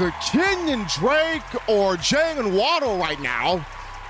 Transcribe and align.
is 0.00 0.12
Kenyon 0.30 0.84
Drake 0.88 1.68
or 1.68 1.96
Jaylen 1.96 2.56
Waddle 2.58 2.98
right 2.98 3.20
now. 3.20 3.64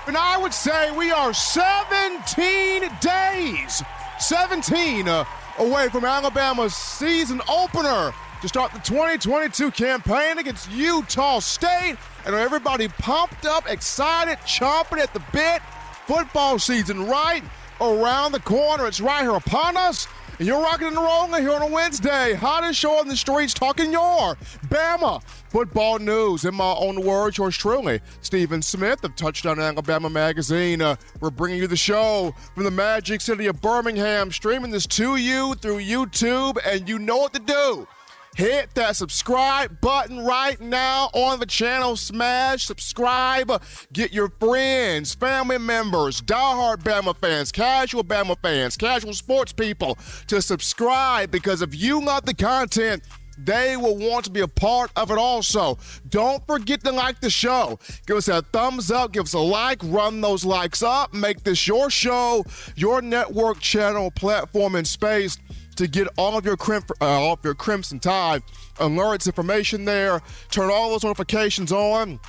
And 0.07 0.17
I 0.17 0.37
would 0.37 0.53
say 0.53 0.95
we 0.95 1.11
are 1.11 1.33
17 1.33 2.89
days, 2.99 3.83
17 4.19 5.07
uh, 5.07 5.25
away 5.59 5.89
from 5.89 6.05
Alabama's 6.05 6.75
season 6.75 7.41
opener 7.49 8.13
to 8.41 8.47
start 8.47 8.73
the 8.73 8.79
2022 8.79 9.71
campaign 9.71 10.37
against 10.37 10.71
Utah 10.71 11.39
State. 11.39 11.95
And 12.25 12.35
everybody 12.35 12.87
pumped 12.87 13.45
up, 13.45 13.69
excited, 13.69 14.37
chomping 14.39 14.99
at 14.99 15.13
the 15.13 15.23
bit. 15.31 15.61
Football 16.05 16.59
season 16.59 17.05
right 17.05 17.43
around 17.81 18.31
the 18.31 18.39
corner. 18.39 18.87
It's 18.87 19.01
right 19.01 19.21
here 19.21 19.35
upon 19.35 19.77
us. 19.77 20.07
And 20.39 20.47
you're 20.47 20.61
rocking 20.61 20.87
and 20.87 20.95
rolling 20.95 21.41
here 21.41 21.51
on 21.51 21.63
a 21.63 21.67
Wednesday. 21.67 22.35
Hottest 22.35 22.79
show 22.79 22.99
on 22.99 23.07
the 23.07 23.15
streets 23.15 23.55
talking 23.55 23.91
your 23.91 24.35
Bama 24.67 25.23
football 25.57 25.97
news. 25.97 26.45
In 26.45 26.53
my 26.53 26.75
own 26.77 27.03
words, 27.03 27.39
yours 27.39 27.57
truly, 27.57 27.99
Stephen 28.21 28.61
Smith 28.61 29.03
of 29.03 29.15
Touchdown 29.15 29.59
Alabama 29.59 30.07
Magazine. 30.07 30.83
Uh, 30.83 30.95
we're 31.19 31.31
bringing 31.31 31.57
you 31.57 31.65
the 31.65 31.75
show 31.75 32.31
from 32.53 32.63
the 32.63 32.69
magic 32.69 33.21
city 33.21 33.47
of 33.47 33.59
Birmingham, 33.59 34.31
streaming 34.31 34.69
this 34.69 34.85
to 34.85 35.15
you 35.15 35.55
through 35.55 35.79
YouTube, 35.79 36.59
and 36.63 36.87
you 36.87 36.99
know 36.99 37.17
what 37.17 37.33
to 37.33 37.39
do. 37.39 37.87
Hit 38.35 38.75
that 38.75 38.95
subscribe 38.95 39.81
button 39.81 40.23
right 40.23 40.61
now 40.61 41.09
on 41.13 41.39
the 41.39 41.47
channel. 41.47 41.95
Smash 41.95 42.65
subscribe. 42.65 43.51
Get 43.91 44.13
your 44.13 44.29
friends, 44.39 45.15
family 45.15 45.57
members, 45.57 46.21
diehard 46.21 46.83
Bama 46.83 47.17
fans, 47.17 47.51
casual 47.51 48.03
Bama 48.03 48.35
fans, 48.43 48.77
casual 48.77 49.13
sports 49.13 49.53
people 49.53 49.97
to 50.27 50.39
subscribe 50.39 51.31
because 51.31 51.63
if 51.63 51.73
you 51.73 51.99
love 51.99 52.27
the 52.27 52.35
content, 52.35 53.01
they 53.37 53.77
will 53.77 53.97
want 53.97 54.25
to 54.25 54.31
be 54.31 54.41
a 54.41 54.47
part 54.47 54.91
of 54.95 55.11
it 55.11 55.17
also. 55.17 55.77
Don't 56.09 56.45
forget 56.47 56.83
to 56.83 56.91
like 56.91 57.21
the 57.21 57.29
show. 57.29 57.79
Give 58.05 58.17
us 58.17 58.27
a 58.27 58.41
thumbs 58.41 58.91
up, 58.91 59.11
give 59.13 59.23
us 59.23 59.33
a 59.33 59.39
like, 59.39 59.79
run 59.83 60.21
those 60.21 60.43
likes 60.45 60.81
up, 60.81 61.13
make 61.13 61.43
this 61.43 61.67
your 61.67 61.89
show, 61.89 62.45
your 62.75 63.01
network 63.01 63.59
channel, 63.59 64.11
platform, 64.11 64.75
and 64.75 64.87
space 64.87 65.37
to 65.75 65.87
get 65.87 66.07
all 66.17 66.37
of 66.37 66.45
your 66.45 66.57
crimp, 66.57 66.91
uh, 67.01 67.05
all 67.05 67.33
of 67.33 67.39
your 67.43 67.53
Crimson 67.53 67.99
Tide 67.99 68.41
alerts 68.75 69.27
information 69.27 69.85
there. 69.85 70.21
Turn 70.49 70.69
all 70.69 70.89
those 70.89 71.03
notifications 71.03 71.71
on. 71.71 72.19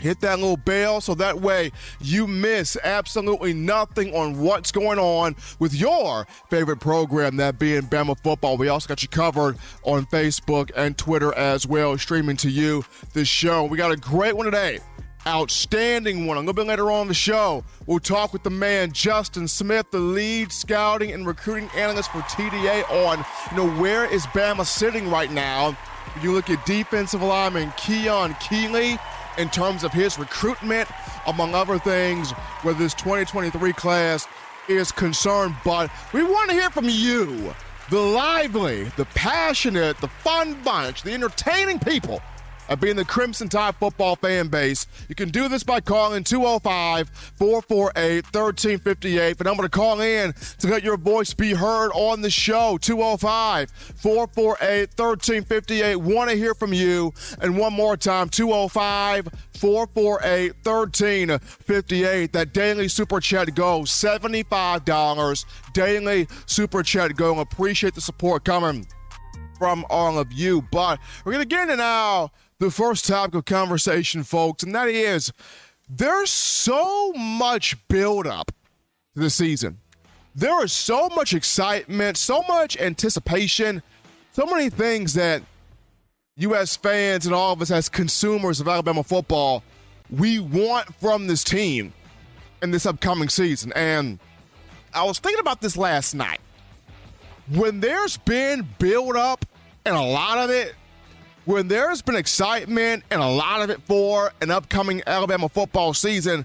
Hit 0.00 0.20
that 0.20 0.38
little 0.38 0.56
bell 0.56 1.00
so 1.00 1.14
that 1.14 1.40
way 1.40 1.72
you 2.00 2.26
miss 2.26 2.76
absolutely 2.84 3.52
nothing 3.52 4.14
on 4.14 4.38
what's 4.38 4.70
going 4.70 4.98
on 4.98 5.34
with 5.58 5.74
your 5.74 6.26
favorite 6.50 6.80
program, 6.80 7.36
that 7.36 7.58
being 7.58 7.82
Bama 7.82 8.18
football. 8.20 8.56
We 8.56 8.68
also 8.68 8.88
got 8.88 9.02
you 9.02 9.08
covered 9.08 9.58
on 9.82 10.06
Facebook 10.06 10.70
and 10.76 10.96
Twitter 10.96 11.34
as 11.34 11.66
well, 11.66 11.98
streaming 11.98 12.36
to 12.38 12.50
you 12.50 12.84
this 13.12 13.28
show. 13.28 13.64
We 13.64 13.76
got 13.76 13.90
a 13.90 13.96
great 13.96 14.36
one 14.36 14.44
today 14.46 14.78
outstanding 15.26 16.26
one. 16.26 16.36
A 16.36 16.40
little 16.40 16.54
bit 16.54 16.66
later 16.66 16.90
on 16.90 17.06
the 17.06 17.14
show, 17.14 17.62
we'll 17.86 17.98
talk 17.98 18.32
with 18.32 18.42
the 18.42 18.50
man 18.50 18.92
Justin 18.92 19.46
Smith, 19.46 19.90
the 19.90 19.98
lead 19.98 20.50
scouting 20.50 21.12
and 21.12 21.26
recruiting 21.26 21.68
analyst 21.76 22.10
for 22.10 22.20
TDA, 22.20 22.88
on 23.06 23.24
you 23.50 23.56
know 23.56 23.80
where 23.80 24.06
is 24.06 24.26
Bama 24.28 24.64
sitting 24.64 25.10
right 25.10 25.30
now. 25.30 25.76
You 26.22 26.32
look 26.32 26.50
at 26.50 26.64
defensive 26.64 27.22
lineman 27.22 27.72
Keon 27.76 28.34
Keeley 28.40 28.98
in 29.38 29.48
terms 29.48 29.84
of 29.84 29.92
his 29.92 30.18
recruitment, 30.18 30.88
among 31.26 31.54
other 31.54 31.78
things, 31.78 32.32
where 32.62 32.74
this 32.74 32.92
2023 32.94 33.72
class 33.72 34.26
is 34.68 34.92
concerned. 34.92 35.54
But 35.64 35.90
we 36.12 36.22
want 36.22 36.50
to 36.50 36.56
hear 36.56 36.70
from 36.70 36.88
you, 36.88 37.54
the 37.90 38.00
lively, 38.00 38.84
the 38.96 39.06
passionate, 39.14 39.96
the 39.98 40.08
fun 40.08 40.60
bunch, 40.62 41.02
the 41.02 41.12
entertaining 41.12 41.78
people 41.78 42.20
of 42.68 42.80
being 42.80 42.96
the 42.96 43.04
Crimson 43.04 43.48
Tide 43.48 43.76
football 43.76 44.16
fan 44.16 44.48
base. 44.48 44.86
You 45.08 45.14
can 45.14 45.30
do 45.30 45.48
this 45.48 45.62
by 45.62 45.80
calling 45.80 46.24
205 46.24 47.08
448 47.08 48.24
1358. 48.24 49.38
And 49.38 49.48
I'm 49.48 49.56
going 49.56 49.68
to 49.68 49.76
call 49.76 50.00
in 50.00 50.32
to 50.58 50.68
let 50.68 50.82
your 50.82 50.96
voice 50.96 51.34
be 51.34 51.52
heard 51.52 51.90
on 51.94 52.20
the 52.22 52.30
show 52.30 52.78
205 52.78 53.70
448 53.70 54.90
1358. 54.96 55.96
Want 55.96 56.30
to 56.30 56.36
hear 56.36 56.54
from 56.54 56.72
you. 56.72 57.12
And 57.40 57.56
one 57.56 57.72
more 57.72 57.96
time 57.96 58.28
205 58.28 59.28
448 59.52 60.54
1358. 60.64 62.32
That 62.32 62.52
daily 62.52 62.88
super 62.88 63.20
chat 63.20 63.54
goes 63.54 63.90
$75. 63.90 65.44
Daily 65.72 66.28
super 66.46 66.82
chat 66.82 67.16
go. 67.16 67.38
Appreciate 67.40 67.94
the 67.94 68.00
support 68.00 68.44
coming 68.44 68.86
from 69.58 69.84
all 69.90 70.18
of 70.18 70.32
you. 70.32 70.62
But 70.62 71.00
we're 71.24 71.32
going 71.32 71.46
to 71.46 71.48
get 71.48 71.62
into 71.62 71.76
now 71.76 72.30
the 72.58 72.70
first 72.70 73.06
topic 73.06 73.34
of 73.34 73.44
conversation, 73.44 74.24
folks, 74.24 74.62
and 74.62 74.74
that 74.74 74.88
is 74.88 75.32
there's 75.88 76.30
so 76.30 77.12
much 77.12 77.76
buildup 77.88 78.52
to 79.14 79.20
the 79.20 79.30
season. 79.30 79.78
There 80.34 80.62
is 80.64 80.72
so 80.72 81.08
much 81.08 81.34
excitement, 81.34 82.16
so 82.16 82.42
much 82.48 82.76
anticipation, 82.76 83.82
so 84.32 84.46
many 84.46 84.70
things 84.70 85.14
that 85.14 85.42
U.S. 86.36 86.76
fans 86.76 87.26
and 87.26 87.34
all 87.34 87.52
of 87.52 87.62
us 87.62 87.70
as 87.70 87.88
consumers 87.88 88.60
of 88.60 88.68
Alabama 88.68 89.02
football 89.02 89.64
we 90.10 90.38
want 90.38 90.94
from 90.96 91.26
this 91.26 91.44
team 91.44 91.92
in 92.62 92.70
this 92.70 92.86
upcoming 92.86 93.28
season. 93.28 93.72
And 93.74 94.18
I 94.94 95.04
was 95.04 95.18
thinking 95.18 95.40
about 95.40 95.60
this 95.60 95.76
last 95.76 96.14
night. 96.14 96.40
When 97.50 97.80
there's 97.80 98.16
been 98.16 98.66
build 98.78 99.16
up 99.16 99.44
and 99.84 99.94
a 99.96 100.02
lot 100.02 100.38
of 100.38 100.50
it 100.50 100.74
when 101.48 101.66
there's 101.66 102.02
been 102.02 102.14
excitement 102.14 103.02
and 103.10 103.22
a 103.22 103.26
lot 103.26 103.62
of 103.62 103.70
it 103.70 103.80
for 103.84 104.30
an 104.42 104.50
upcoming 104.50 105.00
Alabama 105.06 105.48
football 105.48 105.94
season, 105.94 106.44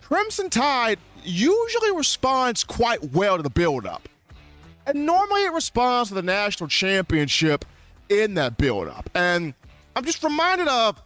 Crimson 0.00 0.48
Tide 0.48 0.98
usually 1.22 1.94
responds 1.94 2.64
quite 2.64 3.12
well 3.12 3.36
to 3.36 3.42
the 3.42 3.50
buildup. 3.50 4.08
And 4.86 5.04
normally 5.04 5.44
it 5.44 5.52
responds 5.52 6.08
to 6.08 6.14
the 6.14 6.22
national 6.22 6.70
championship 6.70 7.66
in 8.08 8.32
that 8.34 8.56
buildup. 8.56 9.10
And 9.14 9.52
I'm 9.94 10.06
just 10.06 10.24
reminded 10.24 10.68
of 10.68 11.02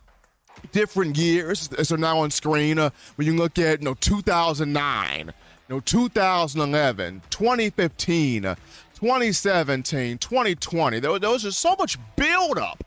different 0.70 1.18
years 1.18 1.68
as 1.76 1.88
they're 1.88 1.98
now 1.98 2.20
on 2.20 2.30
screen. 2.30 2.78
Uh, 2.78 2.90
when 3.16 3.26
you 3.26 3.34
look 3.34 3.58
at 3.58 3.80
you 3.80 3.84
know 3.84 3.94
2009, 3.94 5.26
you 5.26 5.32
know 5.68 5.80
2011, 5.80 7.22
2015, 7.30 8.42
2017, 8.42 10.18
2020. 10.18 11.00
There, 11.00 11.18
there 11.18 11.30
was 11.30 11.42
just 11.42 11.58
so 11.58 11.74
much 11.76 11.98
buildup 12.14 12.84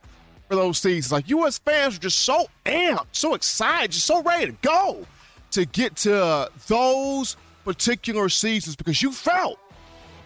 for 0.48 0.56
those 0.56 0.78
seasons. 0.78 1.12
Like 1.12 1.30
U.S. 1.30 1.58
fans 1.58 1.98
are 1.98 2.00
just 2.00 2.20
so 2.20 2.48
amped, 2.66 3.08
so 3.12 3.34
excited, 3.34 3.92
just 3.92 4.06
so 4.06 4.22
ready 4.24 4.48
to 4.48 4.58
go 4.62 5.06
to 5.52 5.66
get 5.66 5.96
to 5.98 6.50
those 6.68 7.38
particular 7.64 8.30
seasons 8.30 8.76
because 8.76 9.02
you 9.02 9.12
felt 9.12 9.60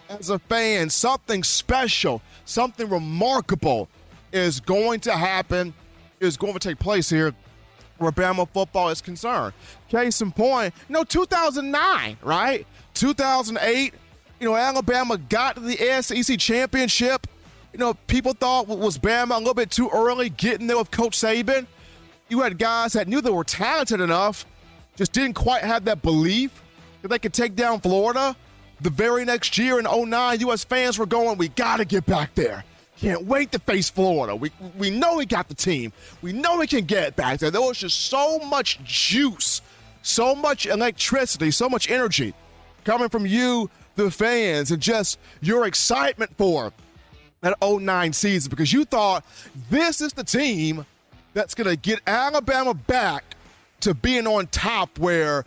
as 0.08 0.30
a 0.30 0.38
fan 0.38 0.90
something 0.90 1.42
special, 1.42 2.22
something 2.44 2.88
remarkable 2.88 3.88
is 4.32 4.60
going 4.60 5.00
to 5.00 5.12
happen, 5.12 5.74
is 6.20 6.36
going 6.36 6.52
to 6.52 6.58
take 6.58 6.78
place 6.78 7.08
here 7.08 7.34
where 7.98 8.12
Bama 8.12 8.48
football 8.48 8.88
is 8.88 9.00
concerned. 9.00 9.54
Case 9.88 10.20
in 10.20 10.32
point, 10.32 10.74
you 10.88 10.92
know, 10.92 11.04
2009, 11.04 12.16
right? 12.22 12.66
2008, 12.94 13.94
you 14.40 14.48
know, 14.48 14.56
Alabama 14.56 15.16
got 15.16 15.54
to 15.56 15.60
the 15.60 16.02
SEC 16.02 16.38
championship 16.38 17.26
you 17.72 17.78
know, 17.78 17.94
people 18.06 18.34
thought 18.34 18.68
was 18.68 18.98
Bama 18.98 19.34
a 19.34 19.38
little 19.38 19.54
bit 19.54 19.70
too 19.70 19.88
early 19.92 20.28
getting 20.28 20.66
there 20.66 20.76
with 20.76 20.90
Coach 20.90 21.18
Saban. 21.18 21.66
You 22.28 22.40
had 22.40 22.58
guys 22.58 22.92
that 22.92 23.08
knew 23.08 23.20
they 23.20 23.30
were 23.30 23.44
talented 23.44 24.00
enough, 24.00 24.46
just 24.96 25.12
didn't 25.12 25.34
quite 25.34 25.62
have 25.62 25.86
that 25.86 26.02
belief 26.02 26.62
that 27.00 27.08
they 27.08 27.18
could 27.18 27.32
take 27.32 27.56
down 27.56 27.80
Florida. 27.80 28.36
The 28.80 28.90
very 28.90 29.24
next 29.24 29.56
year 29.58 29.78
in 29.78 29.84
09, 29.84 30.40
U.S. 30.40 30.64
fans 30.64 30.98
were 30.98 31.06
going, 31.06 31.38
we 31.38 31.48
got 31.48 31.78
to 31.78 31.84
get 31.84 32.04
back 32.04 32.34
there. 32.34 32.64
Can't 32.98 33.24
wait 33.24 33.52
to 33.52 33.58
face 33.58 33.88
Florida. 33.90 34.36
We, 34.36 34.50
we 34.76 34.90
know 34.90 35.16
we 35.16 35.26
got 35.26 35.48
the 35.48 35.54
team. 35.54 35.92
We 36.20 36.32
know 36.32 36.58
we 36.58 36.66
can 36.66 36.84
get 36.84 37.16
back 37.16 37.38
there. 37.38 37.50
There 37.50 37.60
was 37.60 37.78
just 37.78 38.06
so 38.06 38.38
much 38.38 38.82
juice, 38.84 39.62
so 40.02 40.34
much 40.34 40.66
electricity, 40.66 41.50
so 41.50 41.68
much 41.68 41.90
energy 41.90 42.34
coming 42.84 43.08
from 43.08 43.26
you, 43.26 43.70
the 43.96 44.10
fans, 44.10 44.70
and 44.70 44.80
just 44.80 45.18
your 45.40 45.66
excitement 45.66 46.36
for 46.36 46.72
that 47.42 47.56
09 47.60 48.12
season 48.12 48.50
because 48.50 48.72
you 48.72 48.84
thought 48.84 49.24
this 49.68 50.00
is 50.00 50.14
the 50.14 50.24
team 50.24 50.86
that's 51.34 51.54
going 51.54 51.68
to 51.68 51.76
get 51.76 52.00
Alabama 52.06 52.72
back 52.72 53.36
to 53.80 53.94
being 53.94 54.26
on 54.26 54.46
top 54.46 54.98
where 54.98 55.44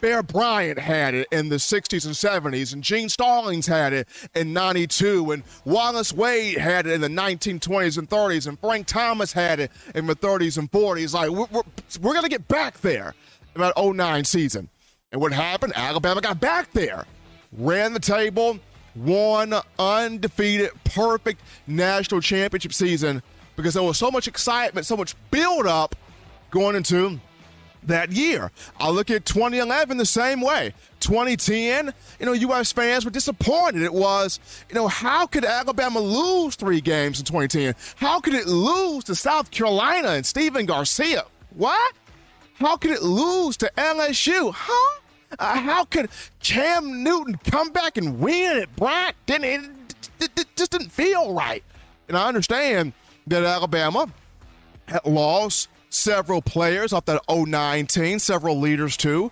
Bear 0.00 0.22
Bryant 0.22 0.78
had 0.78 1.14
it 1.14 1.28
in 1.30 1.50
the 1.50 1.56
60s 1.56 2.06
and 2.06 2.14
70s, 2.14 2.72
and 2.72 2.82
Gene 2.82 3.08
Stallings 3.08 3.66
had 3.66 3.92
it 3.92 4.08
in 4.34 4.52
92, 4.54 5.30
and 5.30 5.42
Wallace 5.66 6.12
Wade 6.12 6.56
had 6.56 6.86
it 6.86 6.94
in 6.94 7.00
the 7.02 7.08
1920s 7.08 7.98
and 7.98 8.08
30s, 8.08 8.46
and 8.46 8.58
Frank 8.58 8.86
Thomas 8.86 9.32
had 9.32 9.60
it 9.60 9.70
in 9.94 10.06
the 10.06 10.16
30s 10.16 10.56
and 10.56 10.70
40s. 10.70 11.12
Like, 11.12 11.30
we're, 11.30 11.46
we're, 11.50 11.62
we're 12.00 12.12
going 12.12 12.22
to 12.24 12.30
get 12.30 12.48
back 12.48 12.80
there 12.80 13.14
in 13.54 13.60
that 13.60 13.74
09 13.76 14.24
season. 14.24 14.68
And 15.12 15.20
what 15.20 15.32
happened? 15.32 15.74
Alabama 15.76 16.22
got 16.22 16.40
back 16.40 16.72
there, 16.72 17.04
ran 17.52 17.92
the 17.92 18.00
table, 18.00 18.58
one 18.94 19.54
undefeated, 19.78 20.70
perfect 20.84 21.40
national 21.66 22.20
championship 22.20 22.72
season 22.72 23.22
because 23.56 23.74
there 23.74 23.82
was 23.82 23.98
so 23.98 24.10
much 24.10 24.26
excitement, 24.28 24.86
so 24.86 24.96
much 24.96 25.14
build 25.30 25.66
up 25.66 25.94
going 26.50 26.76
into 26.76 27.20
that 27.84 28.12
year. 28.12 28.50
I 28.78 28.90
look 28.90 29.10
at 29.10 29.24
2011 29.24 29.96
the 29.96 30.06
same 30.06 30.40
way. 30.40 30.74
2010, 31.00 31.92
you 32.18 32.26
know, 32.26 32.32
U.S. 32.32 32.72
fans 32.72 33.04
were 33.04 33.10
disappointed. 33.10 33.82
It 33.82 33.92
was, 33.92 34.38
you 34.68 34.74
know, 34.74 34.88
how 34.88 35.26
could 35.26 35.44
Alabama 35.44 35.98
lose 36.00 36.56
three 36.56 36.80
games 36.80 37.18
in 37.18 37.24
2010? 37.24 37.74
How 37.96 38.20
could 38.20 38.34
it 38.34 38.46
lose 38.46 39.04
to 39.04 39.14
South 39.14 39.50
Carolina 39.50 40.08
and 40.08 40.26
Stephen 40.26 40.66
Garcia? 40.66 41.24
What? 41.50 41.94
How 42.54 42.76
could 42.76 42.90
it 42.90 43.02
lose 43.02 43.56
to 43.58 43.72
LSU? 43.76 44.52
Huh? 44.54 44.99
Uh, 45.38 45.56
how 45.56 45.84
could 45.84 46.08
Cam 46.40 47.02
Newton 47.02 47.36
come 47.44 47.70
back 47.70 47.96
and 47.96 48.18
win 48.20 48.58
at 48.58 48.74
Bryant? 48.76 49.14
Didn't 49.26 49.44
it, 49.44 50.10
it, 50.20 50.30
it 50.40 50.56
just 50.56 50.72
didn't 50.72 50.90
feel 50.90 51.34
right. 51.34 51.62
And 52.08 52.16
I 52.16 52.26
understand 52.26 52.92
that 53.26 53.44
Alabama 53.44 54.08
had 54.86 55.04
lost 55.06 55.68
several 55.88 56.42
players 56.42 56.92
off 56.92 57.04
that 57.06 57.22
09 57.28 57.86
team, 57.86 58.18
several 58.18 58.58
leaders 58.58 58.96
too, 58.96 59.30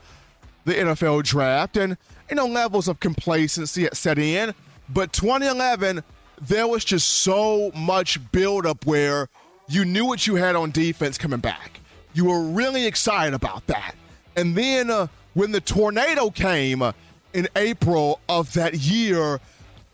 the 0.64 0.74
NFL 0.74 1.24
draft, 1.24 1.76
and 1.76 1.96
you 2.28 2.36
know 2.36 2.46
levels 2.46 2.88
of 2.88 3.00
complacency 3.00 3.84
had 3.84 3.96
set 3.96 4.18
in. 4.18 4.54
But 4.88 5.12
2011, 5.12 6.02
there 6.40 6.66
was 6.66 6.84
just 6.84 7.08
so 7.08 7.70
much 7.74 8.18
buildup 8.32 8.86
where 8.86 9.28
you 9.68 9.84
knew 9.84 10.06
what 10.06 10.26
you 10.26 10.36
had 10.36 10.56
on 10.56 10.70
defense 10.70 11.18
coming 11.18 11.40
back. 11.40 11.80
You 12.14 12.26
were 12.26 12.42
really 12.42 12.86
excited 12.86 13.34
about 13.34 13.66
that. 13.66 13.94
And 14.36 14.56
then 14.56 14.90
uh, 14.90 15.08
when 15.38 15.52
the 15.52 15.60
tornado 15.60 16.30
came 16.30 16.82
uh, 16.82 16.90
in 17.32 17.46
April 17.54 18.18
of 18.28 18.52
that 18.54 18.74
year, 18.74 19.38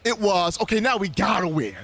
it 0.02 0.18
was 0.18 0.58
okay, 0.62 0.80
now 0.80 0.96
we 0.96 1.10
gotta 1.10 1.46
win. 1.46 1.76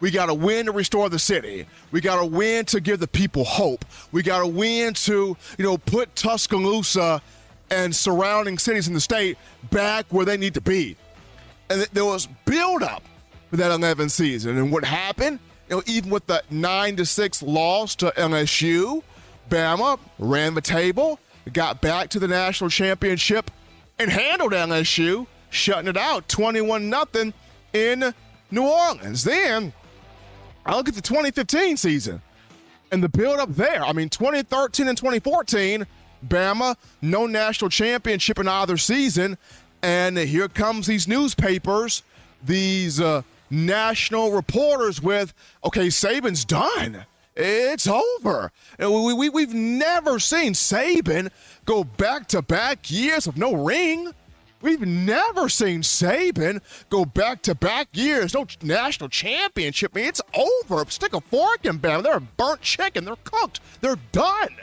We 0.00 0.10
got 0.10 0.26
to 0.26 0.34
win 0.34 0.66
to 0.66 0.72
restore 0.72 1.08
the 1.08 1.18
city. 1.20 1.64
We 1.92 2.00
got 2.00 2.18
to 2.18 2.26
win 2.26 2.64
to 2.64 2.80
give 2.80 2.98
the 2.98 3.06
people 3.06 3.44
hope. 3.44 3.84
We 4.10 4.24
got 4.24 4.40
to 4.40 4.48
win 4.48 4.94
to, 4.94 5.36
you 5.56 5.64
know, 5.64 5.78
put 5.78 6.16
Tuscaloosa 6.16 7.22
and 7.70 7.94
surrounding 7.94 8.58
cities 8.58 8.88
in 8.88 8.94
the 8.94 9.00
state 9.00 9.38
back 9.70 10.06
where 10.08 10.24
they 10.24 10.36
need 10.36 10.54
to 10.54 10.60
be. 10.60 10.96
And 11.70 11.82
there 11.92 12.04
was 12.04 12.26
buildup 12.46 13.04
for 13.48 13.58
that 13.58 13.70
11 13.70 14.08
season. 14.08 14.58
And 14.58 14.72
what 14.72 14.84
happened, 14.84 15.38
you 15.70 15.76
know, 15.76 15.82
even 15.86 16.10
with 16.10 16.26
the 16.26 16.42
9 16.50 16.96
to 16.96 17.06
6 17.06 17.42
loss 17.44 17.94
to 17.94 18.12
LSU, 18.16 19.04
Bama 19.48 20.00
ran 20.18 20.54
the 20.54 20.60
table, 20.60 21.20
got 21.50 21.80
back 21.80 22.08
to 22.10 22.18
the 22.18 22.28
national 22.28 22.70
championship, 22.70 23.50
and 23.98 24.10
handled 24.10 24.52
LSU, 24.52 25.26
shutting 25.50 25.88
it 25.88 25.96
out 25.96 26.28
21 26.28 26.90
0 26.90 27.32
in 27.72 28.14
New 28.50 28.66
Orleans. 28.66 29.24
Then 29.24 29.72
I 30.64 30.76
look 30.76 30.88
at 30.88 30.94
the 30.94 31.02
2015 31.02 31.76
season 31.76 32.22
and 32.90 33.02
the 33.02 33.08
build 33.08 33.38
up 33.38 33.54
there. 33.54 33.82
I 33.82 33.92
mean, 33.92 34.08
2013 34.08 34.88
and 34.88 34.96
2014, 34.96 35.86
Bama, 36.26 36.76
no 37.00 37.26
national 37.26 37.70
championship 37.70 38.38
in 38.38 38.46
either 38.46 38.76
season. 38.76 39.38
And 39.82 40.16
here 40.16 40.48
comes 40.48 40.86
these 40.86 41.08
newspapers, 41.08 42.02
these 42.44 43.00
uh, 43.00 43.22
national 43.50 44.32
reporters 44.32 45.02
with, 45.02 45.34
okay, 45.64 45.88
Saban's 45.88 46.44
done. 46.44 47.04
It's 47.34 47.86
over. 47.86 48.52
We, 48.78 49.14
we, 49.14 49.28
we've 49.28 49.54
never 49.54 50.18
seen 50.18 50.52
Saban 50.52 51.30
go 51.64 51.84
back 51.84 52.28
to 52.28 52.42
back 52.42 52.90
years 52.90 53.26
of 53.26 53.36
no 53.36 53.54
ring. 53.54 54.12
We've 54.60 54.86
never 54.86 55.48
seen 55.48 55.82
Saban 55.82 56.60
go 56.88 57.04
back 57.04 57.42
to 57.42 57.54
back 57.54 57.88
years. 57.92 58.34
No 58.34 58.46
national 58.62 59.08
championship. 59.08 59.92
I 59.94 60.00
mean, 60.00 60.08
it's 60.08 60.20
over. 60.34 60.84
Stick 60.88 61.14
a 61.14 61.20
fork 61.20 61.64
in 61.64 61.80
them. 61.80 62.02
They're 62.02 62.18
a 62.18 62.20
burnt 62.20 62.60
chicken. 62.60 63.04
They're 63.04 63.16
cooked. 63.24 63.60
They're 63.80 63.96
done. 64.12 64.56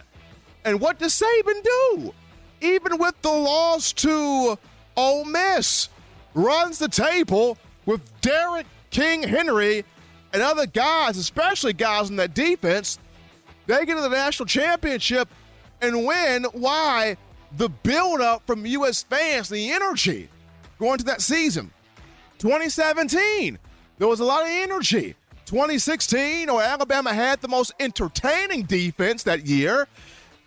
And 0.63 0.79
what 0.79 0.99
does 0.99 1.19
Saban 1.19 1.63
do? 1.63 2.13
Even 2.61 2.97
with 2.97 3.19
the 3.21 3.31
loss 3.31 3.93
to 3.93 4.57
Ole 4.95 5.25
Miss, 5.25 5.89
runs 6.33 6.77
the 6.77 6.89
table 6.89 7.57
with 7.85 8.01
Derrick 8.21 8.67
King 8.91 9.23
Henry 9.23 9.85
and 10.33 10.41
other 10.41 10.65
guys, 10.65 11.17
especially 11.17 11.73
guys 11.73 12.09
in 12.09 12.15
that 12.17 12.33
defense. 12.33 12.99
They 13.67 13.85
get 13.85 13.95
to 13.95 14.01
the 14.01 14.09
national 14.09 14.47
championship 14.47 15.29
and 15.81 16.05
win. 16.05 16.45
Why? 16.53 17.17
the 17.57 17.69
buildup 17.69 18.45
from 18.45 18.65
U.S. 18.65 19.03
fans, 19.03 19.49
the 19.49 19.71
energy 19.71 20.29
going 20.77 20.97
to 20.99 21.05
that 21.05 21.21
season. 21.21 21.71
2017, 22.37 23.59
there 23.97 24.07
was 24.07 24.19
a 24.19 24.25
lot 24.25 24.43
of 24.43 24.49
energy. 24.49 25.15
2016, 25.45 26.47
or 26.49 26.61
Alabama 26.61 27.11
had 27.13 27.41
the 27.41 27.47
most 27.47 27.73
entertaining 27.79 28.63
defense 28.63 29.23
that 29.23 29.45
year. 29.45 29.87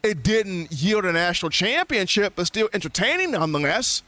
It 0.03 0.23
didn't 0.23 0.73
yield 0.73 1.05
a 1.05 1.13
national 1.13 1.51
championship, 1.51 2.35
but 2.37 2.47
still 2.47 2.69
entertaining 2.73 3.33
nonetheless. 3.33 4.03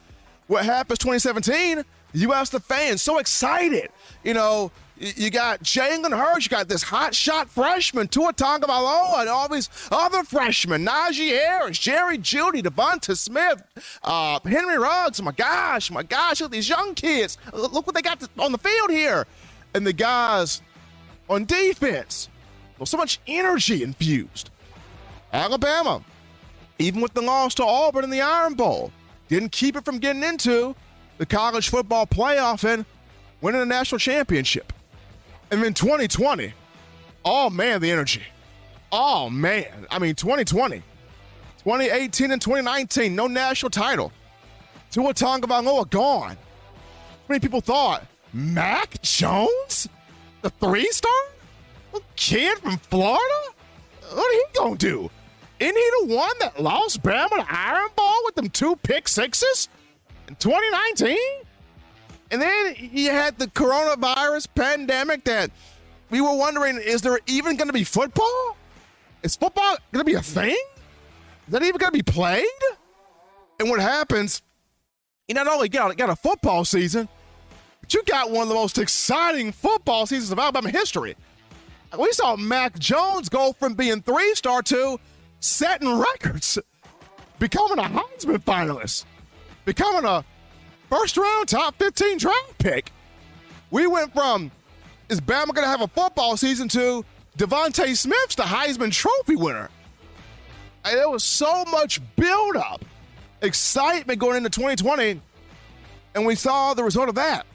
What 0.46 0.64
happens 0.64 0.98
2017? 1.00 1.84
You 2.12 2.32
ask 2.32 2.52
the 2.52 2.60
fans, 2.60 3.02
so 3.02 3.18
excited. 3.18 3.90
You 4.22 4.34
know, 4.34 4.70
you 4.96 5.30
got 5.30 5.62
Jalen 5.62 6.16
Hurts, 6.16 6.46
you 6.46 6.50
got 6.50 6.68
this 6.68 6.82
hot 6.82 7.14
shot 7.14 7.48
freshman, 7.48 8.06
Tua 8.08 8.32
Tagovailoa, 8.32 9.20
and 9.20 9.28
all 9.28 9.48
these 9.48 9.68
other 9.90 10.22
freshmen, 10.22 10.86
Najee 10.86 11.30
Harris, 11.30 11.78
Jerry 11.78 12.18
Jeudy, 12.18 12.62
DeVonta 12.62 13.16
Smith, 13.16 13.62
uh, 14.02 14.38
Henry 14.44 14.78
Ruggs. 14.78 15.20
My 15.20 15.32
gosh, 15.32 15.90
my 15.90 16.02
gosh, 16.02 16.40
look 16.40 16.48
at 16.48 16.52
these 16.52 16.68
young 16.68 16.94
kids. 16.94 17.38
Look 17.52 17.86
what 17.86 17.94
they 17.94 18.02
got 18.02 18.22
on 18.38 18.52
the 18.52 18.58
field 18.58 18.90
here. 18.90 19.26
And 19.74 19.84
the 19.84 19.92
guys 19.92 20.62
on 21.28 21.44
defense, 21.44 22.28
well, 22.78 22.86
so 22.86 22.96
much 22.96 23.18
energy 23.26 23.82
infused. 23.82 24.50
Alabama, 25.32 26.04
even 26.78 27.00
with 27.00 27.14
the 27.14 27.22
loss 27.22 27.54
to 27.54 27.64
Auburn 27.64 28.04
in 28.04 28.10
the 28.10 28.20
Iron 28.20 28.54
Bowl, 28.54 28.92
didn't 29.28 29.50
keep 29.50 29.74
it 29.74 29.84
from 29.84 29.98
getting 29.98 30.22
into 30.22 30.76
the 31.18 31.26
college 31.26 31.68
football 31.68 32.06
playoff 32.06 32.62
and 32.62 32.84
winning 33.40 33.60
a 33.60 33.66
national 33.66 33.98
championship. 33.98 34.72
And 35.54 35.62
then 35.62 35.72
2020, 35.72 36.52
oh 37.24 37.48
man, 37.48 37.80
the 37.80 37.88
energy. 37.88 38.22
Oh 38.90 39.30
man. 39.30 39.86
I 39.88 40.00
mean, 40.00 40.16
2020, 40.16 40.78
2018 41.58 42.32
and 42.32 42.42
2019, 42.42 43.14
no 43.14 43.28
national 43.28 43.70
title. 43.70 44.10
Tua 44.90 45.14
Tagovailoa 45.14 45.88
gone. 45.90 46.30
How 46.30 46.36
many 47.28 47.38
people 47.38 47.60
thought 47.60 48.04
Mac 48.32 49.00
Jones, 49.02 49.88
the 50.42 50.50
three 50.50 50.90
star, 50.90 51.12
a 51.94 52.00
kid 52.16 52.58
from 52.58 52.76
Florida? 52.78 53.44
What 54.12 54.32
he 54.32 54.58
gonna 54.58 54.74
do? 54.74 55.08
Isn't 55.60 55.76
he 55.76 55.90
the 56.00 56.16
one 56.16 56.36
that 56.40 56.60
lost 56.60 57.00
Bama 57.00 57.30
the 57.30 57.46
Iron 57.48 57.90
Bowl 57.94 58.16
with 58.24 58.34
them 58.34 58.50
two 58.50 58.74
pick 58.82 59.06
sixes 59.06 59.68
in 60.26 60.34
2019? 60.34 61.16
And 62.30 62.40
then 62.40 62.74
you 62.78 63.10
had 63.10 63.38
the 63.38 63.46
coronavirus 63.46 64.48
pandemic 64.54 65.24
that 65.24 65.50
we 66.10 66.20
were 66.20 66.36
wondering 66.36 66.78
is 66.78 67.02
there 67.02 67.18
even 67.26 67.56
going 67.56 67.68
to 67.68 67.72
be 67.72 67.84
football? 67.84 68.56
Is 69.22 69.36
football 69.36 69.76
going 69.92 70.04
to 70.04 70.10
be 70.10 70.14
a 70.14 70.22
thing? 70.22 70.56
Is 71.46 71.52
that 71.52 71.62
even 71.62 71.78
going 71.78 71.92
to 71.92 71.98
be 71.98 72.02
played? 72.02 72.44
And 73.60 73.70
what 73.70 73.80
happens, 73.80 74.42
you 75.28 75.34
not 75.34 75.46
only 75.46 75.68
got, 75.68 75.96
got 75.96 76.10
a 76.10 76.16
football 76.16 76.64
season, 76.64 77.08
but 77.80 77.94
you 77.94 78.02
got 78.04 78.30
one 78.30 78.42
of 78.42 78.48
the 78.48 78.54
most 78.54 78.78
exciting 78.78 79.52
football 79.52 80.06
seasons 80.06 80.32
of 80.32 80.38
Alabama 80.38 80.70
history. 80.70 81.16
We 81.98 82.10
saw 82.12 82.36
Mac 82.36 82.78
Jones 82.78 83.28
go 83.28 83.52
from 83.52 83.74
being 83.74 84.02
three 84.02 84.34
star 84.34 84.62
to 84.62 84.98
setting 85.40 85.98
records, 85.98 86.58
becoming 87.38 87.78
a 87.78 87.82
Heisman 87.88 88.38
finalist, 88.38 89.04
becoming 89.64 90.04
a 90.04 90.24
First 90.90 91.16
round, 91.16 91.48
top 91.48 91.76
15 91.78 92.18
draft 92.18 92.58
pick. 92.58 92.92
We 93.70 93.86
went 93.86 94.12
from 94.12 94.50
is 95.08 95.20
Bama 95.20 95.54
going 95.54 95.64
to 95.64 95.68
have 95.68 95.82
a 95.82 95.88
football 95.88 96.36
season 96.36 96.68
to 96.68 97.04
DeVonta 97.38 97.96
Smith's 97.96 98.34
the 98.34 98.42
Heisman 98.44 98.92
Trophy 98.92 99.36
winner. 99.36 99.68
And 100.84 100.98
there 100.98 101.08
was 101.08 101.24
so 101.24 101.64
much 101.66 102.00
buildup, 102.16 102.84
excitement 103.42 104.18
going 104.18 104.36
into 104.36 104.50
2020, 104.50 105.20
and 106.14 106.26
we 106.26 106.34
saw 106.34 106.74
the 106.74 106.84
result 106.84 107.08
of 107.08 107.14
that. 107.16 107.46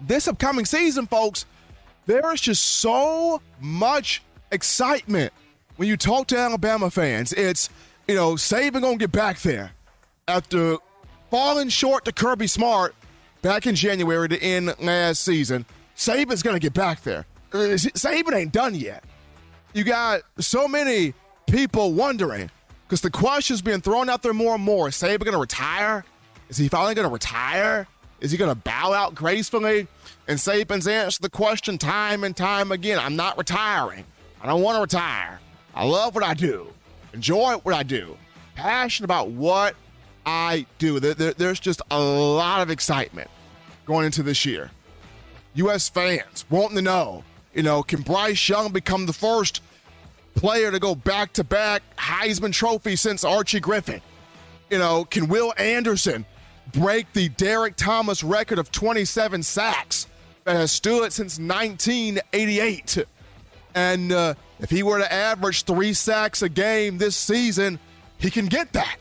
This 0.00 0.28
upcoming 0.28 0.66
season, 0.66 1.06
folks, 1.06 1.46
there 2.04 2.32
is 2.32 2.40
just 2.40 2.62
so 2.62 3.40
much 3.60 4.22
excitement 4.52 5.32
when 5.76 5.88
you 5.88 5.96
talk 5.96 6.28
to 6.28 6.38
Alabama 6.38 6.90
fans. 6.90 7.32
It's, 7.32 7.70
you 8.06 8.14
know, 8.14 8.34
Saban 8.34 8.80
going 8.80 8.98
to 8.98 9.02
get 9.02 9.12
back 9.12 9.40
there 9.40 9.72
after 10.28 10.76
falling 11.30 11.68
short 11.68 12.04
to 12.04 12.12
Kirby 12.12 12.46
Smart 12.46 12.94
back 13.42 13.66
in 13.66 13.74
January 13.74 14.28
to 14.28 14.42
end 14.42 14.74
last 14.80 15.22
season. 15.22 15.64
Saban's 15.96 16.42
going 16.42 16.56
to 16.56 16.60
get 16.60 16.74
back 16.74 17.02
there. 17.02 17.26
Uh, 17.52 17.76
Saban 17.76 18.34
ain't 18.34 18.52
done 18.52 18.74
yet. 18.74 19.04
You 19.72 19.84
got 19.84 20.22
so 20.38 20.68
many 20.68 21.14
people 21.46 21.92
wondering 21.92 22.50
because 22.86 23.00
the 23.00 23.10
question's 23.10 23.62
being 23.62 23.80
thrown 23.80 24.08
out 24.08 24.22
there 24.22 24.34
more 24.34 24.54
and 24.54 24.64
more. 24.64 24.88
Is 24.88 24.94
Saban 24.94 25.20
going 25.20 25.32
to 25.32 25.38
retire? 25.38 26.04
Is 26.48 26.56
he 26.56 26.68
finally 26.68 26.94
going 26.94 27.08
to 27.08 27.12
retire? 27.12 27.86
Is 28.20 28.30
he 28.30 28.38
going 28.38 28.50
to 28.50 28.60
bow 28.60 28.92
out 28.92 29.14
gracefully? 29.14 29.86
And 30.28 30.38
Saban's 30.38 30.86
answered 30.88 31.22
the 31.22 31.30
question 31.30 31.78
time 31.78 32.24
and 32.24 32.36
time 32.36 32.72
again 32.72 32.98
I'm 32.98 33.16
not 33.16 33.38
retiring. 33.38 34.04
I 34.40 34.46
don't 34.46 34.62
want 34.62 34.76
to 34.76 34.80
retire. 34.80 35.40
I 35.74 35.84
love 35.84 36.14
what 36.14 36.24
I 36.24 36.34
do, 36.34 36.68
enjoy 37.12 37.54
what 37.56 37.74
I 37.74 37.82
do, 37.82 38.16
passionate 38.54 39.04
about 39.04 39.30
what 39.30 39.74
I 40.26 40.66
do. 40.78 40.98
There, 40.98 41.14
there, 41.14 41.32
there's 41.32 41.60
just 41.60 41.80
a 41.90 42.00
lot 42.00 42.60
of 42.60 42.70
excitement 42.70 43.30
going 43.86 44.06
into 44.06 44.24
this 44.24 44.44
year. 44.44 44.72
U.S. 45.54 45.88
fans 45.88 46.44
wanting 46.50 46.76
to 46.76 46.82
know, 46.82 47.24
you 47.54 47.62
know, 47.62 47.82
can 47.82 48.02
Bryce 48.02 48.48
Young 48.48 48.72
become 48.72 49.06
the 49.06 49.12
first 49.12 49.62
player 50.34 50.70
to 50.70 50.78
go 50.78 50.94
back 50.94 51.32
to 51.34 51.44
back 51.44 51.82
Heisman 51.96 52.52
Trophy 52.52 52.96
since 52.96 53.24
Archie 53.24 53.60
Griffin? 53.60 54.02
You 54.68 54.78
know, 54.78 55.04
can 55.04 55.28
Will 55.28 55.54
Anderson 55.56 56.26
break 56.72 57.12
the 57.12 57.28
Derrick 57.30 57.76
Thomas 57.76 58.24
record 58.24 58.58
of 58.58 58.72
27 58.72 59.44
sacks 59.44 60.08
that 60.44 60.56
has 60.56 60.72
stood 60.72 61.12
since 61.12 61.38
1988? 61.38 63.04
And 63.76 64.12
uh, 64.12 64.34
if 64.58 64.70
he 64.70 64.82
were 64.82 64.98
to 64.98 65.10
average 65.10 65.62
three 65.62 65.92
sacks 65.92 66.42
a 66.42 66.48
game 66.48 66.98
this 66.98 67.16
season, 67.16 67.78
he 68.18 68.30
can 68.30 68.46
get 68.46 68.72
that. 68.72 68.96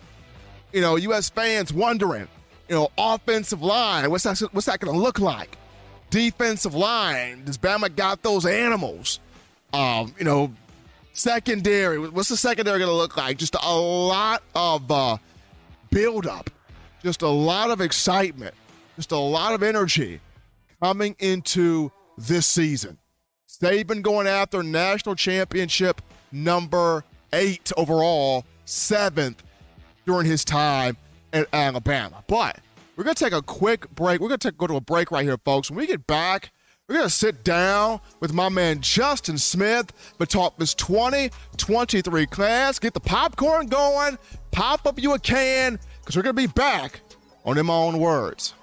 You 0.76 0.82
know, 0.82 0.98
U.S. 0.98 1.30
fans 1.30 1.72
wondering, 1.72 2.28
you 2.68 2.76
know, 2.76 2.90
offensive 2.98 3.62
line, 3.62 4.12
what's 4.12 4.26
that, 4.26 4.38
what's 4.52 4.68
that 4.68 4.82
going 4.82 4.94
to 4.94 5.02
look 5.02 5.20
like? 5.20 5.58
Defensive 6.10 6.76
line, 6.76 7.46
does 7.46 7.58
Bama 7.58 7.96
got 7.96 8.22
those 8.24 8.46
animals? 8.46 9.22
Um, 9.72 10.14
you 10.20 10.26
know, 10.26 10.52
secondary, 11.14 11.98
what's 12.10 12.28
the 12.28 12.36
secondary 12.36 12.80
going 12.80 12.90
to 12.90 12.96
look 12.96 13.16
like? 13.16 13.38
Just 13.38 13.56
a 13.56 13.74
lot 13.74 14.44
of 14.54 14.92
uh, 14.92 15.16
build 15.92 16.28
up, 16.28 16.50
just 17.02 17.22
a 17.22 17.30
lot 17.30 17.72
of 17.72 17.80
excitement, 17.80 18.54
just 18.98 19.14
a 19.14 19.18
lot 19.18 19.54
of 19.54 19.64
energy 19.64 20.20
coming 20.84 21.16
into 21.20 21.90
this 22.18 22.46
season. 22.46 22.98
Saban 23.48 24.02
going 24.02 24.28
after 24.28 24.62
national 24.62 25.16
championship 25.16 26.02
number 26.34 27.06
eight 27.32 27.72
overall, 27.78 28.44
seventh 28.66 29.42
during 30.06 30.26
his 30.26 30.46
time 30.46 30.98
at 31.34 31.48
Alabama. 31.54 32.24
But 32.28 32.60
we're 32.96 33.04
going 33.04 33.16
to 33.16 33.24
take 33.24 33.34
a 33.34 33.42
quick 33.42 33.90
break. 33.92 34.22
We're 34.22 34.30
going 34.30 34.40
to 34.40 34.52
go 34.52 34.68
to 34.68 34.76
a 34.76 34.82
break 34.82 35.12
right 35.12 35.24
here, 35.24 35.38
folks. 35.38 35.70
When 35.70 35.78
we 35.78 35.88
get 35.88 36.08
back, 36.08 36.52
we're 36.88 36.96
going 36.96 37.08
to 37.08 37.14
sit 37.14 37.44
down 37.44 38.00
with 38.20 38.32
my 38.32 38.48
man 38.48 38.82
Justin 38.82 39.38
Smith 39.38 39.92
to 40.20 40.26
talk 40.26 40.58
this 40.58 40.74
2023 40.76 42.26
class, 42.28 42.80
get 42.80 42.94
the 42.94 43.00
popcorn 43.00 43.68
going, 43.68 44.18
pop 44.52 44.86
up 44.86 45.02
you 45.02 45.14
a 45.14 45.20
can, 45.20 45.80
because 46.00 46.16
we're 46.16 46.22
going 46.22 46.36
to 46.36 46.42
be 46.42 46.54
back 46.54 47.02
on 47.44 47.58
In 47.58 47.66
My 47.66 47.74
Own 47.74 47.98
Words. 47.98 48.54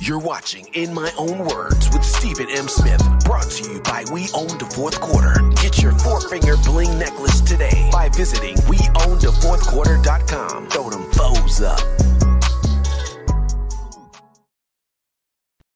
You're 0.00 0.20
watching 0.20 0.68
In 0.74 0.94
My 0.94 1.10
Own 1.18 1.44
Words 1.44 1.90
with 1.90 2.04
Stephen 2.04 2.46
M. 2.50 2.68
Smith, 2.68 3.02
brought 3.24 3.50
to 3.50 3.68
you 3.68 3.80
by 3.80 4.04
We 4.12 4.28
Own 4.32 4.56
the 4.58 4.70
Fourth 4.72 5.00
Quarter. 5.00 5.40
Get 5.60 5.82
your 5.82 5.90
four 5.98 6.20
finger 6.20 6.54
bling 6.64 7.00
necklace 7.00 7.40
today 7.40 7.88
by 7.90 8.08
visiting 8.10 8.54
WeOwnTheFourthQuarter.com. 8.54 10.68
Throw 10.68 10.90
them 10.90 11.10
foes 11.10 11.60
up. 11.60 11.80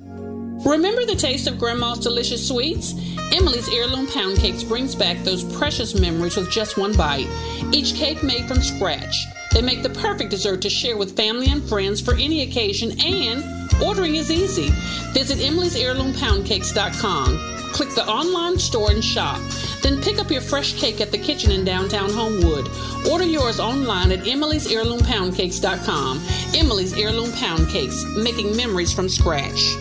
Remember 0.00 1.04
the 1.04 1.16
taste 1.16 1.46
of 1.46 1.58
Grandma's 1.58 1.98
delicious 2.00 2.46
sweets? 2.46 2.94
Emily's 3.32 3.68
Heirloom 3.68 4.06
Pound 4.06 4.38
Cakes 4.38 4.62
brings 4.62 4.94
back 4.94 5.22
those 5.24 5.44
precious 5.56 5.94
memories 5.94 6.36
with 6.36 6.50
just 6.50 6.76
one 6.76 6.96
bite. 6.96 7.28
Each 7.72 7.94
cake 7.94 8.22
made 8.22 8.46
from 8.46 8.62
scratch. 8.62 9.16
They 9.52 9.62
make 9.62 9.82
the 9.82 9.90
perfect 9.90 10.30
dessert 10.30 10.62
to 10.62 10.70
share 10.70 10.96
with 10.96 11.16
family 11.16 11.48
and 11.48 11.66
friends 11.68 12.00
for 12.00 12.14
any 12.14 12.42
occasion, 12.42 12.98
and 13.00 13.44
ordering 13.82 14.16
is 14.16 14.30
easy. 14.30 14.70
Visit 15.12 15.40
Emily's 15.40 15.76
Heirloom 15.76 16.12
emilysheirloompoundcakes.com. 16.12 17.58
Click 17.72 17.90
the 17.90 18.06
online 18.06 18.58
store 18.58 18.90
and 18.90 19.04
shop. 19.04 19.40
Then 19.82 20.00
pick 20.02 20.18
up 20.18 20.30
your 20.30 20.40
fresh 20.40 20.74
cake 20.74 21.00
at 21.00 21.10
the 21.10 21.18
kitchen 21.18 21.50
in 21.52 21.64
downtown 21.64 22.10
Homewood. 22.10 22.68
Order 23.10 23.24
yours 23.24 23.60
online 23.60 24.12
at 24.12 24.20
emilysheirloompoundcakes.com. 24.20 26.22
Emily's 26.54 26.96
Heirloom 26.96 27.32
Pound 27.32 27.68
Cakes, 27.68 28.04
making 28.16 28.56
memories 28.56 28.92
from 28.92 29.08
scratch. 29.08 29.76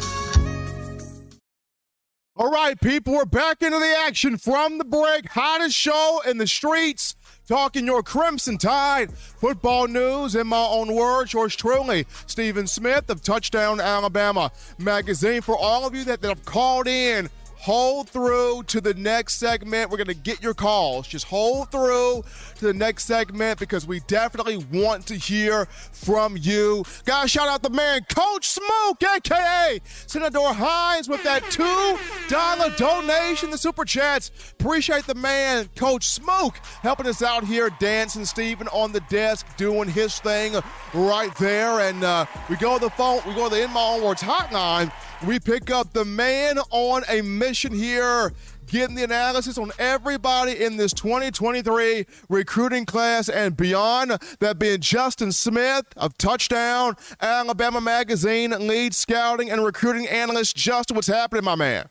All 2.40 2.52
right, 2.52 2.80
people, 2.80 3.14
we're 3.14 3.26
back 3.26 3.64
into 3.64 3.80
the 3.80 3.96
action 4.06 4.38
from 4.38 4.78
the 4.78 4.86
break. 4.86 5.28
Hottest 5.28 5.76
show 5.76 6.22
in 6.28 6.38
the 6.38 6.46
streets. 6.46 7.16
Talking 7.48 7.88
your 7.88 8.04
Crimson 8.04 8.58
Tide 8.58 9.12
football 9.12 9.88
news 9.88 10.36
in 10.36 10.48
my 10.48 10.68
own 10.70 10.94
words. 10.94 11.34
Yours 11.34 11.56
truly, 11.56 12.06
Stephen 12.28 12.68
Smith 12.68 13.10
of 13.10 13.24
Touchdown 13.24 13.80
Alabama 13.80 14.52
Magazine. 14.78 15.42
For 15.42 15.58
all 15.58 15.88
of 15.88 15.96
you 15.96 16.04
that, 16.04 16.22
that 16.22 16.28
have 16.28 16.46
called 16.46 16.88
in 16.88 17.30
hold 17.58 18.10
through 18.10 18.64
to 18.68 18.82
the 18.82 18.94
next 18.94 19.36
segment. 19.36 19.90
We're 19.90 19.98
going 19.98 20.08
to 20.08 20.14
get 20.14 20.42
your 20.42 20.54
calls. 20.54 21.08
Just 21.08 21.26
hold 21.26 21.72
through 21.72 22.24
to 22.56 22.66
the 22.66 22.74
next 22.74 23.06
segment 23.06 23.60
because 23.60 23.86
we 23.86 24.00
definitely 24.02 24.58
want 24.72 25.08
to 25.08 25.16
hear 25.16 25.66
from 25.92 26.38
you. 26.38 26.84
Guys, 27.06 27.32
shout 27.32 27.48
out 27.48 27.62
the 27.62 27.70
man, 27.70 28.02
Coach 28.10 28.48
Smoke, 28.48 29.04
aka 29.04 29.80
Senator 29.84 30.40
Hines, 30.40 31.10
with 31.10 31.24
that 31.24 31.44
$2 31.44 32.78
donation, 32.78 33.50
the 33.50 33.58
super 33.58 33.86
chats. 33.86 34.32
Appreciate 34.60 35.06
the 35.06 35.16
man, 35.16 35.70
Coach 35.76 36.08
Smoke, 36.08 36.58
helping 36.82 37.08
us 37.08 37.22
out 37.22 37.44
here, 37.44 37.70
dancing 37.80 38.26
Stephen 38.26 38.68
on 38.70 38.92
the 38.92 39.02
desk, 39.10 39.46
doing 39.58 39.90
his 39.90 40.20
thing 40.20 40.54
right 40.94 41.36
there. 41.38 41.82
And 41.82 42.04
uh, 42.04 42.26
we 42.50 42.56
go 42.58 42.78
to 42.78 42.86
the 42.86 42.92
phone, 42.92 43.22
we 43.28 43.34
go 43.34 43.50
to 43.50 43.56
the 43.56 43.64
In 43.64 43.72
My 43.72 43.82
Own 43.82 44.04
Words 44.04 44.22
hotline. 44.22 44.92
We 45.26 45.40
pick 45.40 45.72
up 45.72 45.94
the 45.94 46.06
man 46.06 46.60
on 46.70 47.02
a 47.10 47.22
mission 47.22 47.74
here, 47.74 48.32
getting 48.68 48.96
the 48.96 49.04
analysis 49.04 49.58
on 49.58 49.72
everybody 49.80 50.64
in 50.64 50.78
this 50.78 50.94
2023 50.94 52.06
recruiting 52.30 52.86
class 52.86 53.28
and 53.28 53.58
beyond. 53.58 54.12
That 54.40 54.60
being 54.60 54.80
Justin 54.80 55.32
Smith 55.32 55.86
of 55.98 56.16
Touchdown 56.20 56.98
Alabama 57.20 57.82
Magazine, 57.82 58.52
lead 58.68 58.94
scouting 58.94 59.50
and 59.50 59.66
recruiting 59.66 60.08
analyst. 60.08 60.56
Justin, 60.56 60.96
what's 60.96 61.08
happening, 61.08 61.44
my 61.44 61.56
man? 61.56 61.90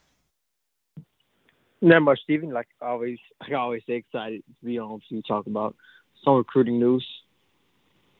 Not 1.81 2.03
much, 2.03 2.21
Stephen. 2.23 2.51
Like 2.51 2.69
always, 2.81 3.19
I 3.41 3.55
always 3.55 3.83
excited 3.89 4.45
to 4.47 4.65
be 4.65 4.79
on 4.79 5.01
to 5.09 5.21
talk 5.23 5.49
about 5.49 5.75
some 6.25 6.37
recruiting 6.37 6.79
news. 6.79 7.05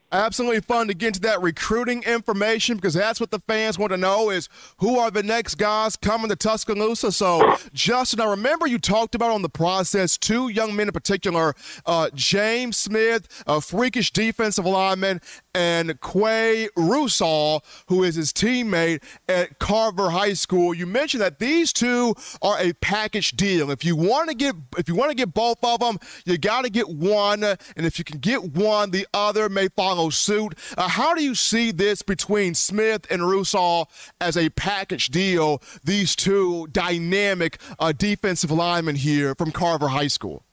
Absolutely 0.09 0.61
fun 0.61 0.87
to 0.87 0.93
get 0.93 1.07
into 1.07 1.19
that 1.21 1.41
recruiting 1.41 2.01
information 2.03 2.77
because 2.77 2.93
that's 2.93 3.19
what 3.19 3.29
the 3.29 3.39
fans 3.39 3.77
want 3.77 3.91
to 3.91 3.97
know 3.97 4.29
is 4.29 4.47
who 4.77 4.97
are 4.97 5.11
the 5.11 5.21
next 5.21 5.55
guys 5.55 5.97
coming 5.97 6.29
to 6.29 6.35
Tuscaloosa. 6.37 7.11
So, 7.11 7.57
Justin, 7.73 8.21
I 8.21 8.29
remember 8.29 8.67
you 8.67 8.79
talked 8.79 9.15
about 9.15 9.31
on 9.31 9.41
the 9.41 9.49
process 9.49 10.17
two 10.17 10.47
young 10.47 10.77
men 10.77 10.87
in 10.87 10.93
particular, 10.93 11.55
uh, 11.85 12.09
James 12.15 12.77
Smith, 12.77 13.27
a 13.47 13.59
freakish 13.59 14.11
defensive 14.11 14.65
lineman, 14.65 15.19
and 15.57 15.99
Quay 16.01 16.69
Russaw, 16.77 17.61
who 17.87 18.03
is 18.03 18.13
his 18.13 18.31
teammate 18.31 19.03
at 19.27 19.57
Carver 19.57 20.11
High 20.11 20.33
School. 20.33 20.71
You 20.71 20.85
mentioned 20.85 21.23
that 21.23 21.39
these 21.39 21.73
two 21.73 22.13
are 22.43 22.59
a 22.59 22.73
package 22.73 23.31
deal. 23.31 23.71
If 23.71 23.83
you 23.83 23.95
want 23.95 24.29
to 24.29 24.35
get 24.35 24.53
if 24.77 24.87
you 24.87 24.93
want 24.93 25.09
to 25.09 25.15
get 25.15 25.33
both 25.33 25.57
of 25.63 25.79
them, 25.79 25.97
you 26.25 26.37
got 26.37 26.63
to 26.65 26.69
get 26.69 26.89
one, 26.89 27.43
and 27.43 27.57
if 27.75 27.97
you 27.97 28.05
can 28.05 28.19
get 28.19 28.51
one, 28.53 28.91
the 28.91 29.07
other 29.15 29.49
may 29.49 29.67
follow 29.69 30.11
suit. 30.11 30.53
Uh, 30.77 30.87
how 30.87 31.15
do 31.15 31.23
you 31.23 31.33
see 31.33 31.71
this 31.71 32.03
between 32.03 32.53
Smith 32.53 33.07
and 33.09 33.23
Russaw 33.23 33.87
as 34.21 34.37
a 34.37 34.49
package 34.49 35.07
deal? 35.07 35.63
These 35.83 36.15
two 36.15 36.67
dynamic 36.67 37.57
uh, 37.79 37.93
defensive 37.93 38.51
linemen 38.51 38.95
here 38.95 39.33
from 39.33 39.51
Carver 39.51 39.87
High 39.87 40.07
School. 40.07 40.43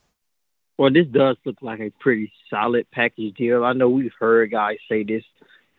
Well, 0.76 0.92
this 0.92 1.06
does 1.06 1.36
look 1.44 1.56
like 1.62 1.80
a 1.80 1.90
pretty 2.00 2.32
solid 2.50 2.90
package 2.90 3.34
deal. 3.34 3.64
I 3.64 3.72
know 3.72 3.88
we've 3.88 4.12
heard 4.18 4.50
guys 4.50 4.78
say 4.88 5.04
this 5.04 5.22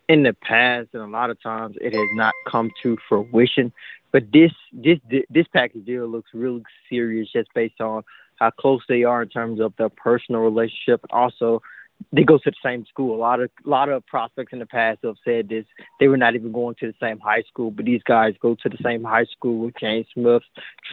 in 0.07 0.23
the 0.23 0.33
past, 0.33 0.89
and 0.93 1.01
a 1.01 1.07
lot 1.07 1.29
of 1.29 1.41
times 1.41 1.75
it 1.81 1.93
has 1.93 2.09
not 2.13 2.33
come 2.47 2.71
to 2.83 2.97
fruition. 3.09 3.73
But 4.11 4.31
this 4.31 4.51
this 4.71 4.99
this 5.29 5.47
package 5.51 5.85
deal 5.85 6.07
looks 6.07 6.29
really 6.33 6.63
serious, 6.89 7.29
just 7.31 7.53
based 7.53 7.81
on 7.81 8.03
how 8.37 8.51
close 8.51 8.81
they 8.87 9.03
are 9.03 9.23
in 9.23 9.29
terms 9.29 9.59
of 9.59 9.73
their 9.77 9.89
personal 9.89 10.41
relationship, 10.41 11.01
also 11.09 11.61
they 12.11 12.23
go 12.23 12.37
to 12.37 12.51
the 12.51 12.55
same 12.63 12.85
school. 12.85 13.15
A 13.15 13.19
lot 13.19 13.39
of 13.41 13.49
a 13.65 13.69
lot 13.69 13.89
of 13.89 14.05
prospects 14.05 14.53
in 14.53 14.59
the 14.59 14.65
past 14.65 14.99
have 15.03 15.15
said 15.23 15.49
this. 15.49 15.65
They 15.99 16.07
were 16.07 16.17
not 16.17 16.35
even 16.35 16.51
going 16.51 16.75
to 16.79 16.87
the 16.87 16.93
same 16.99 17.19
high 17.19 17.43
school, 17.43 17.71
but 17.71 17.85
these 17.85 18.01
guys 18.03 18.35
go 18.41 18.55
to 18.55 18.69
the 18.69 18.77
same 18.83 19.03
high 19.03 19.25
school 19.25 19.65
with 19.65 19.75
James 19.79 20.07
Smith, 20.13 20.43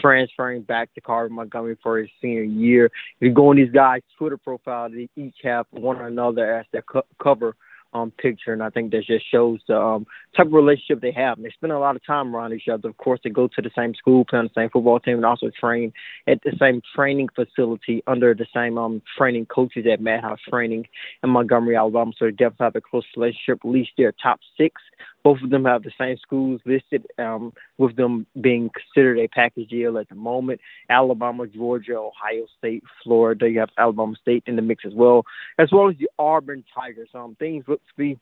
transferring 0.00 0.62
back 0.62 0.92
to 0.94 1.00
Carver 1.00 1.32
Montgomery 1.32 1.76
for 1.82 1.98
his 1.98 2.08
senior 2.20 2.42
year. 2.42 2.90
You 3.20 3.32
go 3.32 3.50
on 3.50 3.56
these 3.56 3.70
guys' 3.70 4.02
Twitter 4.18 4.36
profile, 4.36 4.90
they 4.90 5.08
each 5.16 5.36
have 5.42 5.66
one 5.70 6.00
another 6.00 6.58
as 6.58 6.66
their 6.72 6.82
co- 6.82 7.06
cover 7.22 7.54
um, 7.94 8.10
picture, 8.10 8.52
and 8.52 8.62
I 8.62 8.70
think 8.70 8.90
that 8.92 9.04
just 9.06 9.30
shows 9.30 9.60
the 9.68 9.78
um, 9.78 10.06
type 10.36 10.46
of 10.46 10.52
relationship 10.52 11.00
they 11.00 11.12
have. 11.12 11.36
And 11.36 11.44
they 11.44 11.50
spend 11.50 11.72
a 11.72 11.78
lot 11.78 11.96
of 11.96 12.04
time 12.06 12.34
around 12.34 12.52
each 12.52 12.68
other. 12.72 12.88
Of 12.88 12.96
course, 12.96 13.20
they 13.22 13.30
go 13.30 13.48
to 13.48 13.62
the 13.62 13.70
same 13.76 13.94
school, 13.94 14.24
play 14.24 14.38
on 14.38 14.46
the 14.46 14.60
same 14.60 14.70
football 14.70 15.00
team, 15.00 15.16
and 15.16 15.26
also 15.26 15.50
train 15.58 15.92
at 16.26 16.42
the 16.42 16.52
same 16.58 16.80
training 16.94 17.28
facility 17.34 18.02
under 18.06 18.34
the 18.34 18.46
same 18.54 18.78
um, 18.78 19.02
training 19.16 19.46
coaches 19.46 19.86
at 19.90 20.00
Madhouse 20.00 20.40
Training 20.48 20.86
in 21.22 21.30
Montgomery, 21.30 21.76
Alabama. 21.76 22.12
So 22.18 22.26
they 22.26 22.30
definitely 22.32 22.64
have 22.64 22.76
a 22.76 22.80
close 22.80 23.04
relationship. 23.16 23.60
At 23.64 23.70
least 23.70 23.90
they're 23.96 24.12
top 24.12 24.40
six 24.56 24.80
both 25.22 25.40
of 25.42 25.50
them 25.50 25.64
have 25.64 25.82
the 25.82 25.92
same 25.98 26.16
schools 26.18 26.60
listed, 26.64 27.06
um, 27.18 27.52
with 27.78 27.96
them 27.96 28.26
being 28.40 28.70
considered 28.70 29.18
a 29.18 29.28
package 29.28 29.68
deal 29.68 29.98
at 29.98 30.08
the 30.08 30.14
moment. 30.14 30.60
Alabama, 30.90 31.46
Georgia, 31.46 31.96
Ohio 31.96 32.46
State, 32.58 32.82
Florida. 33.02 33.48
You 33.48 33.60
have 33.60 33.70
Alabama 33.78 34.14
State 34.20 34.44
in 34.46 34.56
the 34.56 34.62
mix 34.62 34.84
as 34.84 34.94
well, 34.94 35.24
as 35.58 35.70
well 35.72 35.88
as 35.88 35.96
the 35.98 36.08
Auburn 36.18 36.64
Tigers. 36.74 37.08
Um, 37.14 37.36
things 37.38 37.64
look 37.68 37.80
to 37.80 37.94
be 37.96 38.18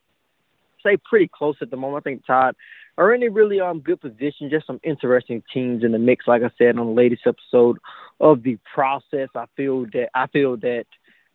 say 0.82 0.96
pretty 0.96 1.30
close 1.32 1.56
at 1.60 1.70
the 1.70 1.76
moment. 1.76 2.02
I 2.02 2.08
think 2.08 2.26
Tide 2.26 2.54
are 2.98 3.14
in 3.14 3.22
a 3.22 3.28
really 3.28 3.60
um 3.60 3.80
good 3.80 4.00
position. 4.00 4.50
Just 4.50 4.66
some 4.66 4.80
interesting 4.82 5.42
teams 5.52 5.84
in 5.84 5.92
the 5.92 5.98
mix. 5.98 6.26
Like 6.26 6.42
I 6.42 6.50
said 6.58 6.78
on 6.78 6.86
the 6.86 6.92
latest 6.92 7.22
episode 7.26 7.78
of 8.20 8.42
the 8.42 8.58
process, 8.74 9.28
I 9.34 9.46
feel 9.56 9.86
that 9.92 10.08
I 10.14 10.26
feel 10.28 10.56
that 10.58 10.84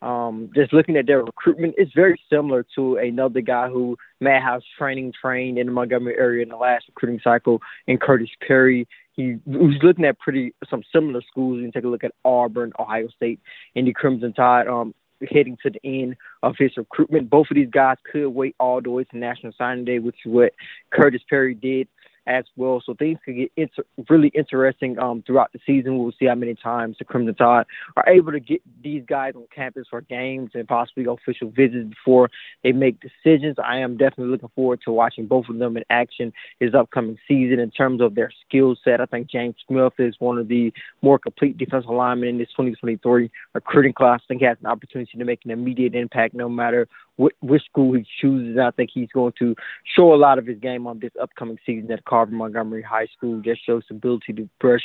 um, 0.06 0.52
just 0.56 0.72
looking 0.72 0.98
at 0.98 1.08
their 1.08 1.24
recruitment, 1.24 1.74
it's 1.78 1.92
very 1.94 2.22
similar 2.32 2.64
to 2.76 2.98
another 2.98 3.42
guy 3.42 3.70
who 3.70 3.98
Madhouse 4.22 4.62
Training 4.78 5.14
trained 5.20 5.58
in 5.58 5.66
the 5.66 5.74
Montgomery 5.74 6.16
area 6.16 6.44
in 6.44 6.50
the 6.50 6.58
last 6.58 6.86
recruiting 6.88 7.20
cycle, 7.24 7.60
in 7.88 7.98
Curtis 7.98 8.30
Perry. 8.48 8.88
He 9.14 9.38
was 9.48 9.80
looking 9.82 10.06
at 10.06 10.20
pretty 10.20 10.54
some 10.70 10.84
similar 10.94 11.22
schools. 11.28 11.58
You 11.58 11.64
can 11.64 11.72
take 11.72 11.86
a 11.86 11.88
look 11.88 12.04
at 12.04 12.12
Auburn, 12.24 12.72
Ohio 12.78 13.08
State, 13.16 13.40
and 13.76 13.88
the 13.88 13.94
Crimson 13.94 14.34
Tide. 14.34 14.68
Um, 14.68 14.94
heading 15.32 15.58
to 15.64 15.72
the 15.72 15.80
end 15.84 16.18
of 16.44 16.56
his 16.60 16.76
recruitment. 16.76 17.30
Both 17.30 17.48
of 17.50 17.56
these 17.56 17.70
guys 17.72 17.96
could 18.12 18.28
wait 18.28 18.54
all 18.60 18.82
the 18.82 18.92
way 18.92 19.06
to 19.06 19.18
National 19.18 19.54
Signing 19.58 19.86
Day, 19.86 19.98
which 19.98 20.18
is 20.26 20.32
what 20.32 20.52
Curtis 20.92 21.22
Perry 21.30 21.56
did 21.56 21.88
as 22.28 22.46
well. 22.56 22.82
So 22.86 22.94
things 22.94 23.20
could 23.24 23.36
get 23.36 23.52
inter- 23.56 23.86
really 24.10 24.30
interesting 24.30 24.98
um, 25.00 25.24
throughout 25.26 25.54
the 25.54 25.60
season. 25.66 25.98
We'll 25.98 26.14
see 26.20 26.26
how 26.26 26.36
many 26.36 26.56
times 26.56 26.98
the 26.98 27.06
Crimson 27.06 27.36
Tide 27.36 27.66
are 27.96 28.10
able 28.10 28.32
to 28.32 28.40
get 28.40 28.62
these 28.84 29.04
guys 29.08 29.34
on 29.36 29.46
campus 29.54 29.88
for 29.90 30.02
games 30.02 30.52
and 30.54 30.68
possibly 30.68 31.06
official 31.06 31.50
visits 31.50 31.90
before 31.90 32.30
they 32.64 32.72
make 32.72 32.98
decisions. 33.00 33.58
I 33.64 33.78
am 33.78 33.98
definitely 33.98 34.32
looking 34.32 34.52
forward 34.56 34.82
to 34.86 34.92
watching 34.92 35.28
both 35.28 35.50
of 35.50 35.58
them 35.58 35.78
in 35.78 35.84
action 35.90 36.34
this 36.60 36.74
upcoming 36.74 37.18
season 37.28 37.60
in 37.60 37.72
terms 37.72 38.02
of 38.02 38.16
their 38.16 38.32
skill 38.48 38.76
set. 38.84 39.02
I 39.02 39.06
think 39.06 39.30
James 39.30 39.56
Smith 39.68 39.94
is 40.00 40.16
one 40.20 40.38
of 40.38 40.48
the 40.48 40.74
more 41.02 41.20
complete 41.20 41.58
defensive 41.58 41.90
linemen 41.90 42.30
in 42.30 42.38
this 42.38 42.50
2023 42.50 43.30
recruiting 43.54 43.94
class. 43.94 44.22
I 44.24 44.28
think 44.28 44.42
he 44.42 44.48
has 44.48 44.58
an 44.62 44.68
opportunity 44.68 45.18
to 45.18 45.26
make 45.26 45.42
an 45.46 45.52
immediate 45.52 45.96
impact 45.96 46.34
no 46.34 46.50
matter 46.50 46.88
which 47.18 47.64
school 47.64 47.94
he 47.94 48.06
chooses. 48.22 48.58
I 48.58 48.72
think 48.72 48.90
he's 48.94 49.12
going 49.14 49.34
to 49.40 49.56
show 49.96 50.14
a 50.14 50.16
lot 50.16 50.38
of 50.38 50.46
his 50.46 50.60
game 50.60 50.88
on 50.88 51.00
this 51.00 51.12
upcoming 51.22 51.58
season 51.66 51.92
at 51.92 52.06
Carver 52.06 52.32
Montgomery 52.32 52.82
High 52.82 53.08
School. 53.08 53.42
Just 53.42 53.66
shows 53.66 53.84
ability 53.90 54.34
to 54.34 54.50
brush 54.60 54.84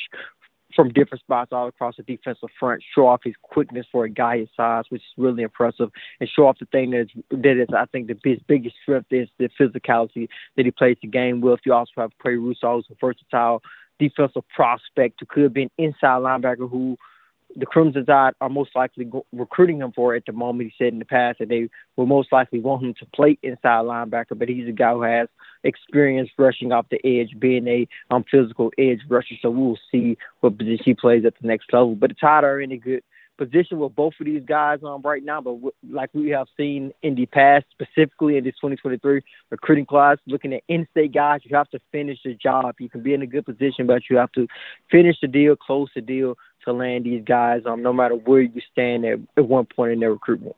from 0.76 0.90
different 0.90 1.20
spots 1.20 1.50
all 1.52 1.66
across 1.66 1.96
the 1.96 2.04
defensive 2.04 2.48
front, 2.58 2.82
show 2.94 3.08
off 3.08 3.22
his 3.24 3.34
quickness 3.42 3.86
for 3.90 4.04
a 4.04 4.08
guy 4.08 4.38
his 4.38 4.48
size, 4.56 4.84
which 4.88 5.02
is 5.02 5.12
really 5.18 5.42
impressive, 5.42 5.90
and 6.20 6.28
show 6.28 6.46
off 6.46 6.58
the 6.60 6.66
thing 6.66 6.90
that 6.90 7.00
is, 7.00 7.08
that 7.30 7.60
is 7.60 7.68
I 7.76 7.86
think, 7.86 8.06
the 8.06 8.16
his 8.22 8.38
biggest 8.46 8.76
strength 8.82 9.12
is 9.12 9.28
the 9.38 9.48
physicality 9.58 10.28
that 10.56 10.64
he 10.64 10.70
plays 10.70 10.96
the 11.02 11.08
game 11.08 11.40
with. 11.40 11.60
You 11.64 11.74
also 11.74 11.92
have 11.96 12.12
Quay 12.22 12.36
Russaw, 12.36 12.76
who's 12.76 12.86
a 12.90 12.94
versatile 13.00 13.62
defensive 13.98 14.44
prospect 14.54 15.18
who 15.18 15.26
could 15.26 15.52
be 15.52 15.64
an 15.64 15.70
inside 15.78 16.22
linebacker 16.22 16.70
who– 16.70 16.96
the 17.56 17.66
Crimson 17.66 18.06
Tide 18.06 18.34
are 18.40 18.48
most 18.48 18.70
likely 18.74 19.04
go- 19.04 19.26
recruiting 19.32 19.78
him 19.78 19.92
for 19.92 20.14
at 20.14 20.24
the 20.26 20.32
moment. 20.32 20.70
He 20.70 20.84
said 20.84 20.92
in 20.92 20.98
the 20.98 21.04
past 21.04 21.38
that 21.38 21.48
they 21.48 21.68
will 21.96 22.06
most 22.06 22.32
likely 22.32 22.60
want 22.60 22.84
him 22.84 22.94
to 22.94 23.06
play 23.06 23.38
inside 23.42 23.84
linebacker, 23.84 24.38
but 24.38 24.48
he's 24.48 24.68
a 24.68 24.72
guy 24.72 24.92
who 24.92 25.02
has 25.02 25.28
experience 25.64 26.30
rushing 26.38 26.72
off 26.72 26.86
the 26.90 27.04
edge, 27.04 27.38
being 27.38 27.66
a 27.66 27.88
um, 28.10 28.24
physical 28.30 28.72
edge 28.78 29.00
rusher. 29.08 29.34
So 29.42 29.50
we 29.50 29.62
will 29.62 29.78
see 29.90 30.16
what 30.40 30.58
position 30.58 30.84
he 30.84 30.94
plays 30.94 31.24
at 31.24 31.34
the 31.40 31.46
next 31.46 31.72
level. 31.72 31.94
But 31.94 32.10
the 32.10 32.14
Tide 32.14 32.44
are 32.44 32.60
in 32.60 32.72
a 32.72 32.76
good 32.76 33.02
position 33.40 33.78
with 33.78 33.94
both 33.94 34.12
of 34.20 34.26
these 34.26 34.42
guys 34.44 34.80
um, 34.84 35.00
right 35.02 35.24
now. 35.24 35.40
But 35.40 35.54
w- 35.54 35.72
like 35.90 36.10
we 36.12 36.28
have 36.30 36.46
seen 36.56 36.92
in 37.02 37.14
the 37.14 37.26
past, 37.26 37.64
specifically 37.70 38.36
in 38.36 38.44
this 38.44 38.54
2023 38.56 39.22
recruiting 39.48 39.86
class, 39.86 40.18
looking 40.26 40.52
at 40.52 40.62
in-state 40.68 41.12
guys, 41.12 41.40
you 41.44 41.56
have 41.56 41.70
to 41.70 41.80
finish 41.90 42.18
the 42.24 42.34
job. 42.34 42.74
You 42.78 42.90
can 42.90 43.02
be 43.02 43.14
in 43.14 43.22
a 43.22 43.26
good 43.26 43.46
position, 43.46 43.86
but 43.86 44.02
you 44.10 44.18
have 44.18 44.32
to 44.32 44.46
finish 44.90 45.16
the 45.22 45.28
deal, 45.28 45.56
close 45.56 45.88
the 45.94 46.02
deal 46.02 46.36
to 46.64 46.72
land 46.72 47.04
these 47.04 47.24
guys, 47.24 47.62
um, 47.64 47.82
no 47.82 47.92
matter 47.92 48.14
where 48.14 48.42
you 48.42 48.60
stand 48.70 49.06
at, 49.06 49.18
at 49.36 49.46
one 49.46 49.64
point 49.64 49.92
in 49.92 50.00
their 50.00 50.12
recruitment. 50.12 50.56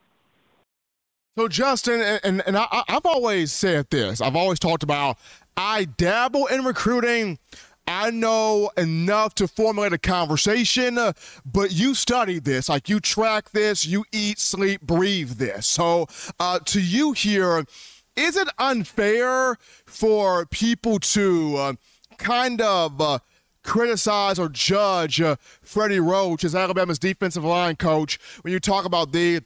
So, 1.39 1.49
Justin, 1.49 2.19
and, 2.25 2.43
and 2.47 2.59
I, 2.59 2.67
I've 2.89 3.07
always 3.07 3.53
said 3.53 3.89
this. 3.89 4.21
I've 4.21 4.37
always 4.37 4.59
talked 4.59 4.83
about 4.83 5.17
I 5.57 5.85
dabble 5.85 6.47
in 6.47 6.65
recruiting. 6.65 7.39
I 7.93 8.11
know 8.11 8.71
enough 8.77 9.35
to 9.37 9.47
formulate 9.47 9.93
a 9.93 9.99
conversation, 9.99 10.99
but 11.45 11.73
you 11.73 11.95
study 11.95 12.39
this, 12.39 12.69
like 12.69 12.89
you 12.89 13.01
track 13.01 13.51
this, 13.51 13.87
you 13.87 14.05
eat, 14.13 14.39
sleep, 14.39 14.81
breathe 14.81 15.33
this. 15.33 15.67
So, 15.67 16.07
uh, 16.41 16.59
to 16.61 16.81
you 16.81 17.13
here, 17.13 17.65
is 18.17 18.37
it 18.37 18.49
unfair 18.59 19.57
for 19.87 20.47
people 20.47 20.99
to 20.99 21.57
uh, 21.57 21.73
kind 22.19 22.61
of 22.61 23.01
uh, 23.01 23.19
criticize 23.63 24.39
or 24.39 24.49
judge 24.49 25.21
uh, 25.21 25.37
Freddie 25.63 26.01
Roach 26.01 26.45
as 26.45 26.55
Alabama's 26.55 26.99
defensive 26.99 27.45
line 27.45 27.77
coach 27.77 28.19
when 28.43 28.53
you 28.53 28.61
talk 28.61 28.85
about 28.85 29.13
the 29.13 29.43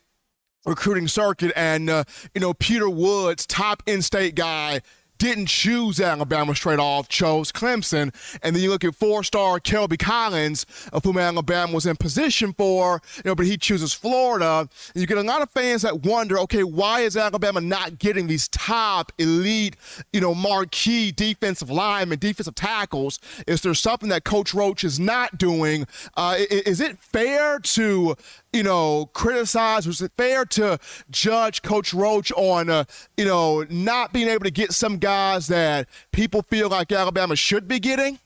recruiting 0.65 1.07
circuit 1.09 1.53
and 1.55 1.89
uh, 1.89 2.05
you 2.35 2.41
know 2.41 2.55
Peter 2.55 2.91
Woods, 2.91 3.47
top 3.47 3.83
in-state 3.87 4.35
guy, 4.35 4.81
didn't 5.19 5.47
choose 5.47 6.01
Alabama 6.01 6.55
straight 6.55 6.79
off, 6.79 7.09
chose 7.09 7.53
Clemson. 7.53 8.15
And 8.43 8.55
then 8.55 8.63
you 8.63 8.71
look 8.71 8.85
at 8.85 8.95
four-star 8.95 9.61
Kelby 9.61 9.99
Collins, 9.99 10.67
of 10.93 11.05
whom 11.05 11.19
Alabama 11.19 11.73
was 11.73 11.87
in 11.87 11.97
position 11.97 12.53
for, 12.53 13.01
you 13.17 13.23
know, 13.25 13.35
but 13.35 13.47
he 13.47 13.57
chooses 13.57 13.93
Florida. 13.93 14.69
And 14.95 15.01
you 15.01 15.07
get 15.07 15.19
a 15.19 15.23
lot 15.23 15.43
of 15.43 15.51
fans 15.51 15.83
that 15.83 16.03
wonder, 16.03 16.39
okay, 16.41 16.63
why 16.63 17.01
is 17.01 17.17
Alabama 17.17 17.61
not 17.61 17.99
getting 17.99 18.27
these 18.27 18.49
top 18.49 19.13
elite, 19.19 19.77
you 20.13 20.21
know, 20.21 20.35
marquee 20.35 21.13
defensive 21.13 21.71
linemen, 21.71 22.19
defensive 22.19 22.55
tackles? 22.55 23.19
Is 23.47 23.61
there 23.63 23.75
something 23.75 24.09
that 24.11 24.25
Coach 24.25 24.55
Roach 24.55 24.85
is 24.85 25.01
not 25.01 25.39
doing? 25.39 25.87
Uh, 26.17 26.37
is 26.39 26.81
it 26.81 26.99
fair 26.99 27.59
to 27.59 28.17
you 28.57 28.63
know, 28.63 29.11
criticize? 29.13 29.87
Was 29.87 30.01
it 30.01 30.13
fair 30.17 30.47
to 30.47 30.79
judge 31.11 31.61
Coach 31.61 31.93
Roach 31.93 32.33
on, 32.33 32.71
uh, 32.71 32.85
you 33.19 33.27
know, 33.27 33.67
not 33.69 34.15
being 34.15 34.29
able 34.29 34.45
to 34.45 34.51
get 34.51 34.73
some 34.73 34.97
guys 35.07 35.47
that 35.47 35.87
people 36.11 36.43
feel 36.43 36.69
like 36.69 36.91
Alabama 36.91 37.37
should 37.37 37.69
be 37.69 37.79
getting? 37.79 38.19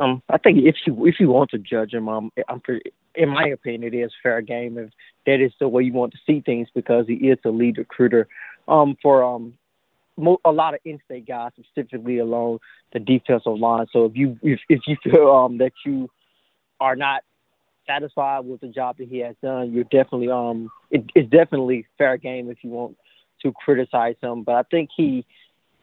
Um, 0.00 0.22
I 0.28 0.38
think 0.38 0.58
if 0.58 0.74
you 0.84 1.06
if 1.06 1.20
you 1.20 1.28
want 1.28 1.50
to 1.50 1.58
judge 1.58 1.94
him, 1.94 2.08
um, 2.08 2.32
I'm 2.48 2.58
pretty, 2.58 2.90
in 3.14 3.28
my 3.28 3.46
opinion, 3.46 3.94
it 3.94 3.96
is 3.96 4.10
fair 4.24 4.40
game 4.40 4.76
if 4.76 4.90
that 5.26 5.40
is 5.40 5.52
the 5.60 5.68
way 5.68 5.84
you 5.84 5.92
want 5.92 6.12
to 6.14 6.18
see 6.26 6.40
things 6.40 6.66
because 6.74 7.06
he 7.06 7.14
is 7.14 7.38
a 7.44 7.50
lead 7.50 7.78
recruiter. 7.78 8.26
Um, 8.66 8.96
for 9.00 9.22
um, 9.22 9.54
mo- 10.16 10.40
a 10.44 10.50
lot 10.50 10.74
of 10.74 10.80
in-state 10.84 11.28
guys, 11.28 11.52
specifically 11.54 12.18
along 12.18 12.58
the 12.92 12.98
defensive 12.98 13.58
line. 13.58 13.86
So 13.92 14.06
if 14.06 14.16
you 14.16 14.36
if, 14.42 14.58
if 14.68 14.80
you 14.88 14.96
feel 15.04 15.30
um 15.30 15.58
that 15.58 15.72
you 15.86 16.10
are 16.80 16.96
not 16.96 17.22
satisfied 17.86 18.40
with 18.40 18.62
the 18.62 18.68
job 18.68 18.96
that 18.98 19.08
he 19.08 19.18
has 19.18 19.36
done, 19.42 19.72
you're 19.72 19.84
definitely 19.84 20.30
um 20.30 20.70
it, 20.90 21.04
it's 21.14 21.30
definitely 21.30 21.86
fair 21.98 22.16
game 22.16 22.50
if 22.50 22.58
you 22.64 22.70
want 22.70 22.96
to 23.42 23.52
criticize 23.52 24.16
him. 24.22 24.42
But 24.42 24.54
I 24.54 24.62
think 24.64 24.90
he 24.96 25.24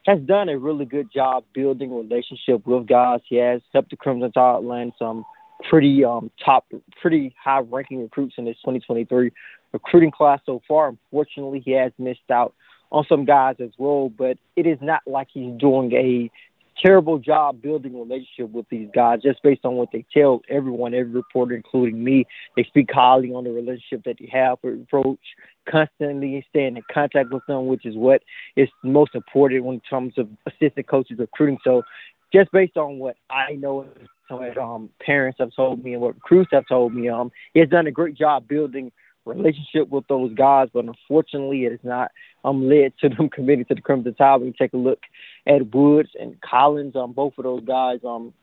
has 0.05 0.19
done 0.21 0.49
a 0.49 0.57
really 0.57 0.85
good 0.85 1.11
job 1.13 1.43
building 1.53 1.95
relationship 1.95 2.65
with 2.65 2.87
guys. 2.87 3.19
He 3.27 3.37
has 3.37 3.61
helped 3.73 3.89
the 3.89 3.97
Crimson 3.97 4.31
Tide 4.31 4.63
land 4.63 4.93
some 4.97 5.25
pretty 5.69 6.05
um 6.05 6.29
top 6.43 6.65
pretty 7.01 7.35
high 7.43 7.59
ranking 7.59 8.01
recruits 8.01 8.35
in 8.37 8.45
this 8.45 8.57
2023 8.57 9.31
recruiting 9.73 10.11
class 10.11 10.39
so 10.45 10.61
far. 10.67 10.89
Unfortunately, 10.89 11.61
he 11.63 11.71
has 11.71 11.91
missed 11.97 12.31
out 12.31 12.53
on 12.91 13.05
some 13.09 13.25
guys 13.25 13.55
as 13.59 13.71
well, 13.77 14.09
but 14.09 14.37
it 14.55 14.65
is 14.65 14.77
not 14.81 15.01
like 15.05 15.27
he's 15.33 15.53
doing 15.59 15.91
a 15.93 16.31
terrible 16.81 17.17
job 17.17 17.61
building 17.61 17.97
relationship 17.99 18.51
with 18.51 18.67
these 18.69 18.87
guys 18.93 19.19
just 19.21 19.41
based 19.41 19.65
on 19.65 19.75
what 19.75 19.89
they 19.91 20.05
tell 20.13 20.41
everyone, 20.49 20.93
every 20.93 21.11
reporter, 21.11 21.55
including 21.55 22.01
me. 22.03 22.25
They 22.55 22.63
speak 22.63 22.89
highly 22.93 23.31
on 23.33 23.43
the 23.43 23.51
relationship 23.51 24.03
that 24.05 24.17
they 24.19 24.29
have 24.31 24.59
with 24.61 24.85
Roach, 24.91 25.19
constantly 25.69 26.45
staying 26.49 26.77
in 26.77 26.83
contact 26.91 27.31
with 27.31 27.45
them, 27.47 27.67
which 27.67 27.85
is 27.85 27.95
what 27.95 28.21
is 28.55 28.69
most 28.83 29.15
important 29.15 29.63
when 29.63 29.77
it 29.77 29.83
comes 29.89 30.13
to 30.15 30.27
assistant 30.45 30.87
coaches 30.87 31.19
recruiting. 31.19 31.57
So 31.63 31.83
just 32.33 32.51
based 32.51 32.77
on 32.77 32.99
what 32.99 33.15
I 33.29 33.53
know 33.53 33.85
um, 34.29 34.89
parents 34.99 35.39
have 35.39 35.55
told 35.55 35.83
me 35.83 35.93
and 35.93 36.01
what 36.01 36.15
recruits 36.15 36.51
have 36.51 36.67
told 36.67 36.93
me, 36.93 37.09
um, 37.09 37.31
he 37.53 37.59
has 37.59 37.69
done 37.69 37.87
a 37.87 37.91
great 37.91 38.15
job 38.15 38.47
building 38.47 38.91
relationship 39.25 39.89
with 39.89 40.07
those 40.07 40.33
guys, 40.33 40.69
but 40.73 40.85
unfortunately, 40.85 41.65
it 41.65 41.71
has 41.71 41.79
not 41.83 42.11
um, 42.45 42.67
led 42.67 42.93
to 42.99 43.09
them 43.09 43.29
committing 43.33 43.65
to 43.65 43.75
the 43.75 43.81
Crimson 43.81 44.13
Tide. 44.15 44.37
When 44.37 44.47
you 44.47 44.53
take 44.57 44.73
a 44.73 44.77
look 44.77 44.99
at 45.45 45.73
Woods 45.73 46.09
and 46.19 46.39
Collins, 46.41 46.95
um, 46.95 47.11
both 47.11 47.33
of 47.37 47.43
those 47.43 47.63
guys 47.65 47.99
um, 48.05 48.33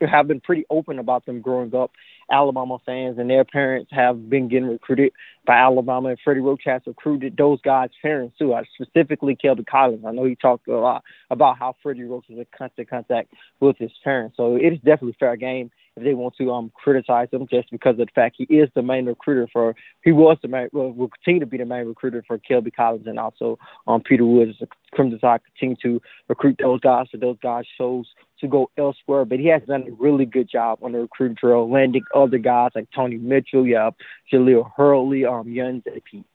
have 0.00 0.28
been 0.28 0.40
pretty 0.40 0.64
open 0.70 0.98
about 0.98 1.26
them 1.26 1.40
growing 1.40 1.74
up 1.74 1.90
Alabama 2.30 2.78
fans 2.84 3.18
and 3.18 3.30
their 3.30 3.44
parents 3.44 3.90
have 3.90 4.28
been 4.28 4.48
getting 4.48 4.68
recruited 4.68 5.12
by 5.48 5.54
Alabama, 5.54 6.10
and 6.10 6.18
Freddie 6.22 6.40
Roach 6.40 6.60
has 6.66 6.82
recruited 6.86 7.34
those 7.38 7.58
guys' 7.62 7.88
parents 8.02 8.36
too. 8.38 8.52
Uh, 8.52 8.62
specifically, 8.74 9.34
Kelby 9.34 9.66
Collins. 9.66 10.04
I 10.06 10.12
know 10.12 10.24
he 10.24 10.36
talked 10.36 10.68
a 10.68 10.76
lot 10.76 11.02
about 11.30 11.58
how 11.58 11.74
Freddie 11.82 12.04
Roach 12.04 12.26
is 12.28 12.36
in 12.36 12.46
constant 12.56 12.90
contact 12.90 13.32
with 13.58 13.78
his 13.78 13.90
parents, 14.04 14.36
so 14.36 14.56
it 14.56 14.74
is 14.74 14.78
definitely 14.80 15.16
fair 15.18 15.36
game 15.36 15.70
if 15.96 16.04
they 16.04 16.14
want 16.14 16.34
to 16.36 16.52
um 16.52 16.70
criticize 16.74 17.28
him 17.32 17.46
just 17.50 17.70
because 17.70 17.92
of 17.92 18.06
the 18.06 18.12
fact 18.14 18.36
he 18.38 18.44
is 18.54 18.68
the 18.74 18.82
main 18.82 19.06
recruiter 19.06 19.48
for 19.52 19.74
he 20.04 20.12
was 20.12 20.36
the 20.42 20.48
main 20.48 20.68
well, 20.72 20.90
will 20.92 21.08
continue 21.08 21.40
to 21.40 21.46
be 21.46 21.58
the 21.58 21.64
main 21.64 21.86
recruiter 21.86 22.22
for 22.26 22.38
Kelby 22.38 22.74
Collins 22.74 23.06
and 23.06 23.18
also 23.18 23.58
um 23.86 24.02
Peter 24.02 24.24
Woods. 24.24 24.56
The 24.60 24.68
Crimson 24.92 25.18
Tide 25.18 25.40
continue 25.44 25.76
to 25.82 26.02
recruit 26.28 26.56
those 26.60 26.80
guys 26.80 27.06
so 27.10 27.18
those 27.18 27.38
guys 27.42 27.64
shows 27.76 28.06
to 28.40 28.46
go 28.46 28.70
elsewhere, 28.78 29.24
but 29.24 29.38
he 29.38 29.46
has 29.46 29.62
done 29.66 29.84
a 29.88 29.92
really 29.92 30.24
good 30.24 30.48
job 30.48 30.78
on 30.82 30.92
the 30.92 31.00
recruiting 31.00 31.36
trail, 31.36 31.68
landing 31.70 32.04
other 32.14 32.38
guys 32.38 32.70
like 32.74 32.88
Tony 32.94 33.16
Mitchell, 33.16 33.66
have 33.74 33.94
Jahlil 34.32 34.70
Hurley, 34.76 35.24
um, 35.24 35.37
Yuns 35.46 35.82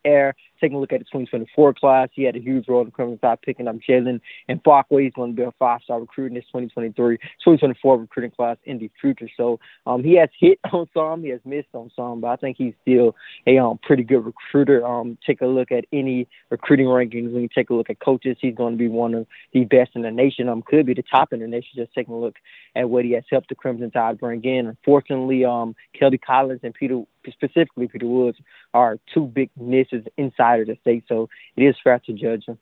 Pierre. 0.04 0.36
Taking 0.62 0.78
a 0.78 0.80
look 0.80 0.94
at 0.94 1.00
the 1.00 1.06
2024 1.06 1.74
class, 1.74 2.10
he 2.14 2.24
had 2.24 2.36
a 2.36 2.40
huge 2.40 2.68
role 2.68 2.82
in 2.82 2.86
the 2.86 2.92
Crimson 2.92 3.18
Tide, 3.20 3.42
picking 3.42 3.68
up 3.68 3.76
Jalen 3.88 4.22
and 4.48 4.64
Fakwe. 4.64 5.04
He's 5.04 5.14
going 5.14 5.32
to 5.32 5.36
be 5.36 5.44
a 5.44 5.52
five-star 5.60 6.00
recruit 6.00 6.28
in 6.28 6.36
this 6.36 6.46
2023, 6.46 7.18
2024 7.18 7.98
recruiting 7.98 8.32
class 8.32 8.58
in 8.66 8.80
the 8.80 8.90
future. 9.02 9.28
So 9.36 9.60
um, 9.86 10.04
he 10.04 10.16
has 10.18 10.30
hit 10.40 10.60
on 10.72 10.88
some, 10.94 11.24
he 11.24 11.30
has 11.30 11.42
missed 11.46 11.70
on 11.74 11.92
some, 11.96 12.22
but 12.22 12.28
I 12.28 12.36
think 12.38 12.58
he's 12.58 12.74
still 12.82 13.16
a 13.48 13.58
um, 13.58 13.80
pretty 13.84 14.04
good 14.04 14.26
recruiter. 14.26 14.86
Um, 14.86 15.18
take 15.26 15.42
a 15.42 15.48
look 15.48 15.72
at 15.72 15.86
any 15.92 16.28
recruiting 16.50 16.86
rankings. 16.86 17.34
When 17.34 17.42
you 17.42 17.50
take 17.54 17.70
a 17.70 17.74
look 17.74 17.90
at 17.90 18.00
coaches, 18.00 18.38
he's 18.40 18.56
going 18.56 18.74
to 18.74 18.78
be 18.78 18.88
one 18.88 19.14
of 19.14 19.28
the 19.54 19.66
best 19.66 19.92
in 19.96 20.04
the 20.04 20.12
nation. 20.12 20.48
Um, 20.48 20.62
could 20.62 20.86
be 20.86 20.94
the 20.94 21.04
top 21.04 21.34
in 21.34 21.40
the 21.40 21.48
nation. 21.48 21.72
Just 21.76 21.94
taking 21.94 22.14
a 22.14 22.20
look 22.20 22.36
at 22.76 22.90
what 22.90 23.06
he 23.06 23.12
has 23.12 23.24
helped 23.30 23.50
the 23.50 23.56
Crimson 23.56 23.92
Tide 23.92 24.20
bring 24.20 24.44
in. 24.44 24.68
Unfortunately, 24.68 25.46
um, 25.46 25.76
Kelby 26.00 26.20
Collins 26.22 26.62
and 26.64 26.74
Peter, 26.74 27.02
specifically 27.32 27.88
Peter 27.88 28.08
Woods, 28.08 28.38
are 28.74 28.98
two 29.14 29.26
big 29.26 29.50
misses 29.60 30.06
inside 30.18 30.62
of 30.62 30.68
the 30.68 30.78
state, 30.82 31.04
so 31.08 31.30
it 31.56 31.64
is 31.64 31.76
fair 31.84 32.00
to 32.00 32.14
judge 32.14 32.46
them. 32.46 32.58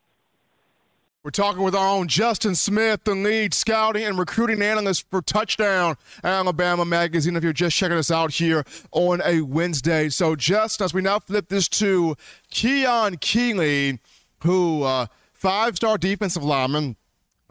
We're 1.24 1.30
talking 1.30 1.62
with 1.62 1.76
our 1.76 1.88
own 1.88 2.08
Justin 2.08 2.56
Smith, 2.56 3.04
the 3.04 3.14
lead 3.14 3.54
scouting 3.54 4.04
and 4.04 4.18
recruiting 4.18 4.60
analyst 4.64 5.06
for 5.12 5.22
Touchdown 5.22 5.96
Alabama 6.24 6.84
Magazine. 6.84 7.36
If 7.36 7.44
you're 7.44 7.54
just 7.54 7.78
checking 7.78 7.98
us 7.98 8.10
out 8.10 8.34
here 8.34 8.66
on 8.92 9.22
a 9.24 9.42
Wednesday. 9.42 10.10
So, 10.10 10.36
Justin, 10.36 10.86
as 10.86 10.96
we 10.96 11.04
now 11.04 11.20
flip 11.20 11.48
this 11.50 11.68
to 11.70 12.16
Keon 12.50 13.18
Keeley, 13.18 14.00
who 14.42 14.82
uh, 14.82 15.06
five 15.32 15.76
star 15.76 16.00
defensive 16.00 16.44
lineman 16.44 16.96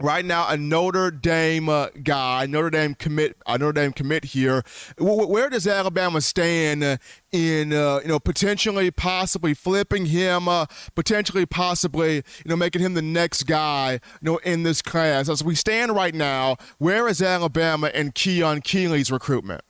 right 0.01 0.25
now 0.25 0.49
a 0.49 0.57
Notre 0.57 1.11
Dame 1.11 1.69
uh, 1.69 1.89
guy, 2.03 2.47
Notre 2.47 2.71
Dame 2.71 2.95
commit, 2.95 3.37
a 3.47 3.59
Notre 3.59 3.73
Dame 3.73 3.93
commit 3.93 4.25
here. 4.25 4.63
W- 4.99 5.27
where 5.27 5.51
does 5.51 5.67
Alabama 5.67 6.21
stand 6.21 6.83
uh, 6.83 6.97
in 7.33 7.73
uh, 7.73 8.01
you 8.03 8.09
know 8.09 8.19
potentially, 8.19 8.91
possibly 8.91 9.55
flipping 9.55 10.07
him, 10.07 10.49
uh, 10.49 10.67
potentially, 10.95 11.47
possibly 11.47 12.17
you 12.17 12.23
know 12.47 12.57
making 12.57 12.83
him 12.83 12.95
the 12.95 13.03
next 13.03 13.45
guy 13.45 13.93
you 13.93 13.99
know 14.23 14.37
in 14.39 14.63
this 14.63 14.83
class? 14.83 15.29
As 15.29 15.45
we 15.45 15.55
stand 15.55 15.95
right 15.95 16.15
now, 16.15 16.57
where 16.79 17.09
is 17.09 17.23
Alabama 17.23 17.91
and 17.95 18.15
Keon 18.15 18.63
Keeley's 18.63 19.11
recruitment? 19.11 19.63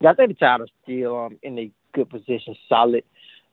Yeah, 0.00 0.10
I 0.10 0.14
think 0.14 0.28
the 0.28 0.34
Tide 0.34 0.60
are 0.60 0.66
still 0.82 1.18
um, 1.18 1.38
in 1.42 1.58
a 1.58 1.70
good 1.94 2.10
position, 2.10 2.54
solid 2.68 3.04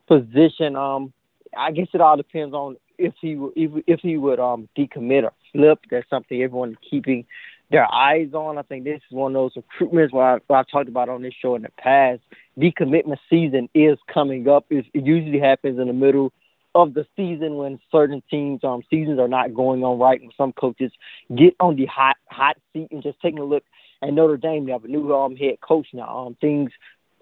position. 0.08 0.76
Um, 0.76 1.14
I 1.58 1.72
guess 1.72 1.88
it 1.94 2.02
all 2.02 2.18
depends 2.18 2.54
on 2.54 2.76
if 2.98 3.14
he 3.22 3.38
if, 3.56 3.84
if 3.88 4.00
he 4.02 4.18
would 4.18 4.40
um 4.40 4.68
decommit 4.78 5.24
or 5.24 5.34
flip. 5.52 5.80
That's 5.90 6.10
something 6.10 6.42
everyone 6.42 6.78
keeping 6.90 7.26
their 7.72 7.92
eyes 7.92 8.34
on. 8.34 8.58
I 8.58 8.62
think 8.62 8.84
this 8.84 9.02
is 9.10 9.12
one 9.16 9.36
of 9.36 9.52
those 9.54 9.64
recruitments 9.64 10.14
where, 10.14 10.36
I, 10.36 10.40
where 10.48 10.60
I've 10.60 10.68
talked 10.68 10.90
about 10.90 11.10
on 11.10 11.24
this 11.24 11.34
show 11.34 11.56
in 11.56 11.64
the 11.64 11.72
past. 11.78 12.22
Decommitment 12.58 13.18
season 13.30 13.68
is 13.74 13.98
coming 14.14 14.48
up. 14.48 14.66
It, 14.70 14.86
it 14.94 15.06
usually 15.06 15.40
happens 15.40 15.80
in 15.80 15.88
the 15.88 15.94
middle 15.94 16.32
of 16.76 16.94
the 16.94 17.06
season 17.16 17.56
when 17.56 17.80
certain 17.92 18.24
teams 18.30 18.64
um 18.64 18.82
seasons 18.90 19.20
are 19.20 19.28
not 19.28 19.54
going 19.54 19.84
on 19.84 20.00
right 20.00 20.22
and 20.22 20.34
some 20.36 20.52
coaches 20.54 20.92
get 21.36 21.56
on 21.60 21.76
the 21.76 21.86
hot 21.86 22.18
hot 22.30 22.58
seat 22.74 22.88
and 22.92 23.04
just 23.04 23.20
taking 23.22 23.40
a 23.40 23.44
look 23.44 23.64
at 24.02 24.12
Notre 24.12 24.38
Dame. 24.38 24.66
They 24.66 24.72
have 24.72 24.84
a 24.84 24.88
new 24.88 25.14
um 25.14 25.36
head 25.36 25.62
coach 25.62 25.88
now. 25.94 26.26
Um 26.28 26.38
things 26.42 26.72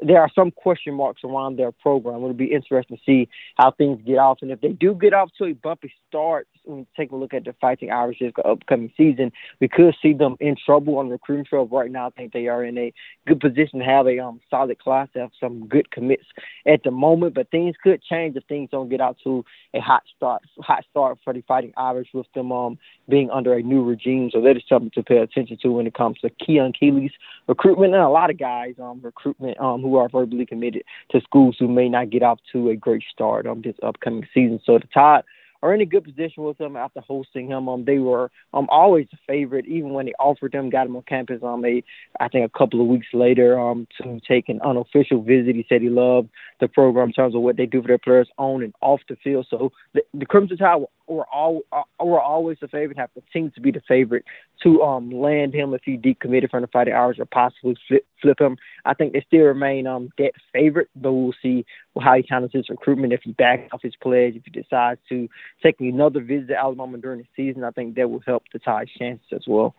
there 0.01 0.19
are 0.19 0.29
some 0.33 0.51
question 0.51 0.95
marks 0.95 1.21
around 1.23 1.57
their 1.57 1.71
program. 1.71 2.17
It'll 2.17 2.33
be 2.33 2.51
interesting 2.51 2.97
to 2.97 3.03
see 3.05 3.29
how 3.57 3.71
things 3.71 3.99
get 4.05 4.17
off. 4.17 4.39
And 4.41 4.51
if 4.51 4.61
they 4.61 4.69
do 4.69 4.95
get 4.95 5.13
off 5.13 5.29
to 5.37 5.45
a 5.45 5.53
bumpy 5.53 5.93
start, 6.07 6.47
when 6.63 6.79
we 6.79 6.87
take 6.97 7.11
a 7.11 7.15
look 7.15 7.33
at 7.33 7.45
the 7.45 7.53
Fighting 7.61 7.89
Irishes 7.89 8.33
upcoming 8.43 8.91
season, 8.97 9.31
we 9.59 9.67
could 9.67 9.95
see 10.01 10.13
them 10.13 10.37
in 10.39 10.55
trouble 10.63 10.97
on 10.97 11.07
the 11.07 11.13
recruiting 11.13 11.45
trail. 11.45 11.67
Right 11.67 11.91
now, 11.91 12.07
I 12.07 12.09
think 12.11 12.33
they 12.33 12.47
are 12.47 12.63
in 12.63 12.77
a 12.77 12.93
good 13.27 13.39
position 13.39 13.79
to 13.79 13.85
have 13.85 14.07
a 14.07 14.19
um, 14.19 14.41
solid 14.49 14.79
class, 14.79 15.07
have 15.15 15.31
some 15.39 15.67
good 15.67 15.91
commits 15.91 16.25
at 16.65 16.83
the 16.83 16.91
moment. 16.91 17.35
But 17.35 17.51
things 17.51 17.75
could 17.81 18.01
change 18.03 18.35
if 18.35 18.43
things 18.45 18.69
don't 18.71 18.89
get 18.89 19.01
out 19.01 19.17
to 19.23 19.45
a 19.73 19.79
hot 19.79 20.03
start, 20.15 20.41
hot 20.59 20.83
start 20.89 21.19
for 21.23 21.33
the 21.33 21.41
Fighting 21.47 21.73
Irish 21.77 22.09
with 22.13 22.27
them 22.33 22.51
um, 22.51 22.77
being 23.07 23.29
under 23.29 23.53
a 23.53 23.61
new 23.61 23.83
regime. 23.83 24.29
So 24.31 24.41
that 24.41 24.57
is 24.57 24.63
something 24.67 24.91
to 24.95 25.03
pay 25.03 25.17
attention 25.17 25.57
to 25.61 25.71
when 25.71 25.87
it 25.87 25.93
comes 25.93 26.19
to 26.19 26.29
Keon 26.29 26.73
Keeley's 26.73 27.11
recruitment 27.47 27.93
and 27.93 28.03
a 28.03 28.09
lot 28.09 28.29
of 28.29 28.37
guys 28.37 28.75
um, 28.81 29.01
recruitment 29.03 29.59
um, 29.59 29.81
who 29.81 29.90
are 29.97 30.09
verbally 30.09 30.45
committed 30.45 30.83
to 31.11 31.21
schools 31.21 31.55
who 31.59 31.67
may 31.67 31.89
not 31.89 32.09
get 32.09 32.23
off 32.23 32.39
to 32.51 32.69
a 32.69 32.75
great 32.75 33.03
start 33.11 33.45
on 33.45 33.61
this 33.61 33.75
upcoming 33.83 34.27
season. 34.33 34.59
So 34.65 34.77
the 34.79 34.87
Tide 34.93 35.23
are 35.61 35.73
in 35.73 35.81
a 35.81 35.85
good 35.85 36.03
position 36.03 36.43
with 36.43 36.59
him 36.59 36.75
after 36.75 37.01
hosting 37.01 37.47
him. 37.47 37.69
Um, 37.69 37.85
they 37.85 37.99
were 37.99 38.31
um 38.53 38.67
always 38.69 39.07
a 39.13 39.17
favorite, 39.27 39.65
even 39.65 39.93
when 39.93 40.05
they 40.05 40.13
offered 40.19 40.53
him, 40.53 40.69
got 40.69 40.87
him 40.87 40.95
on 40.95 41.03
campus. 41.03 41.41
Um, 41.43 41.63
a, 41.65 41.83
I 42.19 42.27
think 42.27 42.45
a 42.45 42.57
couple 42.57 42.81
of 42.81 42.87
weeks 42.87 43.07
later, 43.13 43.59
um, 43.59 43.87
to 44.01 44.19
take 44.27 44.49
an 44.49 44.61
unofficial 44.61 45.21
visit. 45.21 45.55
He 45.55 45.65
said 45.67 45.81
he 45.81 45.89
loved 45.89 46.29
the 46.59 46.67
program 46.67 47.09
in 47.09 47.13
terms 47.13 47.35
of 47.35 47.41
what 47.41 47.57
they 47.57 47.65
do 47.65 47.81
for 47.81 47.87
their 47.87 47.97
players 47.97 48.29
on 48.37 48.63
and 48.63 48.73
off 48.81 49.01
the 49.09 49.15
field. 49.23 49.47
So 49.49 49.71
the, 49.93 50.01
the 50.13 50.25
Crimson 50.25 50.57
Tide 50.57 50.83
were 51.07 51.25
all 51.31 51.61
uh, 51.71 51.83
were 52.03 52.21
always 52.21 52.57
the 52.61 52.67
favorite, 52.67 52.97
have 52.97 53.13
continued 53.13 53.55
to 53.55 53.61
be 53.61 53.71
the 53.71 53.81
favorite 53.87 54.25
to 54.63 54.81
um 54.81 55.11
land 55.11 55.53
him 55.53 55.73
if 55.73 55.81
he 55.83 55.97
decommitted 55.97 56.49
from 56.49 56.61
the 56.61 56.67
Fighting 56.67 56.93
Irish 56.93 57.19
or 57.19 57.25
possibly 57.25 57.75
flip 57.87 58.05
flip 58.21 58.39
him. 58.39 58.57
I 58.85 58.93
think 58.93 59.13
they 59.13 59.23
still 59.27 59.41
remain 59.41 59.87
um 59.87 60.09
that 60.17 60.33
favorite, 60.53 60.89
but 60.95 61.11
we'll 61.11 61.33
see 61.41 61.65
how 61.99 62.15
he 62.15 62.25
handles 62.29 62.51
his 62.53 62.69
recruitment 62.69 63.13
if 63.13 63.21
he 63.23 63.33
backs 63.33 63.69
off 63.73 63.81
his 63.81 63.95
pledge, 64.01 64.35
if 64.35 64.43
he 64.45 64.51
decides 64.51 64.99
to 65.09 65.27
take 65.61 65.75
another 65.79 66.21
visit 66.21 66.47
to 66.47 66.57
Alabama 66.57 66.97
during 66.97 67.19
the 67.19 67.27
season. 67.35 67.63
I 67.63 67.71
think 67.71 67.95
that 67.95 68.09
will 68.09 68.21
help 68.25 68.43
the 68.53 68.59
Tide's 68.59 68.91
chances 68.97 69.25
as 69.33 69.43
well. 69.47 69.75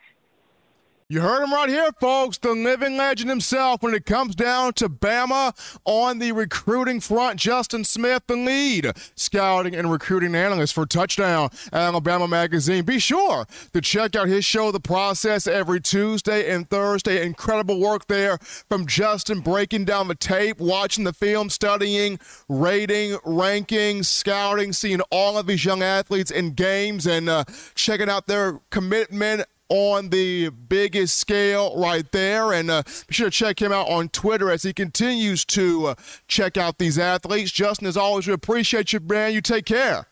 You 1.09 1.21
heard 1.21 1.43
him 1.43 1.53
right 1.53 1.69
here, 1.69 1.91
folks. 2.01 2.39
The 2.39 2.53
living 2.53 2.97
legend 2.97 3.29
himself 3.29 3.83
when 3.83 3.93
it 3.93 4.07
comes 4.07 4.35
down 4.35 4.73
to 4.75 4.89
Bama 4.89 5.53
on 5.85 6.19
the 6.19 6.33
recruiting 6.33 7.01
front. 7.01 7.39
Justin 7.39 7.85
Smith, 7.85 8.23
the 8.27 8.37
lead 8.37 8.93
scouting 9.15 9.75
and 9.75 9.91
recruiting 9.91 10.35
analyst 10.35 10.73
for 10.73 10.87
Touchdown 10.87 11.51
Alabama 11.73 12.27
Magazine. 12.27 12.85
Be 12.85 12.99
sure 12.99 13.47
to 13.73 13.81
check 13.81 14.17
out 14.17 14.29
his 14.29 14.45
show, 14.45 14.71
The 14.71 14.81
Process, 14.81 15.47
every 15.47 15.81
Tuesday 15.81 16.51
and 16.51 16.69
Thursday. 16.71 17.25
Incredible 17.25 17.79
work 17.79 18.07
there 18.07 18.39
from 18.69 18.87
Justin 18.87 19.41
breaking 19.41 19.85
down 19.85 20.09
the 20.09 20.15
tape, 20.15 20.61
watching 20.61 21.05
the 21.05 21.13
film, 21.13 21.51
studying, 21.51 22.19
rating, 22.49 23.19
ranking, 23.25 24.03
scouting, 24.03 24.73
seeing 24.73 25.01
all 25.11 25.37
of 25.37 25.47
these 25.47 25.65
young 25.65 25.83
athletes 25.83 26.31
in 26.31 26.53
games, 26.53 27.07
and 27.07 27.29
uh, 27.29 27.45
checking 27.75 28.09
out 28.09 28.27
their 28.29 28.61
commitment 28.71 29.45
on 29.73 30.11
the 30.11 30.51
biggest 30.51 31.19
scale 31.19 31.75
right 31.79 32.11
there. 32.13 32.53
And 32.53 32.71
uh, 32.71 32.83
be 33.07 33.15
sure 33.15 33.29
to 33.29 33.31
check 33.31 33.61
him 33.61 33.73
out 33.73 33.89
on 33.89 34.11
Twitter 34.11 34.51
as 34.51 34.63
he 34.63 34.75
continues 34.75 35.47
to 35.47 35.87
uh, 35.87 35.95
check 36.29 36.59
out 36.59 36.77
these 36.77 36.99
athletes. 36.99 37.51
Justin, 37.51 37.89
as 37.89 37.97
always, 37.97 38.27
we 38.27 38.35
appreciate 38.35 38.93
you, 38.93 39.01
man. 39.01 39.33
You 39.33 39.41
take 39.41 39.65
care. 39.65 40.09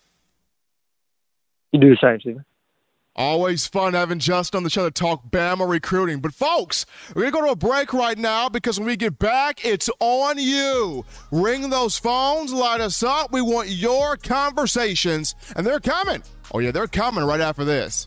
You 1.72 1.80
do 1.80 1.90
the 1.90 1.98
same, 2.00 2.20
Stephen. 2.20 2.44
Always 3.16 3.66
fun 3.66 3.92
having 3.92 4.18
Justin 4.18 4.58
on 4.58 4.62
the 4.62 4.70
show 4.70 4.84
to 4.84 4.90
talk 4.90 5.30
Bama 5.30 5.68
recruiting. 5.68 6.20
But 6.20 6.32
folks, 6.32 6.86
we're 7.14 7.30
gonna 7.30 7.32
go 7.32 7.46
to 7.48 7.52
a 7.52 7.56
break 7.56 7.92
right 7.92 8.16
now 8.16 8.48
because 8.48 8.78
when 8.78 8.86
we 8.86 8.96
get 8.96 9.18
back, 9.18 9.62
it's 9.62 9.90
on 9.98 10.38
you. 10.38 11.04
Ring 11.30 11.68
those 11.68 11.98
phones, 11.98 12.52
light 12.52 12.80
us 12.80 13.02
up. 13.02 13.30
We 13.30 13.42
want 13.42 13.68
your 13.68 14.16
conversations, 14.16 15.34
and 15.54 15.66
they're 15.66 15.80
coming. 15.80 16.22
Oh 16.54 16.60
yeah, 16.60 16.70
they're 16.70 16.86
coming 16.86 17.24
right 17.24 17.40
after 17.40 17.64
this. 17.64 18.06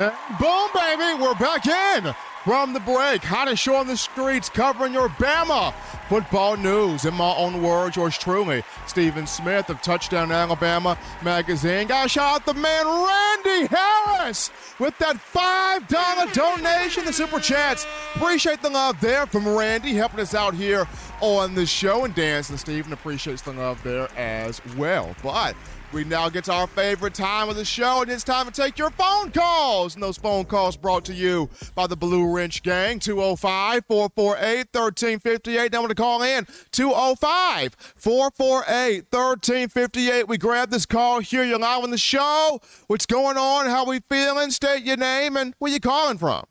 Boom, 0.00 0.70
baby, 0.72 1.22
we're 1.22 1.34
back 1.34 1.66
in 1.66 2.14
from 2.42 2.72
the 2.72 2.80
break. 2.80 3.22
Hottest 3.22 3.62
show 3.62 3.74
on 3.74 3.86
the 3.86 3.98
streets 3.98 4.48
covering 4.48 4.94
your 4.94 5.10
Bama 5.10 5.74
football 6.08 6.56
news. 6.56 7.04
In 7.04 7.12
my 7.12 7.34
own 7.36 7.62
words, 7.62 7.96
yours 7.96 8.16
truly, 8.16 8.62
Stephen 8.86 9.26
Smith 9.26 9.68
of 9.68 9.82
Touchdown 9.82 10.32
Alabama 10.32 10.96
magazine. 11.22 11.86
Guys, 11.86 12.12
shout 12.12 12.36
out 12.36 12.46
the 12.46 12.54
man 12.54 12.86
Randy 12.86 13.66
Harris 13.66 14.50
with 14.78 14.96
that 15.00 15.16
$5 15.16 16.32
donation, 16.32 17.04
the 17.04 17.12
super 17.12 17.38
chats. 17.38 17.86
Appreciate 18.14 18.62
the 18.62 18.70
love 18.70 18.98
there 19.02 19.26
from 19.26 19.46
Randy 19.46 19.92
helping 19.92 20.20
us 20.20 20.34
out 20.34 20.54
here 20.54 20.88
on 21.20 21.54
the 21.54 21.66
show. 21.66 22.06
And 22.06 22.14
Dan 22.14 22.36
and 22.48 22.58
Stephen 22.58 22.94
appreciates 22.94 23.42
the 23.42 23.52
love 23.52 23.82
there 23.82 24.08
as 24.16 24.62
well. 24.78 25.14
But 25.22 25.56
we 25.92 26.04
now 26.04 26.28
get 26.28 26.44
to 26.44 26.52
our 26.52 26.66
favorite 26.66 27.14
time 27.14 27.48
of 27.48 27.56
the 27.56 27.64
show, 27.64 28.02
and 28.02 28.10
it's 28.10 28.22
time 28.22 28.46
to 28.46 28.52
take 28.52 28.78
your 28.78 28.90
phone 28.90 29.32
calls. 29.32 29.94
And 29.94 30.02
those 30.02 30.16
phone 30.16 30.44
calls 30.44 30.76
brought 30.76 31.04
to 31.06 31.12
you 31.12 31.50
by 31.74 31.86
the 31.86 31.96
Blue 31.96 32.32
Wrench 32.32 32.62
Gang, 32.62 32.98
205 32.98 33.84
448 33.86 34.68
1358. 34.72 35.72
Now, 35.72 35.86
to 35.86 35.94
call 35.94 36.22
in 36.22 36.46
205 36.70 37.74
448 37.96 39.06
1358. 39.10 40.28
We 40.28 40.38
grab 40.38 40.70
this 40.70 40.86
call, 40.86 41.20
here. 41.20 41.42
You're 41.42 41.58
live 41.58 41.82
on 41.82 41.90
the 41.90 41.98
show. 41.98 42.60
What's 42.86 43.06
going 43.06 43.36
on? 43.36 43.66
How 43.66 43.84
we 43.84 44.00
feeling? 44.08 44.50
State 44.50 44.84
your 44.84 44.96
name 44.96 45.36
and 45.36 45.54
where 45.58 45.72
you 45.72 45.80
calling 45.80 46.18
from. 46.18 46.44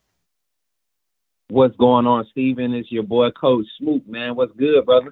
What's 1.49 1.75
going 1.77 2.05
on, 2.05 2.27
Steven? 2.31 2.73
It's 2.73 2.91
your 2.91 3.03
boy, 3.03 3.31
Coach 3.31 3.65
Smoot, 3.79 4.07
man. 4.07 4.35
What's 4.35 4.51
good, 4.55 4.85
brother? 4.85 5.11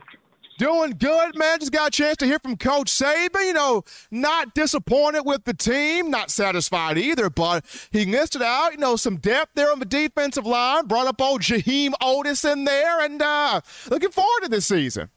Doing 0.57 0.95
good, 0.97 1.37
man. 1.37 1.59
Just 1.59 1.71
got 1.71 1.89
a 1.89 1.91
chance 1.91 2.17
to 2.17 2.25
hear 2.25 2.39
from 2.39 2.57
Coach 2.57 2.87
Saban. 2.87 3.45
You 3.45 3.53
know, 3.53 3.83
not 4.09 4.55
disappointed 4.55 5.21
with 5.21 5.43
the 5.43 5.53
team, 5.53 6.09
not 6.09 6.31
satisfied 6.31 6.97
either, 6.97 7.29
but 7.29 7.63
he 7.91 8.05
listed 8.05 8.41
out, 8.41 8.71
you 8.71 8.79
know, 8.79 8.95
some 8.95 9.17
depth 9.17 9.51
there 9.53 9.71
on 9.71 9.77
the 9.77 9.85
defensive 9.85 10.47
line, 10.47 10.87
brought 10.87 11.05
up 11.05 11.21
old 11.21 11.41
Jaheim 11.41 11.91
Oatis 12.01 12.51
in 12.51 12.63
there, 12.63 13.01
and 13.01 13.21
uh, 13.21 13.61
looking 13.89 14.09
forward 14.09 14.43
to 14.43 14.49
this 14.49 14.65
season. 14.65 15.09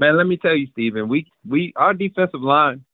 Man, 0.00 0.16
let 0.16 0.26
me 0.26 0.36
tell 0.36 0.56
you, 0.56 0.66
Steven, 0.72 1.08
we 1.08 1.30
we 1.46 1.72
our 1.76 1.94
defensive 1.94 2.40
line 2.40 2.84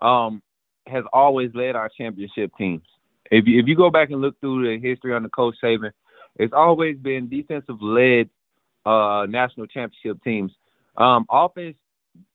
um 0.00 0.42
has 0.88 1.04
always 1.12 1.50
led 1.54 1.76
our 1.76 1.88
championship 1.88 2.50
teams. 2.58 2.82
If 3.30 3.46
you 3.46 3.60
if 3.60 3.68
you 3.68 3.76
go 3.76 3.90
back 3.90 4.10
and 4.10 4.20
look 4.20 4.40
through 4.40 4.66
the 4.66 4.80
history 4.80 5.14
under 5.14 5.28
Coach 5.28 5.54
Saban, 5.62 5.92
it's 6.34 6.52
always 6.52 6.96
been 6.96 7.28
defensive 7.28 7.80
led 7.80 8.28
uh 8.84 9.26
national 9.28 9.66
championship 9.66 10.24
teams. 10.24 10.50
Um, 10.98 11.26
offense 11.30 11.76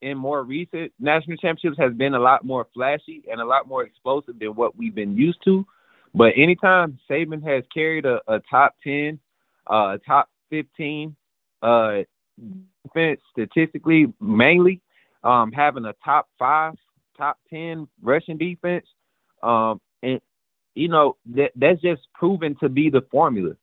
in 0.01 0.17
more 0.17 0.43
recent 0.43 0.91
national 0.99 1.37
championships 1.37 1.79
has 1.79 1.93
been 1.93 2.13
a 2.13 2.19
lot 2.19 2.45
more 2.45 2.67
flashy 2.73 3.23
and 3.29 3.41
a 3.41 3.45
lot 3.45 3.67
more 3.67 3.83
explosive 3.83 4.37
than 4.39 4.49
what 4.49 4.75
we've 4.77 4.95
been 4.95 5.15
used 5.17 5.39
to. 5.45 5.65
But 6.13 6.33
anytime 6.35 6.99
Saban 7.09 7.43
has 7.43 7.63
carried 7.73 8.05
a, 8.05 8.19
a 8.27 8.41
top 8.49 8.75
10, 8.83 9.19
uh, 9.67 9.97
top 10.05 10.29
15 10.49 11.15
uh, 11.61 11.99
defense 12.83 13.21
statistically, 13.31 14.13
mainly 14.19 14.81
um, 15.23 15.51
having 15.51 15.85
a 15.85 15.93
top 16.03 16.27
five, 16.37 16.73
top 17.17 17.37
10 17.49 17.87
rushing 18.01 18.37
defense, 18.37 18.85
um, 19.43 19.79
and 20.03 20.19
you 20.75 20.87
know 20.87 21.17
that 21.33 21.51
that's 21.55 21.81
just 21.81 22.01
proven 22.13 22.55
to 22.61 22.69
be 22.69 22.89
the 22.89 23.01
formula. 23.11 23.53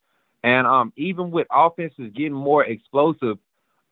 And 0.45 0.67
um, 0.67 0.93
even 0.97 1.31
with 1.31 1.47
offenses 1.51 2.13
getting 2.15 2.33
more 2.33 2.65
explosive, 2.65 3.39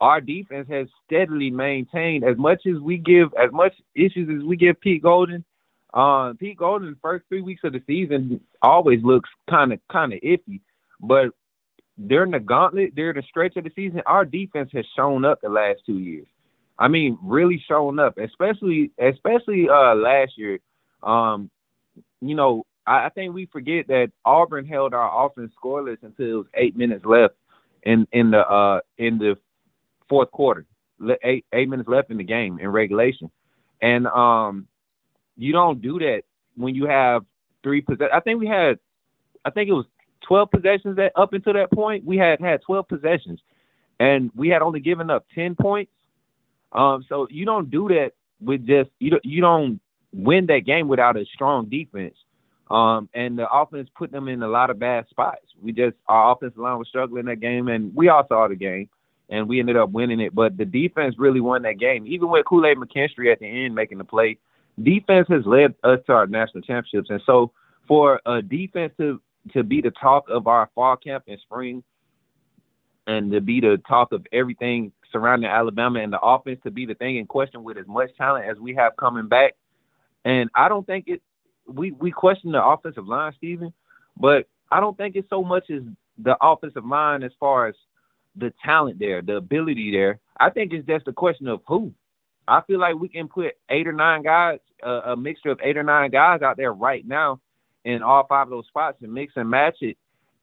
our 0.01 0.21
defense 0.21 0.69
has 0.69 0.89
steadily 1.05 1.51
maintained 1.51 2.25
as 2.25 2.37
much 2.37 2.67
as 2.67 2.79
we 2.81 2.99
give 2.99 3.29
as 3.43 3.51
much 3.53 3.75
issues 3.95 4.29
as 4.29 4.45
we 4.45 4.57
give 4.57 4.81
Pete 4.81 5.03
Golding. 5.03 5.45
Uh, 5.95 6.35
Pete 6.35 6.59
Golding, 6.59 6.97
first 7.01 7.25
three 7.29 7.41
weeks 7.41 7.63
of 7.65 7.73
the 7.73 7.83
season 7.87 8.41
always 8.61 9.03
looks 9.03 9.31
kind 9.49 9.73
of 9.73 9.81
kind 9.91 10.13
of 10.13 10.21
iffy, 10.21 10.61
but 11.01 11.31
during 12.07 12.33
the 12.33 12.41
gauntlet, 12.41 12.95
during 12.95 13.17
the 13.17 13.23
stretch 13.23 13.57
of 13.57 13.65
the 13.65 13.73
season, 13.75 14.03
our 14.05 14.25
defense 14.25 14.71
has 14.75 14.85
shown 14.95 15.25
up 15.25 15.41
the 15.41 15.49
last 15.49 15.81
two 15.87 15.99
years. 15.99 16.27
I 16.79 16.89
mean, 16.89 17.19
really 17.23 17.63
shown 17.67 17.99
up, 17.99 18.19
especially 18.19 18.91
especially 18.99 19.69
uh, 19.69 19.95
last 19.95 20.33
year. 20.37 20.59
Um, 21.03 21.51
you 22.21 22.35
know, 22.35 22.67
I, 22.87 23.07
I 23.07 23.09
think 23.09 23.33
we 23.33 23.47
forget 23.47 23.89
that 23.89 24.13
Auburn 24.25 24.67
held 24.67 24.93
our 24.93 25.27
offense 25.27 25.53
scoreless 25.63 26.03
until 26.03 26.27
it 26.27 26.35
was 26.35 26.47
eight 26.55 26.77
minutes 26.77 27.07
left 27.07 27.35
in 27.85 28.07
in 28.13 28.31
the 28.33 28.47
uh, 28.47 28.81
in 28.99 29.17
the 29.19 29.37
fourth 30.09 30.31
quarter, 30.31 30.67
eight 31.23 31.45
eight 31.53 31.69
minutes 31.69 31.89
left 31.89 32.11
in 32.11 32.17
the 32.17 32.25
game 32.25 32.59
in 32.59 32.69
regulation, 32.69 33.31
and 33.81 34.07
um, 34.07 34.67
you 35.37 35.53
don't 35.53 35.81
do 35.81 35.99
that 35.99 36.23
when 36.57 36.75
you 36.75 36.87
have 36.87 37.25
three 37.63 37.81
possessions. 37.81 38.11
I 38.13 38.21
think 38.21 38.41
we 38.41 38.47
had, 38.47 38.79
I 39.45 39.51
think 39.51 39.69
it 39.69 39.75
was 39.75 39.87
twelve 40.27 40.51
possessions 40.51 40.97
that 40.97 41.13
up 41.17 41.33
until 41.33 41.53
that 41.55 41.71
point 41.71 42.05
we 42.05 42.17
had 42.17 42.41
had 42.41 42.63
twelve 42.63 42.89
possessions, 42.89 43.41
and 44.01 44.31
we 44.35 44.49
had 44.49 44.63
only 44.63 44.81
given 44.81 45.11
up 45.11 45.27
ten 45.35 45.55
points. 45.55 45.93
Um, 46.73 47.05
so 47.09 47.27
you 47.31 47.45
don't 47.45 47.71
do 47.71 47.89
that 47.89 48.13
with 48.41 48.67
just 48.67 48.91
you 48.99 49.11
don't 49.11 49.25
you 49.25 49.41
don't 49.41 49.81
win 50.13 50.47
that 50.47 50.61
game 50.61 50.89
without 50.89 51.17
a 51.17 51.25
strong 51.27 51.67
defense. 51.69 52.15
Um, 52.69 53.09
and 53.15 53.39
the 53.39 53.49
offense 53.49 53.89
put 53.97 54.11
them 54.11 54.27
in 54.27 54.43
a 54.43 54.49
lot 54.49 54.71
of 54.71 54.79
bad 54.81 55.07
spots. 55.09 55.47
We 55.63 55.73
just 55.73 55.97
our 56.09 56.33
offensive 56.33 56.59
line 56.59 56.79
was 56.79 56.89
struggling 56.89 57.27
that 57.27 57.41
game, 57.41 57.69
and 57.69 57.95
we 57.95 58.09
all 58.09 58.27
saw 58.27 58.49
the 58.49 58.57
game 58.57 58.89
and 59.29 59.49
we 59.49 59.61
ended 59.61 59.77
up 59.77 59.91
winning 59.91 60.21
it. 60.21 60.35
But 60.35 60.57
the 60.57 60.65
defense 60.65 61.17
really 61.19 61.41
won 61.41 61.63
that 61.63 61.79
game, 61.79 62.07
even 62.07 62.29
with 62.29 62.47
Kool 62.47 62.67
Aid 62.67 62.79
McKinstry 62.79 63.33
at 63.33 63.41
the 63.41 63.47
end 63.47 63.75
making 63.75 63.99
the 63.99 64.05
play. 64.05 64.39
Defense 64.83 65.27
has 65.31 65.45
led 65.47 65.75
us 65.85 66.01
to 66.07 66.13
our 66.13 66.27
national 66.27 66.63
championships, 66.63 67.11
and 67.11 67.23
so 67.25 67.51
for 67.89 68.21
a 68.27 68.43
defense 68.43 68.93
to 68.99 69.21
to 69.53 69.63
be 69.63 69.81
the 69.81 69.93
talk 69.93 70.29
of 70.29 70.49
our 70.49 70.69
fall 70.75 70.97
camp 70.97 71.25
and 71.29 71.39
spring, 71.41 71.83
and 73.07 73.31
to 73.33 73.41
be 73.41 73.61
the 73.61 73.81
talk 73.89 74.13
of 74.13 74.27
everything 74.33 74.93
surrounding 75.13 75.49
Alabama, 75.49 76.01
and 76.01 76.13
the 76.13 76.21
offense 76.21 76.61
to 76.65 76.71
be 76.71 76.85
the 76.85 76.95
thing 76.95 77.17
in 77.17 77.27
question 77.27 77.65
with 77.65 77.79
as 77.79 77.87
much 77.87 78.11
talent 78.19 78.45
as 78.47 78.59
we 78.59 78.75
have 78.75 78.97
coming 78.97 79.29
back, 79.29 79.55
and 80.25 80.51
I 80.55 80.69
don't 80.69 80.87
think 80.87 81.05
it. 81.09 81.23
We 81.67 81.93
we 81.93 82.11
question 82.11 82.53
the 82.53 82.65
offensive 82.65 83.09
line, 83.09 83.33
Stephen, 83.39 83.73
but 84.21 84.47
I 84.71 84.81
don't 84.81 84.97
think 84.97 85.17
it's 85.17 85.31
so 85.31 85.43
much 85.43 85.71
as 85.71 85.83
the 86.19 86.37
offensive 86.41 86.85
line 86.85 87.23
as 87.23 87.33
far 87.41 87.67
as 87.69 87.75
the 88.37 88.53
talent 88.65 88.99
there, 88.99 89.23
the 89.23 89.37
ability 89.37 89.91
there. 89.93 90.21
I 90.39 90.51
think 90.51 90.73
it's 90.73 90.87
just 90.87 91.09
a 91.09 91.13
question 91.13 91.49
of 91.49 91.61
who. 91.67 91.93
I 92.49 92.61
feel 92.67 92.79
like 92.79 92.97
we 92.97 93.09
can 93.09 93.29
put 93.29 93.55
eight 93.71 93.89
or 93.89 93.93
nine 93.93 94.23
guys, 94.23 94.61
uh, 94.85 95.01
a 95.07 95.17
mixture 95.17 95.51
of 95.51 95.61
eight 95.63 95.77
or 95.77 95.83
nine 95.83 96.11
guys 96.11 96.43
out 96.43 96.57
there 96.57 96.73
right 96.73 97.07
now 97.07 97.41
in 97.85 98.03
all 98.03 98.27
five 98.27 98.47
of 98.47 98.51
those 98.51 98.67
spots 98.67 98.99
and 99.03 99.13
mix 99.13 99.33
and 99.37 99.51
match 99.51 99.77
it 99.81 99.97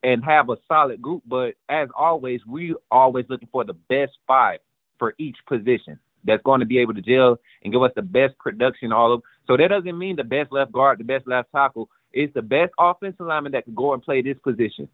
and 0.03 0.23
have 0.23 0.49
a 0.49 0.57
solid 0.67 1.01
group. 1.01 1.23
But 1.25 1.55
as 1.69 1.89
always, 1.95 2.41
we 2.45 2.75
always 2.91 3.25
looking 3.29 3.47
for 3.51 3.63
the 3.63 3.73
best 3.73 4.13
five 4.27 4.59
for 4.99 5.13
each 5.17 5.37
position 5.47 5.99
that's 6.25 6.43
going 6.43 6.59
to 6.59 6.65
be 6.65 6.79
able 6.79 6.93
to 6.93 7.01
gel 7.01 7.39
and 7.63 7.73
give 7.73 7.81
us 7.81 7.91
the 7.95 8.01
best 8.01 8.37
production 8.37 8.91
all 8.91 9.13
of. 9.13 9.21
So 9.47 9.57
that 9.57 9.69
doesn't 9.69 9.97
mean 9.97 10.15
the 10.15 10.23
best 10.23 10.51
left 10.51 10.71
guard, 10.71 10.99
the 10.99 11.03
best 11.03 11.27
left 11.27 11.51
tackle. 11.51 11.89
It's 12.11 12.33
the 12.33 12.41
best 12.41 12.71
offensive 12.79 13.25
lineman 13.25 13.53
that 13.53 13.65
can 13.65 13.75
go 13.75 13.93
and 13.93 14.01
play 14.01 14.21
this 14.21 14.37
position. 14.43 14.87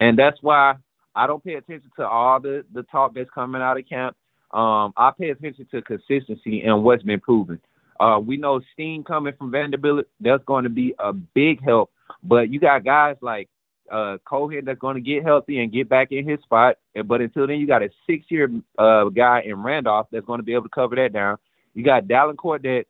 And 0.00 0.18
that's 0.18 0.38
why 0.42 0.76
I 1.14 1.26
don't 1.26 1.44
pay 1.44 1.54
attention 1.54 1.90
to 1.96 2.06
all 2.06 2.40
the 2.40 2.64
the 2.72 2.82
talk 2.84 3.14
that's 3.14 3.30
coming 3.30 3.62
out 3.62 3.78
of 3.78 3.88
camp. 3.88 4.16
Um, 4.52 4.92
I 4.96 5.10
pay 5.18 5.30
attention 5.30 5.66
to 5.72 5.82
consistency 5.82 6.62
and 6.62 6.84
what's 6.84 7.02
been 7.02 7.20
proven. 7.20 7.60
Uh, 7.98 8.20
we 8.24 8.36
know 8.36 8.60
Steen 8.72 9.04
coming 9.04 9.32
from 9.38 9.50
Vanderbilt. 9.50 10.06
That's 10.20 10.44
going 10.44 10.64
to 10.64 10.70
be 10.70 10.94
a 10.98 11.12
big 11.12 11.62
help. 11.62 11.90
But 12.22 12.50
you 12.50 12.60
got 12.60 12.84
guys 12.84 13.16
like 13.20 13.48
uh, 13.90 14.18
Cohen 14.24 14.64
that's 14.64 14.78
going 14.78 14.96
to 14.96 15.00
get 15.00 15.24
healthy 15.24 15.60
and 15.60 15.72
get 15.72 15.88
back 15.88 16.12
in 16.12 16.28
his 16.28 16.40
spot. 16.40 16.76
But 17.04 17.20
until 17.20 17.46
then, 17.46 17.58
you 17.58 17.66
got 17.66 17.82
a 17.82 17.90
six-year 18.06 18.50
uh, 18.78 19.04
guy 19.04 19.42
in 19.44 19.62
Randolph 19.62 20.08
that's 20.10 20.26
going 20.26 20.40
to 20.40 20.44
be 20.44 20.54
able 20.54 20.64
to 20.64 20.68
cover 20.68 20.96
that 20.96 21.12
down. 21.12 21.38
You 21.74 21.84
got 21.84 22.04
Dallan 22.04 22.36
Court 22.36 22.62
that 22.62 22.84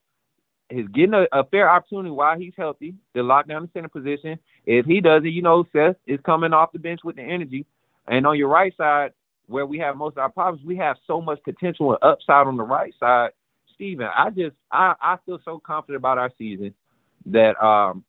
he's 0.70 0.88
getting 0.88 1.14
a, 1.14 1.26
a, 1.32 1.44
fair 1.44 1.68
opportunity 1.68 2.10
while 2.10 2.38
he's 2.38 2.52
healthy 2.56 2.94
to 3.14 3.22
lock 3.22 3.48
down 3.48 3.62
the 3.62 3.70
center 3.72 3.88
position. 3.88 4.38
If 4.66 4.86
he 4.86 5.00
does 5.00 5.24
it, 5.24 5.28
you 5.28 5.42
know, 5.42 5.66
Seth 5.72 5.96
is 6.06 6.20
coming 6.24 6.52
off 6.52 6.72
the 6.72 6.78
bench 6.78 7.00
with 7.04 7.16
the 7.16 7.22
energy. 7.22 7.66
And 8.06 8.26
on 8.26 8.38
your 8.38 8.48
right 8.48 8.74
side, 8.76 9.12
where 9.46 9.66
we 9.66 9.78
have 9.78 9.96
most 9.96 10.12
of 10.12 10.18
our 10.18 10.30
problems, 10.30 10.64
we 10.64 10.76
have 10.76 10.96
so 11.06 11.20
much 11.20 11.42
potential 11.42 11.92
and 11.92 11.98
upside 12.02 12.46
on 12.46 12.56
the 12.56 12.62
right 12.62 12.94
side. 12.98 13.30
Steven, 13.74 14.06
I 14.16 14.30
just 14.30 14.54
I, 14.70 14.94
I 15.00 15.16
feel 15.26 15.38
so 15.44 15.58
confident 15.58 15.96
about 15.96 16.18
our 16.18 16.30
season 16.38 16.74
that 17.26 17.62
um 17.62 18.04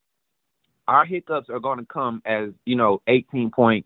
our 0.86 1.04
hiccups 1.04 1.50
are 1.50 1.58
going 1.58 1.78
to 1.78 1.84
come 1.84 2.22
as 2.24 2.50
you 2.64 2.76
know 2.76 3.02
18 3.08 3.50
point 3.50 3.84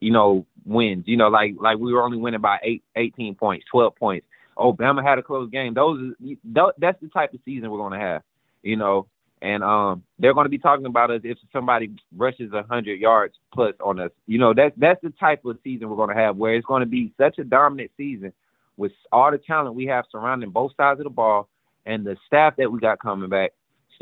you 0.00 0.12
know 0.12 0.46
wins. 0.64 1.04
You 1.06 1.16
know 1.16 1.28
like 1.28 1.54
like 1.58 1.78
we 1.78 1.92
were 1.92 2.02
only 2.02 2.18
winning 2.18 2.40
by 2.40 2.58
eight, 2.62 2.82
18 2.96 3.34
points 3.34 3.64
12 3.70 3.96
points. 3.96 4.26
Oh 4.56 4.72
Bama 4.72 5.02
had 5.02 5.18
a 5.18 5.22
close 5.22 5.50
game. 5.50 5.74
Those 5.74 6.12
that's 6.46 7.00
the 7.00 7.08
type 7.08 7.32
of 7.32 7.40
season 7.44 7.70
we're 7.70 7.78
going 7.78 7.98
to 7.98 7.98
have 7.98 8.22
you 8.62 8.76
know 8.76 9.06
and 9.42 9.62
um 9.62 10.02
they're 10.18 10.32
going 10.32 10.46
to 10.46 10.50
be 10.50 10.58
talking 10.58 10.86
about 10.86 11.10
us 11.10 11.20
if 11.24 11.36
somebody 11.52 11.90
rushes 12.16 12.50
100 12.50 12.98
yards 12.98 13.34
plus 13.52 13.74
on 13.84 14.00
us 14.00 14.10
you 14.26 14.38
know 14.38 14.54
that's 14.54 14.74
that's 14.78 15.02
the 15.02 15.10
type 15.10 15.44
of 15.44 15.58
season 15.62 15.90
we're 15.90 15.96
going 15.96 16.08
to 16.08 16.14
have 16.14 16.36
where 16.36 16.54
it's 16.54 16.66
going 16.66 16.80
to 16.80 16.86
be 16.86 17.12
such 17.18 17.38
a 17.38 17.44
dominant 17.44 17.90
season 17.96 18.32
with 18.76 18.92
all 19.12 19.30
the 19.30 19.38
talent 19.38 19.74
we 19.74 19.84
have 19.84 20.06
surrounding 20.10 20.48
both 20.48 20.72
sides 20.76 20.98
of 21.00 21.04
the 21.04 21.10
ball 21.10 21.48
and 21.84 22.06
the 22.06 22.16
staff 22.26 22.54
that 22.56 22.70
we 22.70 22.78
got 22.78 22.98
coming 22.98 23.28
back 23.28 23.52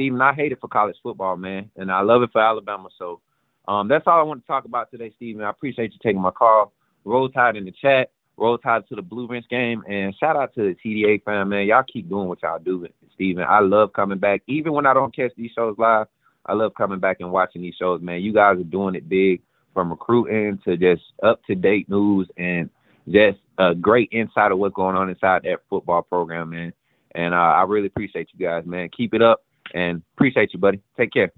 Steven, 0.00 0.20
I 0.22 0.32
hate 0.32 0.52
it 0.52 0.60
for 0.60 0.68
college 0.68 0.96
football, 1.02 1.36
man, 1.36 1.70
and 1.76 1.92
I 1.92 2.00
love 2.00 2.22
it 2.22 2.30
for 2.32 2.40
Alabama. 2.40 2.88
So 2.98 3.20
um, 3.68 3.88
that's 3.88 4.06
all 4.06 4.18
I 4.18 4.22
want 4.22 4.42
to 4.42 4.46
talk 4.46 4.64
about 4.64 4.90
today, 4.90 5.12
Steven. 5.16 5.42
I 5.42 5.50
appreciate 5.50 5.92
you 5.92 5.98
taking 6.02 6.22
my 6.22 6.30
call. 6.30 6.72
Roll 7.04 7.28
Tide 7.28 7.56
in 7.56 7.66
the 7.66 7.72
chat. 7.72 8.10
Roll 8.36 8.56
Tide 8.56 8.88
to 8.88 8.96
the 8.96 9.02
Blue 9.02 9.26
Rinse 9.26 9.46
game, 9.50 9.82
and 9.86 10.16
shout 10.16 10.36
out 10.36 10.54
to 10.54 10.62
the 10.62 10.76
TDA 10.82 11.22
fam, 11.24 11.50
man. 11.50 11.66
Y'all 11.66 11.82
keep 11.82 12.08
doing 12.08 12.28
what 12.28 12.42
y'all 12.42 12.58
do, 12.58 12.88
Steven. 13.20 13.44
I 13.46 13.60
love 13.60 13.92
coming 13.92 14.18
back, 14.18 14.42
even 14.46 14.72
when 14.72 14.86
I 14.86 14.94
don't 14.94 15.14
catch 15.14 15.32
these 15.36 15.50
shows 15.54 15.76
live. 15.76 16.06
I 16.46 16.54
love 16.54 16.72
coming 16.74 17.00
back 17.00 17.18
and 17.20 17.30
watching 17.30 17.60
these 17.60 17.74
shows, 17.78 18.00
man. 18.00 18.22
You 18.22 18.32
guys 18.32 18.58
are 18.58 18.64
doing 18.64 18.94
it 18.94 19.10
big, 19.10 19.42
from 19.74 19.90
recruiting 19.90 20.58
to 20.64 20.76
just 20.76 21.02
up 21.22 21.44
to 21.44 21.54
date 21.54 21.88
news 21.88 22.28
and 22.36 22.70
just 23.08 23.38
a 23.58 23.74
great 23.74 24.08
insight 24.10 24.52
of 24.52 24.58
what's 24.58 24.74
going 24.74 24.96
on 24.96 25.10
inside 25.10 25.42
that 25.44 25.60
football 25.68 26.02
program, 26.02 26.50
man. 26.50 26.72
And 27.14 27.34
uh, 27.34 27.36
I 27.36 27.62
really 27.64 27.88
appreciate 27.88 28.28
you 28.32 28.46
guys, 28.46 28.64
man. 28.64 28.88
Keep 28.96 29.14
it 29.14 29.22
up. 29.22 29.42
And 29.74 30.02
appreciate 30.16 30.52
you, 30.52 30.58
buddy. 30.58 30.80
Take 30.96 31.12
care. 31.12 31.30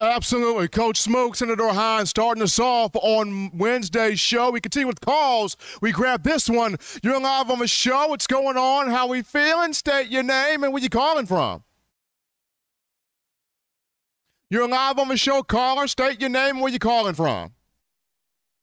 Absolutely. 0.00 0.68
Coach 0.68 1.00
Smoke, 1.00 1.36
Senator 1.36 1.68
Hines 1.68 2.10
starting 2.10 2.42
us 2.42 2.58
off 2.58 2.94
on 2.96 3.50
Wednesday's 3.56 4.20
show. 4.20 4.50
We 4.50 4.60
continue 4.60 4.86
with 4.86 5.00
calls. 5.00 5.56
We 5.80 5.90
grab 5.90 6.22
this 6.22 6.50
one. 6.50 6.76
You're 7.02 7.18
live 7.18 7.50
on 7.50 7.60
the 7.60 7.66
show. 7.66 8.08
What's 8.08 8.26
going 8.26 8.58
on? 8.58 8.90
How 8.90 9.06
we 9.06 9.22
feeling? 9.22 9.72
State 9.72 10.08
your 10.08 10.22
name 10.22 10.64
and 10.64 10.72
where 10.72 10.82
you 10.82 10.90
calling 10.90 11.24
from. 11.24 11.62
You're 14.50 14.68
live 14.68 14.98
on 14.98 15.08
the 15.08 15.16
show, 15.16 15.42
caller. 15.42 15.86
State 15.86 16.20
your 16.20 16.30
name 16.30 16.56
and 16.56 16.60
where 16.60 16.72
you 16.72 16.78
calling 16.78 17.14
from. 17.14 17.52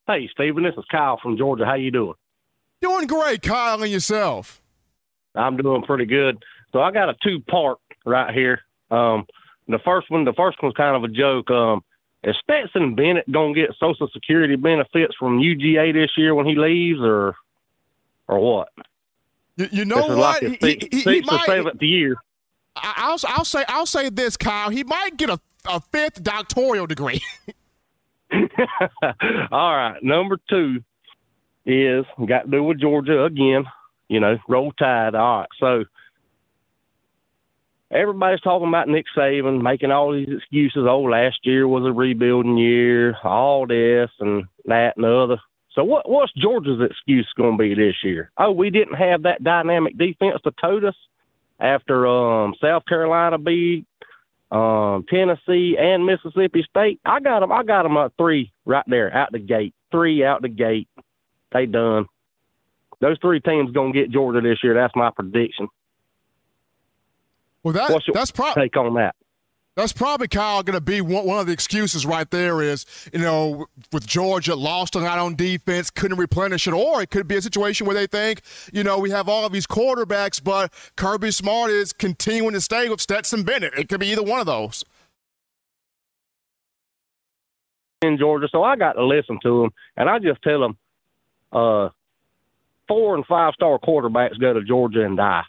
Hey, 0.06 0.28
Stephen. 0.32 0.62
This 0.62 0.74
is 0.78 0.84
Kyle 0.90 1.18
from 1.20 1.36
Georgia. 1.36 1.64
How 1.66 1.74
you 1.74 1.90
doing? 1.90 2.14
Doing 2.80 3.06
great, 3.08 3.42
Kyle, 3.42 3.82
and 3.82 3.90
yourself. 3.90 4.62
I'm 5.34 5.56
doing 5.56 5.82
pretty 5.82 6.06
good. 6.06 6.42
So 6.72 6.80
I 6.80 6.92
got 6.92 7.08
a 7.08 7.14
two-part 7.24 7.78
right 8.06 8.32
here. 8.32 8.60
Um, 8.90 9.26
the 9.68 9.78
first 9.84 10.10
one, 10.10 10.24
the 10.24 10.32
first 10.32 10.62
one's 10.62 10.74
kind 10.74 10.96
of 10.96 11.04
a 11.04 11.12
joke. 11.12 11.50
Um, 11.50 11.82
is 12.22 12.36
Stetson 12.42 12.94
Bennett 12.94 13.30
gonna 13.30 13.54
get 13.54 13.70
Social 13.78 14.08
Security 14.12 14.56
benefits 14.56 15.14
from 15.18 15.40
UGA 15.40 15.92
this 15.92 16.10
year 16.16 16.34
when 16.34 16.46
he 16.46 16.54
leaves, 16.54 17.00
or 17.00 17.34
or 18.28 18.38
what? 18.38 18.68
You, 19.56 19.68
you 19.70 19.84
know 19.84 20.06
what? 20.06 20.42
Like 20.42 20.42
he, 20.42 20.88
he, 20.90 21.00
sixth 21.02 21.04
he 21.04 21.20
or 21.20 21.22
might, 21.22 21.46
seventh 21.46 21.82
year. 21.82 22.16
I'll 22.76 23.18
I'll 23.26 23.44
say 23.44 23.64
I'll 23.68 23.86
say 23.86 24.08
this, 24.08 24.36
Kyle. 24.36 24.70
He 24.70 24.84
might 24.84 25.16
get 25.16 25.30
a, 25.30 25.38
a 25.68 25.80
fifth 25.80 26.22
doctoral 26.22 26.86
degree. 26.86 27.22
All 29.52 29.76
right, 29.76 29.98
number 30.02 30.38
two 30.48 30.82
is 31.66 32.04
got 32.26 32.42
to 32.42 32.50
do 32.50 32.62
with 32.62 32.80
Georgia 32.80 33.24
again. 33.24 33.64
You 34.08 34.20
know, 34.20 34.38
roll 34.48 34.72
tide. 34.72 35.14
All 35.14 35.40
right, 35.40 35.48
so 35.58 35.84
everybody's 37.90 38.40
talking 38.40 38.68
about 38.68 38.88
Nick 38.88 39.06
Saban 39.16 39.62
making 39.62 39.90
all 39.90 40.12
these 40.12 40.28
excuses. 40.28 40.86
Oh, 40.88 41.02
last 41.02 41.38
year 41.44 41.66
was 41.68 41.84
a 41.84 41.92
rebuilding 41.92 42.56
year, 42.56 43.16
all 43.22 43.66
this 43.66 44.10
and 44.20 44.44
that 44.66 44.96
and 44.96 45.04
the 45.04 45.14
other. 45.14 45.40
So 45.74 45.82
what 45.82 46.08
what's 46.08 46.32
Georgia's 46.34 46.80
excuse 46.80 47.28
going 47.36 47.58
to 47.58 47.62
be 47.62 47.74
this 47.74 47.96
year? 48.02 48.30
Oh, 48.38 48.52
we 48.52 48.70
didn't 48.70 48.94
have 48.94 49.22
that 49.22 49.42
dynamic 49.42 49.98
defense 49.98 50.40
to 50.44 50.52
tote 50.60 50.84
us 50.84 50.94
after 51.58 52.06
um, 52.06 52.54
South 52.60 52.84
Carolina 52.86 53.38
beat 53.38 53.86
um, 54.50 55.04
Tennessee 55.08 55.76
and 55.78 56.06
Mississippi 56.06 56.64
State. 56.68 57.00
I 57.04 57.18
got 57.20 57.40
them. 57.40 57.50
I 57.50 57.64
got 57.64 57.82
them 57.82 57.96
at 57.96 58.12
three 58.16 58.52
right 58.64 58.84
there 58.86 59.12
out 59.12 59.32
the 59.32 59.40
gate. 59.40 59.74
Three 59.90 60.24
out 60.24 60.42
the 60.42 60.48
gate. 60.48 60.88
They 61.52 61.66
done. 61.66 62.06
Those 63.00 63.18
three 63.20 63.40
teams 63.40 63.72
gonna 63.72 63.92
get 63.92 64.10
Georgia 64.10 64.40
this 64.40 64.62
year. 64.62 64.74
That's 64.74 64.94
my 64.94 65.10
prediction. 65.10 65.68
Well, 67.64 67.72
that, 67.72 68.02
that's 68.12 68.30
probably 68.30 68.64
take 68.64 68.76
on 68.76 68.94
that. 68.94 69.16
That's 69.74 69.92
probably 69.92 70.28
Kyle 70.28 70.62
going 70.62 70.76
to 70.76 70.80
be 70.80 71.00
one, 71.00 71.26
one 71.26 71.40
of 71.40 71.46
the 71.46 71.52
excuses 71.52 72.06
right 72.06 72.30
there. 72.30 72.62
Is 72.62 72.86
you 73.12 73.18
know 73.18 73.66
with 73.90 74.06
Georgia 74.06 74.54
lost 74.54 74.94
a 74.94 75.00
lot 75.00 75.18
on 75.18 75.34
defense, 75.34 75.90
couldn't 75.90 76.18
replenish 76.18 76.68
it, 76.68 76.74
or 76.74 77.02
it 77.02 77.10
could 77.10 77.26
be 77.26 77.36
a 77.36 77.42
situation 77.42 77.86
where 77.86 77.94
they 77.94 78.06
think 78.06 78.42
you 78.72 78.84
know 78.84 78.98
we 78.98 79.10
have 79.10 79.28
all 79.28 79.44
of 79.44 79.52
these 79.52 79.66
quarterbacks, 79.66 80.42
but 80.42 80.72
Kirby 80.96 81.32
Smart 81.32 81.70
is 81.70 81.92
continuing 81.92 82.52
to 82.52 82.60
stay 82.60 82.88
with 82.88 83.00
Stetson 83.00 83.42
Bennett. 83.42 83.74
It 83.76 83.88
could 83.88 83.98
be 83.98 84.08
either 84.08 84.22
one 84.22 84.38
of 84.38 84.46
those. 84.46 84.84
In 88.02 88.18
Georgia, 88.18 88.48
so 88.52 88.62
I 88.62 88.76
got 88.76 88.92
to 88.92 89.04
listen 89.04 89.38
to 89.42 89.62
them, 89.62 89.70
and 89.96 90.10
I 90.10 90.18
just 90.18 90.42
tell 90.42 90.60
them, 90.60 90.76
uh, 91.50 91.88
four 92.86 93.14
and 93.14 93.24
five 93.24 93.54
star 93.54 93.78
quarterbacks 93.78 94.38
go 94.38 94.52
to 94.52 94.62
Georgia 94.62 95.04
and 95.04 95.16
die. 95.16 95.44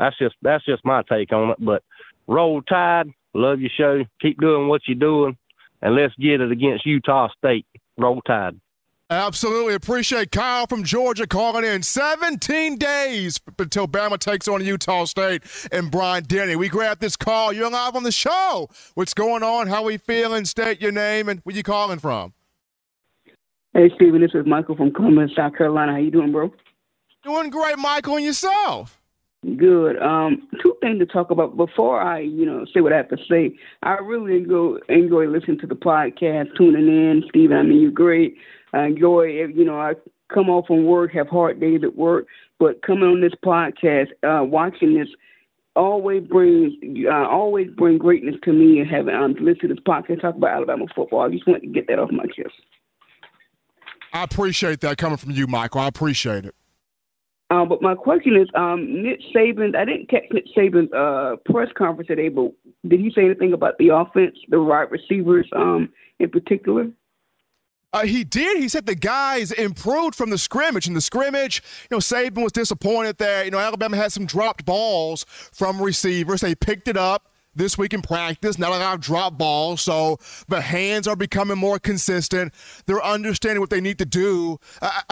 That's 0.00 0.16
just 0.16 0.34
that's 0.40 0.64
just 0.64 0.82
my 0.82 1.02
take 1.02 1.30
on 1.30 1.50
it. 1.50 1.58
But 1.60 1.82
roll 2.26 2.62
tide, 2.62 3.12
love 3.34 3.60
your 3.60 3.70
show. 3.76 4.02
Keep 4.22 4.40
doing 4.40 4.66
what 4.66 4.80
you're 4.86 4.98
doing, 4.98 5.36
and 5.82 5.94
let's 5.94 6.14
get 6.14 6.40
it 6.40 6.50
against 6.50 6.86
Utah 6.86 7.28
State. 7.36 7.66
Roll 7.98 8.22
tide. 8.22 8.58
Absolutely. 9.10 9.74
Appreciate 9.74 10.30
Kyle 10.30 10.66
from 10.66 10.84
Georgia 10.84 11.26
calling 11.26 11.64
in. 11.64 11.82
17 11.82 12.78
days 12.78 13.40
until 13.58 13.88
Bama 13.88 14.18
takes 14.18 14.48
on 14.48 14.64
Utah 14.64 15.04
State 15.04 15.42
and 15.70 15.90
Bryant 15.90 16.28
Denny. 16.28 16.56
We 16.56 16.68
grab 16.68 17.00
this 17.00 17.16
call. 17.16 17.52
You're 17.52 17.68
live 17.70 17.96
on 17.96 18.04
the 18.04 18.12
show. 18.12 18.70
What's 18.94 19.12
going 19.12 19.42
on? 19.42 19.66
How 19.66 19.82
we 19.82 19.98
feeling? 19.98 20.44
State 20.46 20.80
your 20.80 20.92
name 20.92 21.28
and 21.28 21.40
where 21.42 21.56
you 21.56 21.64
calling 21.64 21.98
from. 21.98 22.32
Hey, 23.74 23.90
Steven. 23.96 24.20
This 24.22 24.30
is 24.32 24.46
Michael 24.46 24.76
from 24.76 24.92
Columbus, 24.92 25.32
South 25.36 25.56
Carolina. 25.56 25.92
How 25.92 25.98
you 25.98 26.12
doing, 26.12 26.32
bro? 26.32 26.52
Doing 27.24 27.50
great, 27.50 27.78
Michael, 27.78 28.16
and 28.16 28.24
yourself? 28.24 28.99
Good. 29.56 29.98
Um, 30.02 30.46
two 30.62 30.76
things 30.82 30.98
to 30.98 31.06
talk 31.06 31.30
about 31.30 31.56
before 31.56 32.00
I, 32.00 32.20
you 32.20 32.44
know, 32.44 32.66
say 32.74 32.82
what 32.82 32.92
I 32.92 32.98
have 32.98 33.08
to 33.08 33.16
say. 33.28 33.56
I 33.82 33.94
really 33.94 34.36
enjoy 34.36 34.76
enjoy 34.90 35.28
listening 35.28 35.58
to 35.60 35.66
the 35.66 35.74
podcast, 35.74 36.54
tuning 36.58 36.88
in. 36.88 37.24
Steven, 37.30 37.56
I 37.56 37.62
mean, 37.62 37.80
you're 37.80 37.90
great. 37.90 38.36
I 38.74 38.84
enjoy, 38.84 39.24
you 39.24 39.64
know, 39.64 39.80
I 39.80 39.94
come 40.32 40.50
off 40.50 40.66
from 40.66 40.84
work, 40.84 41.12
have 41.14 41.28
hard 41.28 41.58
days 41.58 41.80
at 41.82 41.96
work, 41.96 42.26
but 42.58 42.82
coming 42.82 43.04
on 43.04 43.22
this 43.22 43.32
podcast, 43.42 44.08
uh, 44.22 44.44
watching 44.44 44.94
this, 44.94 45.08
always 45.74 46.22
brings 46.26 46.74
uh, 47.06 47.26
always 47.26 47.68
bring 47.78 47.96
greatness 47.96 48.34
to 48.44 48.52
me. 48.52 48.80
And 48.80 48.90
having 48.90 49.14
um, 49.14 49.32
listened 49.40 49.60
to 49.60 49.68
this 49.68 49.78
podcast 49.78 50.20
talk 50.20 50.36
about 50.36 50.50
Alabama 50.50 50.84
football, 50.94 51.22
I 51.22 51.30
just 51.30 51.46
want 51.46 51.62
to 51.62 51.68
get 51.68 51.86
that 51.88 51.98
off 51.98 52.10
my 52.10 52.26
chest. 52.26 52.54
I 54.12 54.24
appreciate 54.24 54.80
that 54.80 54.98
coming 54.98 55.16
from 55.16 55.30
you, 55.30 55.46
Michael. 55.46 55.80
I 55.80 55.88
appreciate 55.88 56.44
it. 56.44 56.54
Um, 57.50 57.68
but 57.68 57.82
my 57.82 57.96
question 57.96 58.36
is, 58.36 58.48
um, 58.54 59.02
Nick 59.02 59.20
Saban. 59.34 59.74
I 59.74 59.84
didn't 59.84 60.08
catch 60.08 60.24
Nick 60.30 60.44
Saban's 60.56 60.92
uh, 60.92 61.36
press 61.50 61.68
conference 61.76 62.06
today, 62.06 62.28
but 62.28 62.52
did 62.86 63.00
he 63.00 63.12
say 63.14 63.24
anything 63.24 63.52
about 63.52 63.76
the 63.78 63.88
offense, 63.88 64.36
the 64.48 64.62
wide 64.62 64.90
receivers, 64.90 65.48
um, 65.56 65.92
in 66.20 66.30
particular? 66.30 66.86
Uh, 67.92 68.04
he 68.04 68.22
did. 68.22 68.58
He 68.58 68.68
said 68.68 68.86
the 68.86 68.94
guys 68.94 69.50
improved 69.50 70.14
from 70.14 70.30
the 70.30 70.38
scrimmage. 70.38 70.86
In 70.86 70.94
the 70.94 71.00
scrimmage, 71.00 71.60
you 71.90 71.96
know, 71.96 71.98
Saban 71.98 72.44
was 72.44 72.52
disappointed 72.52 73.18
that 73.18 73.46
you 73.46 73.50
know 73.50 73.58
Alabama 73.58 73.96
had 73.96 74.12
some 74.12 74.26
dropped 74.26 74.64
balls 74.64 75.26
from 75.52 75.82
receivers. 75.82 76.42
They 76.42 76.54
picked 76.54 76.86
it 76.86 76.96
up 76.96 77.32
this 77.52 77.76
week 77.76 77.92
in 77.92 78.00
practice. 78.00 78.60
Not 78.60 78.70
a 78.70 78.78
lot 78.78 78.94
of 78.94 79.00
drop 79.00 79.36
balls, 79.38 79.80
so 79.80 80.18
the 80.46 80.60
hands 80.60 81.08
are 81.08 81.16
becoming 81.16 81.58
more 81.58 81.80
consistent. 81.80 82.54
They're 82.86 83.04
understanding 83.04 83.60
what 83.60 83.70
they 83.70 83.80
need 83.80 83.98
to 83.98 84.06
do. 84.06 84.60
I 84.80 85.02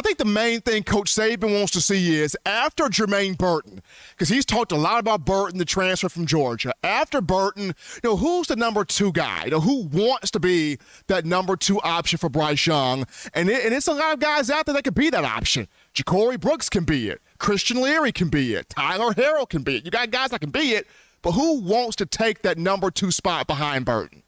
think 0.00 0.16
the 0.16 0.24
main 0.24 0.62
thing 0.62 0.84
Coach 0.84 1.12
Saban 1.14 1.52
wants 1.54 1.72
to 1.72 1.80
see 1.82 2.16
is 2.16 2.34
after 2.46 2.84
Jermaine 2.84 3.36
Burton, 3.36 3.82
because 4.12 4.30
he's 4.30 4.46
talked 4.46 4.72
a 4.72 4.76
lot 4.76 5.00
about 5.00 5.26
Burton, 5.26 5.58
the 5.58 5.66
transfer 5.66 6.08
from 6.08 6.24
Georgia. 6.24 6.72
After 6.82 7.20
Burton, 7.20 7.74
you 8.02 8.10
know, 8.10 8.16
who's 8.16 8.46
the 8.46 8.56
number 8.56 8.86
two 8.86 9.12
guy? 9.12 9.44
You 9.44 9.50
know, 9.50 9.60
who 9.60 9.82
wants 9.92 10.30
to 10.30 10.40
be 10.40 10.78
that 11.08 11.26
number 11.26 11.56
two 11.56 11.78
option 11.82 12.18
for 12.18 12.30
Bryce 12.30 12.66
Young? 12.66 13.04
And, 13.34 13.50
it, 13.50 13.66
and 13.66 13.74
it's 13.74 13.86
a 13.86 13.92
lot 13.92 14.14
of 14.14 14.20
guys 14.20 14.48
out 14.48 14.64
there 14.64 14.74
that 14.74 14.84
could 14.84 14.94
be 14.94 15.10
that 15.10 15.24
option. 15.24 15.68
Ja'Corey 15.94 16.40
Brooks 16.40 16.70
can 16.70 16.84
be 16.84 17.10
it. 17.10 17.20
Christian 17.36 17.82
Leary 17.82 18.12
can 18.12 18.30
be 18.30 18.54
it. 18.54 18.70
Tyler 18.70 19.12
Harrell 19.12 19.46
can 19.46 19.62
be 19.62 19.76
it. 19.76 19.84
You 19.84 19.90
got 19.90 20.10
guys 20.10 20.30
that 20.30 20.40
can 20.40 20.50
be 20.50 20.72
it. 20.72 20.86
but 21.20 21.32
who 21.32 21.60
wants 21.60 21.96
to 21.96 22.06
take 22.06 22.42
that 22.42 22.56
number 22.56 22.90
two 22.90 23.10
spot 23.10 23.46
behind 23.46 23.84
Burton? 23.84 24.22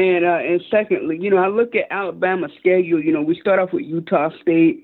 And 0.00 0.24
uh, 0.24 0.38
and 0.38 0.62
secondly, 0.70 1.18
you 1.20 1.28
know, 1.28 1.36
I 1.36 1.48
look 1.48 1.74
at 1.74 1.84
Alabama's 1.90 2.52
schedule. 2.58 3.02
You 3.02 3.12
know, 3.12 3.20
we 3.20 3.38
start 3.38 3.58
off 3.58 3.74
with 3.74 3.84
Utah 3.84 4.30
State. 4.40 4.82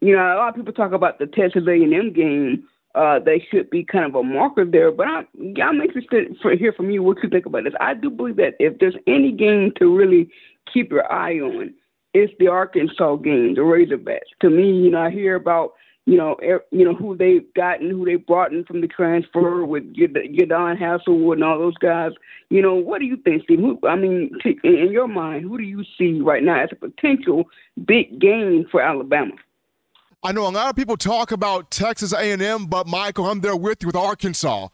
You 0.00 0.16
know, 0.16 0.22
a 0.22 0.36
lot 0.36 0.48
of 0.48 0.54
people 0.54 0.72
talk 0.72 0.92
about 0.92 1.18
the 1.18 1.26
Texas 1.26 1.64
A&M 1.68 2.12
game. 2.14 2.64
Uh, 2.94 3.18
they 3.18 3.46
should 3.50 3.68
be 3.68 3.84
kind 3.84 4.06
of 4.06 4.14
a 4.14 4.22
marker 4.22 4.64
there. 4.64 4.90
But 4.90 5.08
I'm, 5.08 5.26
I'm 5.62 5.82
interested 5.82 6.34
to 6.40 6.56
hear 6.56 6.72
from 6.72 6.90
you 6.90 7.02
what 7.02 7.18
you 7.22 7.28
think 7.28 7.44
about 7.44 7.64
this. 7.64 7.74
I 7.80 7.92
do 7.92 8.08
believe 8.08 8.36
that 8.36 8.54
if 8.58 8.78
there's 8.78 8.96
any 9.06 9.30
game 9.30 9.72
to 9.78 9.94
really 9.94 10.30
keep 10.72 10.90
your 10.90 11.10
eye 11.12 11.38
on, 11.38 11.74
it's 12.14 12.32
the 12.38 12.48
Arkansas 12.48 13.16
game, 13.16 13.56
the 13.56 13.60
Razorbacks. 13.60 14.32
To 14.40 14.48
me, 14.48 14.72
you 14.72 14.90
know, 14.90 15.02
I 15.02 15.10
hear 15.10 15.34
about 15.34 15.72
you 16.06 16.16
know, 16.16 16.36
er, 16.42 16.64
you 16.70 16.84
know 16.84 16.94
who 16.94 17.16
they've 17.16 17.52
gotten, 17.54 17.90
who 17.90 18.04
they 18.04 18.14
brought 18.14 18.52
in 18.52 18.64
from 18.64 18.80
the 18.80 18.86
transfer 18.86 19.64
with 19.64 19.92
Jadon 19.94 20.78
Haselwood 20.78 21.34
and 21.34 21.44
all 21.44 21.58
those 21.58 21.76
guys. 21.78 22.12
You 22.48 22.62
know, 22.62 22.74
what 22.74 23.00
do 23.00 23.06
you 23.06 23.16
think, 23.16 23.42
Steve? 23.42 23.58
Who, 23.58 23.78
I 23.82 23.96
mean, 23.96 24.30
in 24.62 24.92
your 24.92 25.08
mind, 25.08 25.42
who 25.42 25.58
do 25.58 25.64
you 25.64 25.84
see 25.98 26.20
right 26.20 26.42
now 26.42 26.62
as 26.62 26.70
a 26.70 26.76
potential 26.76 27.44
big 27.84 28.20
game 28.20 28.66
for 28.70 28.80
Alabama? 28.80 29.32
I 30.22 30.32
know 30.32 30.48
a 30.48 30.50
lot 30.50 30.70
of 30.70 30.76
people 30.76 30.96
talk 30.96 31.32
about 31.32 31.70
Texas 31.70 32.12
A&M, 32.12 32.66
but 32.66 32.86
Michael, 32.86 33.26
I'm 33.26 33.40
there 33.40 33.56
with 33.56 33.82
you 33.82 33.88
with 33.88 33.96
Arkansas. 33.96 34.68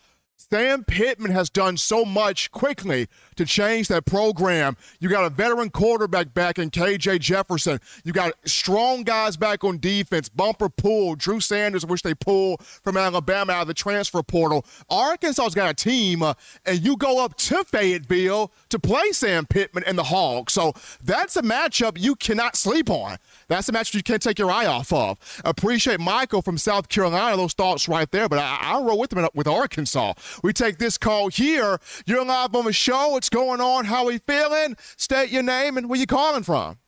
Sam 0.51 0.85
Pittman 0.85 1.31
has 1.31 1.49
done 1.51 1.77
so 1.77 2.05
much 2.05 2.51
quickly 2.51 3.09
to 3.37 3.45
change 3.45 3.89
that 3.89 4.05
program. 4.05 4.77
You 5.01 5.09
got 5.09 5.25
a 5.25 5.31
veteran 5.31 5.71
quarterback 5.71 6.35
back 6.35 6.59
in 6.59 6.71
KJ 6.71 7.21
Jefferson. 7.21 7.81
You 8.05 8.13
got 8.13 8.33
strong 8.45 9.03
guys 9.03 9.37
back 9.37 9.63
on 9.65 9.79
defense. 9.79 10.29
Bumper 10.29 10.69
Pool, 10.69 11.15
Drew 11.15 11.41
Sanders, 11.41 11.87
which 11.87 12.03
they 12.03 12.15
pull 12.15 12.59
from 12.83 12.97
Alabama 12.97 13.53
out 13.53 13.63
of 13.63 13.69
the 13.69 13.75
transfer 13.75 14.23
portal. 14.23 14.67
Arkansas's 14.91 15.55
got 15.55 15.71
a 15.71 15.75
team, 15.75 16.23
uh, 16.23 16.35
and 16.67 16.81
you 16.81 16.97
go 16.97 17.25
up 17.25 17.37
to 17.37 17.65
Fayetteville 17.65 18.53
to 18.71 18.79
play 18.79 19.13
Sam 19.13 19.47
Pittman 19.47 19.85
and 19.87 19.97
the 19.97 20.05
Hogs. 20.05 20.53
So 20.53 20.73
that's 21.03 21.37
a 21.37 21.43
matchup 21.43 21.99
you 21.99 22.15
cannot 22.17 22.57
sleep 22.57 22.91
on. 22.91 23.19
That's 23.53 23.69
a 23.69 23.73
match 23.73 23.95
you 23.95 24.03
can't 24.03 24.23
take 24.23 24.39
your 24.39 24.51
eye 24.51 24.65
off 24.65 24.95
of. 24.95 25.19
Appreciate 25.45 26.01
Michael 26.01 26.41
from 26.41 26.57
South 26.57 26.89
Carolina. 26.89 27.37
Those 27.37 27.53
thoughts 27.53 27.87
right 27.87 28.11
there, 28.11 28.27
but 28.27 28.39
I, 28.39 28.59
I'll 28.63 28.83
roll 28.83 28.99
with 28.99 29.13
him 29.13 29.29
with 29.35 29.47
Arkansas. 29.47 30.15
We 30.43 30.55
take 30.55 30.79
this 30.79 30.97
call 30.97 31.29
here. 31.29 31.79
You're 32.07 32.25
live 32.25 32.55
on 32.55 32.65
the 32.65 32.73
show. 32.73 33.11
What's 33.11 33.29
going 33.29 33.61
on? 33.61 33.85
How 33.85 34.07
we 34.07 34.19
feeling? 34.19 34.77
State 34.97 35.29
your 35.29 35.43
name 35.43 35.77
and 35.77 35.91
where 35.91 36.01
you 36.01 36.07
calling 36.07 36.45
from. 36.45 36.79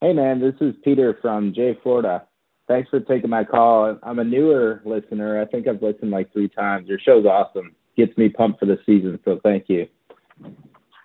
Hey 0.00 0.14
man, 0.14 0.40
this 0.40 0.54
is 0.62 0.74
Peter 0.82 1.18
from 1.20 1.52
Jay, 1.52 1.78
Florida. 1.82 2.26
Thanks 2.66 2.88
for 2.88 3.00
taking 3.00 3.28
my 3.28 3.44
call. 3.44 3.98
I'm 4.02 4.20
a 4.20 4.24
newer 4.24 4.80
listener. 4.86 5.38
I 5.38 5.44
think 5.44 5.68
I've 5.68 5.82
listened 5.82 6.10
like 6.10 6.32
three 6.32 6.48
times. 6.48 6.88
Your 6.88 6.98
show's 6.98 7.26
awesome. 7.26 7.74
Gets 7.94 8.16
me 8.16 8.30
pumped 8.30 8.60
for 8.60 8.66
the 8.66 8.78
season, 8.86 9.18
so 9.22 9.38
thank 9.42 9.64
you. 9.68 9.86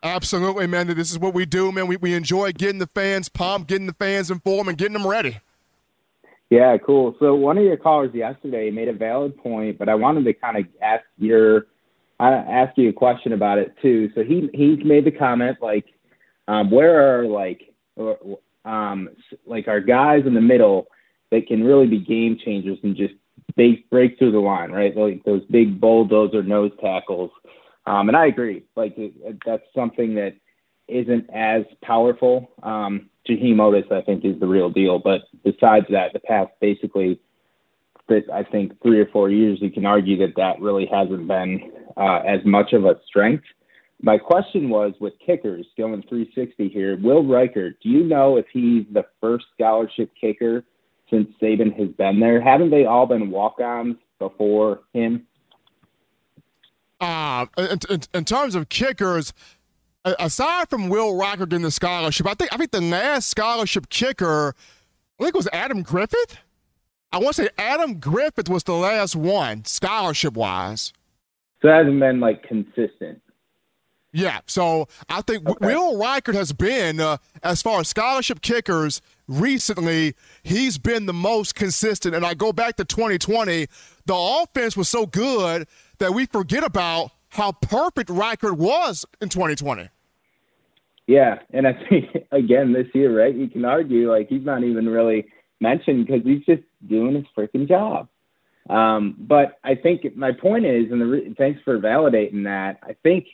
Absolutely, 0.03 0.67
man. 0.67 0.87
This 0.87 1.11
is 1.11 1.17
what 1.17 1.33
we 1.33 1.45
do, 1.45 1.71
man. 1.71 1.87
We, 1.87 1.95
we 1.95 2.13
enjoy 2.13 2.51
getting 2.51 2.79
the 2.79 2.87
fans 2.87 3.29
pumped, 3.29 3.69
getting 3.69 3.87
the 3.87 3.93
fans 3.93 4.29
informed, 4.29 4.67
and 4.67 4.77
getting 4.77 4.93
them 4.93 5.07
ready. 5.07 5.39
Yeah, 6.49 6.77
cool. 6.77 7.15
So 7.19 7.33
one 7.33 7.57
of 7.57 7.63
your 7.63 7.77
callers 7.77 8.13
yesterday 8.13 8.69
made 8.69 8.89
a 8.89 8.93
valid 8.93 9.37
point, 9.37 9.79
but 9.79 9.87
I 9.87 9.95
wanted 9.95 10.25
to 10.25 10.33
kind 10.33 10.57
of 10.57 10.65
ask 10.81 11.03
your 11.17 11.67
uh, 12.19 12.43
ask 12.47 12.77
you 12.77 12.89
a 12.89 12.93
question 12.93 13.33
about 13.33 13.57
it 13.57 13.73
too. 13.81 14.11
So 14.13 14.23
he 14.23 14.49
he's 14.53 14.83
made 14.83 15.05
the 15.05 15.11
comment 15.11 15.57
like, 15.61 15.85
um, 16.47 16.69
where 16.69 17.21
are 17.21 17.25
like 17.25 17.73
um, 18.65 19.09
like 19.45 19.67
our 19.67 19.79
guys 19.79 20.23
in 20.25 20.33
the 20.33 20.41
middle 20.41 20.87
that 21.31 21.47
can 21.47 21.63
really 21.63 21.87
be 21.87 21.99
game 21.99 22.37
changers 22.43 22.77
and 22.83 22.95
just 22.95 23.13
break 23.55 23.89
break 23.89 24.19
through 24.19 24.33
the 24.33 24.39
line, 24.39 24.71
right? 24.71 24.95
Like 24.95 25.23
those 25.23 25.43
big 25.49 25.79
bulldozer 25.79 26.43
nose 26.43 26.71
tackles. 26.81 27.31
Um, 27.85 28.07
and 28.07 28.17
I 28.17 28.27
agree. 28.27 28.63
Like 28.75 28.97
it, 28.97 29.37
that's 29.45 29.63
something 29.75 30.15
that 30.15 30.35
isn't 30.87 31.29
as 31.33 31.63
powerful. 31.83 32.51
Um, 32.61 33.09
Jaheim 33.27 33.55
Oatis, 33.55 33.91
I 33.91 34.01
think, 34.01 34.25
is 34.25 34.39
the 34.39 34.47
real 34.47 34.69
deal. 34.69 34.99
But 34.99 35.21
besides 35.43 35.85
that, 35.89 36.13
the 36.13 36.19
past 36.19 36.51
basically 36.59 37.19
that 38.09 38.23
I 38.33 38.43
think 38.43 38.81
three 38.81 38.99
or 38.99 39.05
four 39.07 39.29
years, 39.29 39.59
you 39.61 39.71
can 39.71 39.85
argue 39.85 40.17
that 40.17 40.35
that 40.35 40.59
really 40.59 40.85
hasn't 40.85 41.27
been 41.27 41.71
uh, 41.95 42.19
as 42.27 42.39
much 42.45 42.73
of 42.73 42.85
a 42.85 42.99
strength. 43.07 43.45
My 44.01 44.17
question 44.17 44.69
was 44.69 44.93
with 44.99 45.13
kickers 45.25 45.65
going 45.77 46.03
360 46.09 46.67
here. 46.67 46.97
Will 47.01 47.23
Reichard, 47.23 47.75
do 47.81 47.89
you 47.89 48.03
know 48.03 48.35
if 48.35 48.45
he's 48.51 48.85
the 48.91 49.05
first 49.21 49.45
scholarship 49.53 50.11
kicker 50.19 50.65
since 51.09 51.29
Saban 51.41 51.73
has 51.79 51.89
been 51.89 52.19
there? 52.19 52.41
Haven't 52.41 52.71
they 52.71 52.85
all 52.85 53.05
been 53.05 53.31
walk-ons 53.31 53.95
before 54.19 54.81
him? 54.93 55.25
Uh, 57.03 57.47
in, 57.57 57.79
in, 57.89 58.01
in 58.13 58.23
terms 58.23 58.55
of 58.55 58.69
kickers, 58.69 59.33
aside 60.05 60.69
from 60.69 60.87
Will 60.87 61.13
Reichard 61.13 61.51
in 61.51 61.61
the 61.61 61.71
scholarship, 61.71 62.25
I 62.25 62.33
think 62.33 62.53
I 62.53 62.57
think 62.57 62.71
the 62.71 62.79
last 62.79 63.29
scholarship 63.29 63.89
kicker, 63.89 64.55
I 65.19 65.23
think 65.23 65.35
it 65.35 65.37
was 65.37 65.49
Adam 65.51 65.81
Griffith. 65.81 66.37
I 67.11 67.17
want 67.17 67.35
to 67.35 67.43
say 67.43 67.49
Adam 67.57 67.99
Griffith 67.99 68.47
was 68.47 68.63
the 68.63 68.73
last 68.73 69.17
one 69.17 69.65
scholarship 69.65 70.35
wise. 70.35 70.93
So 71.61 71.67
it 71.67 71.73
hasn't 71.73 71.99
been 71.99 72.21
like 72.21 72.43
consistent. 72.43 73.21
Yeah, 74.13 74.39
so 74.45 74.87
I 75.09 75.21
think 75.21 75.49
okay. 75.49 75.65
Will 75.65 75.97
Reichard 75.97 76.35
has 76.35 76.53
been, 76.53 76.99
uh, 76.99 77.17
as 77.41 77.61
far 77.61 77.81
as 77.81 77.89
scholarship 77.89 78.41
kickers 78.41 79.01
recently, 79.27 80.13
he's 80.43 80.77
been 80.77 81.07
the 81.07 81.13
most 81.13 81.55
consistent. 81.55 82.15
And 82.15 82.25
I 82.25 82.33
go 82.33 82.53
back 82.53 82.77
to 82.77 82.85
2020, 82.85 83.67
the 84.05 84.15
offense 84.15 84.77
was 84.77 84.87
so 84.87 85.05
good 85.05 85.67
that 86.03 86.13
we 86.13 86.25
forget 86.25 86.65
about 86.65 87.11
how 87.29 87.53
perfect 87.53 88.09
Reichard 88.09 88.57
was 88.57 89.05
in 89.21 89.29
2020. 89.29 89.89
Yeah, 91.07 91.39
and 91.51 91.65
I 91.65 91.73
think 91.87 92.25
again 92.31 92.73
this 92.73 92.87
year, 92.93 93.17
right? 93.17 93.33
You 93.33 93.47
can 93.47 93.63
argue 93.63 94.11
like 94.11 94.27
he's 94.27 94.43
not 94.43 94.63
even 94.63 94.87
really 94.87 95.27
mentioned 95.61 96.05
because 96.05 96.21
he's 96.25 96.45
just 96.45 96.63
doing 96.87 97.15
his 97.15 97.23
freaking 97.37 97.69
job. 97.69 98.09
Um, 98.69 99.15
but 99.17 99.59
I 99.63 99.75
think 99.75 100.15
my 100.15 100.31
point 100.33 100.65
is, 100.65 100.91
and 100.91 100.99
the, 100.99 101.35
thanks 101.37 101.61
for 101.63 101.79
validating 101.79 102.43
that. 102.43 102.79
I 102.83 102.95
think 103.01 103.25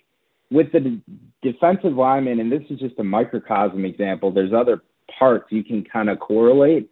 with 0.51 0.71
the 0.71 0.79
d- 0.79 1.01
defensive 1.41 1.93
lineman, 1.93 2.39
and 2.39 2.51
this 2.51 2.63
is 2.69 2.79
just 2.79 2.99
a 2.99 3.03
microcosm 3.03 3.83
example. 3.83 4.31
There's 4.31 4.53
other 4.53 4.83
parts 5.17 5.47
you 5.49 5.63
can 5.63 5.83
kind 5.83 6.09
of 6.09 6.19
correlate. 6.19 6.89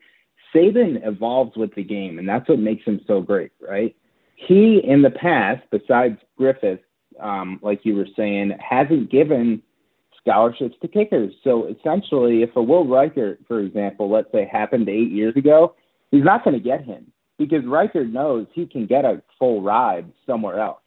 Saban 0.53 1.07
evolves 1.07 1.55
with 1.55 1.73
the 1.75 1.83
game, 1.83 2.17
and 2.17 2.27
that's 2.27 2.49
what 2.49 2.57
makes 2.57 2.83
him 2.83 2.99
so 3.05 3.21
great, 3.21 3.51
right? 3.61 3.95
He, 4.37 4.79
in 4.83 5.01
the 5.01 5.09
past, 5.09 5.63
besides 5.71 6.17
Griffith, 6.37 6.79
um, 7.19 7.59
like 7.63 7.81
you 7.83 7.95
were 7.95 8.07
saying, 8.15 8.55
hasn't 8.59 9.09
given 9.11 9.63
scholarships 10.21 10.75
to 10.81 10.87
kickers. 10.87 11.33
So 11.43 11.65
essentially, 11.67 12.43
if 12.43 12.55
a 12.55 12.61
Will 12.61 12.85
Reichard, 12.85 13.37
for 13.47 13.59
example, 13.59 14.11
let's 14.11 14.31
say 14.31 14.47
happened 14.49 14.89
eight 14.89 15.11
years 15.11 15.35
ago, 15.35 15.75
he's 16.11 16.23
not 16.23 16.43
going 16.43 16.55
to 16.55 16.63
get 16.63 16.85
him 16.85 17.11
because 17.39 17.63
Reichard 17.63 18.11
knows 18.11 18.45
he 18.53 18.67
can 18.67 18.85
get 18.85 19.05
a 19.05 19.21
full 19.39 19.61
ride 19.63 20.11
somewhere 20.27 20.59
else. 20.59 20.81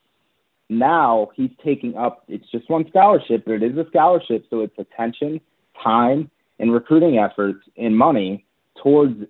Now 0.68 1.30
he's 1.34 1.51
taking 1.64 1.96
up, 1.96 2.24
it's 2.28 2.48
just 2.53 2.70
one 2.70 2.84
scholarship, 2.88 3.44
but 3.44 3.55
it 3.55 3.62
is 3.64 3.76
a 3.76 3.86
scholarship. 3.88 4.44
So 4.48 4.61
it's 4.61 4.78
attention, 4.78 5.40
time, 5.82 6.30
and 6.61 6.72
recruiting 6.72 7.18
efforts 7.18 7.64
and 7.76 7.98
money 7.98 8.46
towards 8.80 9.24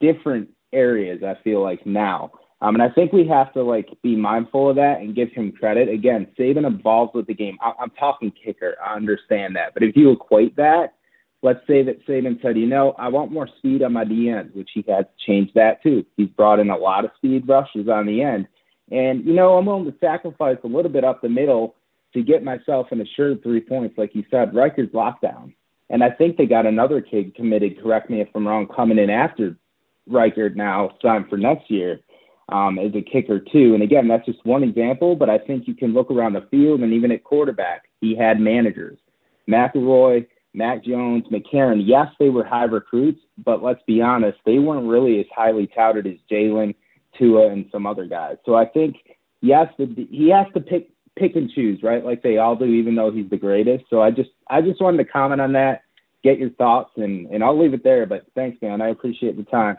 different 0.00 0.50
areas, 0.72 1.22
I 1.22 1.42
feel 1.42 1.62
like 1.62 1.86
now. 1.86 2.32
Um, 2.64 2.76
and 2.76 2.82
I 2.82 2.88
think 2.88 3.12
we 3.12 3.26
have 3.26 3.52
to 3.52 3.62
like 3.62 3.90
be 4.02 4.16
mindful 4.16 4.70
of 4.70 4.76
that 4.76 5.00
and 5.00 5.14
give 5.14 5.30
him 5.32 5.52
credit. 5.52 5.90
Again, 5.90 6.26
Saban 6.38 6.66
evolves 6.66 7.12
with 7.12 7.26
the 7.26 7.34
game. 7.34 7.58
I- 7.60 7.74
I'm 7.78 7.90
talking 7.90 8.30
kicker. 8.30 8.76
I 8.82 8.94
understand 8.94 9.54
that, 9.56 9.74
but 9.74 9.82
if 9.82 9.94
you 9.94 10.10
equate 10.10 10.56
that, 10.56 10.94
let's 11.42 11.60
say 11.66 11.82
that 11.82 12.06
Saban 12.06 12.40
said, 12.40 12.56
you 12.56 12.66
know, 12.66 12.94
I 12.96 13.08
want 13.08 13.32
more 13.32 13.46
speed 13.58 13.82
on 13.82 13.92
my 13.92 14.04
D 14.04 14.30
end, 14.30 14.52
which 14.54 14.70
he 14.72 14.82
has 14.88 15.04
changed 15.26 15.52
that 15.56 15.82
too. 15.82 16.06
He's 16.16 16.28
brought 16.28 16.58
in 16.58 16.70
a 16.70 16.76
lot 16.76 17.04
of 17.04 17.10
speed 17.18 17.46
rushes 17.46 17.86
on 17.86 18.06
the 18.06 18.22
end, 18.22 18.48
and 18.90 19.26
you 19.26 19.34
know, 19.34 19.58
I'm 19.58 19.66
willing 19.66 19.84
to 19.84 19.98
sacrifice 20.00 20.56
a 20.64 20.68
little 20.68 20.90
bit 20.90 21.04
up 21.04 21.20
the 21.20 21.28
middle 21.28 21.74
to 22.14 22.22
get 22.22 22.42
myself 22.42 22.86
an 22.92 23.02
assured 23.02 23.42
three 23.42 23.60
points, 23.60 23.98
like 23.98 24.14
you 24.14 24.24
said. 24.30 24.54
Reichard's 24.54 24.94
lockdown, 24.94 25.52
and 25.90 26.02
I 26.02 26.08
think 26.08 26.38
they 26.38 26.46
got 26.46 26.64
another 26.64 27.02
kid 27.02 27.34
committed. 27.34 27.82
Correct 27.82 28.08
me 28.08 28.22
if 28.22 28.28
I'm 28.34 28.48
wrong. 28.48 28.66
Coming 28.74 28.98
in 28.98 29.10
after 29.10 29.54
Reichard 30.08 30.56
now, 30.56 30.92
signed 31.02 31.28
for 31.28 31.36
next 31.36 31.70
year 31.70 32.00
um, 32.50 32.78
as 32.78 32.94
a 32.94 33.02
kicker 33.02 33.40
too. 33.40 33.74
And 33.74 33.82
again, 33.82 34.08
that's 34.08 34.26
just 34.26 34.44
one 34.44 34.62
example, 34.62 35.16
but 35.16 35.30
I 35.30 35.38
think 35.38 35.66
you 35.66 35.74
can 35.74 35.94
look 35.94 36.10
around 36.10 36.34
the 36.34 36.46
field 36.50 36.80
and 36.80 36.92
even 36.92 37.10
at 37.10 37.24
quarterback, 37.24 37.84
he 38.00 38.16
had 38.16 38.40
managers. 38.40 38.98
McElroy, 39.48 40.26
Mac 40.52 40.84
Jones, 40.84 41.24
McCarron, 41.30 41.82
yes, 41.84 42.06
they 42.18 42.28
were 42.28 42.44
high 42.44 42.64
recruits, 42.64 43.20
but 43.44 43.62
let's 43.62 43.82
be 43.86 44.00
honest, 44.00 44.38
they 44.46 44.58
weren't 44.58 44.86
really 44.86 45.20
as 45.20 45.26
highly 45.34 45.66
touted 45.66 46.06
as 46.06 46.14
Jalen, 46.30 46.74
Tua, 47.18 47.48
and 47.48 47.66
some 47.72 47.86
other 47.86 48.06
guys. 48.06 48.36
So 48.44 48.54
I 48.54 48.66
think 48.66 48.96
yes, 49.40 49.68
he 49.78 50.30
has 50.30 50.46
to 50.54 50.60
pick 50.60 50.90
pick 51.16 51.36
and 51.36 51.50
choose, 51.50 51.82
right? 51.82 52.04
Like 52.04 52.22
they 52.22 52.38
all 52.38 52.56
do, 52.56 52.64
even 52.64 52.94
though 52.94 53.12
he's 53.12 53.30
the 53.30 53.36
greatest. 53.36 53.84
So 53.90 54.02
I 54.02 54.10
just 54.10 54.30
I 54.48 54.60
just 54.62 54.80
wanted 54.80 54.98
to 54.98 55.04
comment 55.04 55.40
on 55.40 55.52
that, 55.52 55.82
get 56.22 56.38
your 56.38 56.50
thoughts, 56.50 56.90
and 56.96 57.26
and 57.28 57.44
I'll 57.44 57.60
leave 57.60 57.74
it 57.74 57.84
there. 57.84 58.06
But 58.06 58.26
thanks, 58.34 58.60
man. 58.62 58.80
I 58.80 58.88
appreciate 58.88 59.36
the 59.36 59.44
time. 59.44 59.76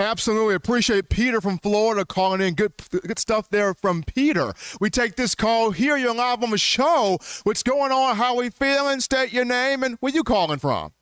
Absolutely. 0.00 0.54
Appreciate 0.54 1.10
Peter 1.10 1.42
from 1.42 1.58
Florida 1.58 2.06
calling 2.06 2.40
in. 2.40 2.54
Good 2.54 2.72
good 2.90 3.18
stuff 3.18 3.50
there 3.50 3.74
from 3.74 4.02
Peter. 4.02 4.54
We 4.80 4.88
take 4.88 5.16
this 5.16 5.34
call 5.34 5.72
here. 5.72 5.98
You're 5.98 6.14
live 6.14 6.42
on 6.42 6.50
the 6.50 6.58
show. 6.58 7.18
What's 7.42 7.62
going 7.62 7.92
on? 7.92 8.16
How 8.16 8.34
we 8.36 8.48
feeling? 8.48 9.00
State 9.00 9.30
your 9.30 9.44
name 9.44 9.82
and 9.82 9.98
where 10.00 10.10
you 10.10 10.24
calling 10.24 10.58
from? 10.58 10.92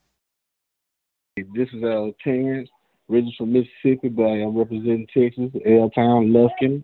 This 1.36 1.68
is 1.72 1.84
uh, 1.84 2.08
Terrence, 2.24 2.68
originally 3.08 3.34
from 3.38 3.52
Mississippi, 3.52 4.08
but 4.08 4.24
I'm 4.24 4.58
representing 4.58 5.06
Texas, 5.14 5.52
L 5.64 5.90
Town, 5.90 6.30
Lufkin. 6.30 6.82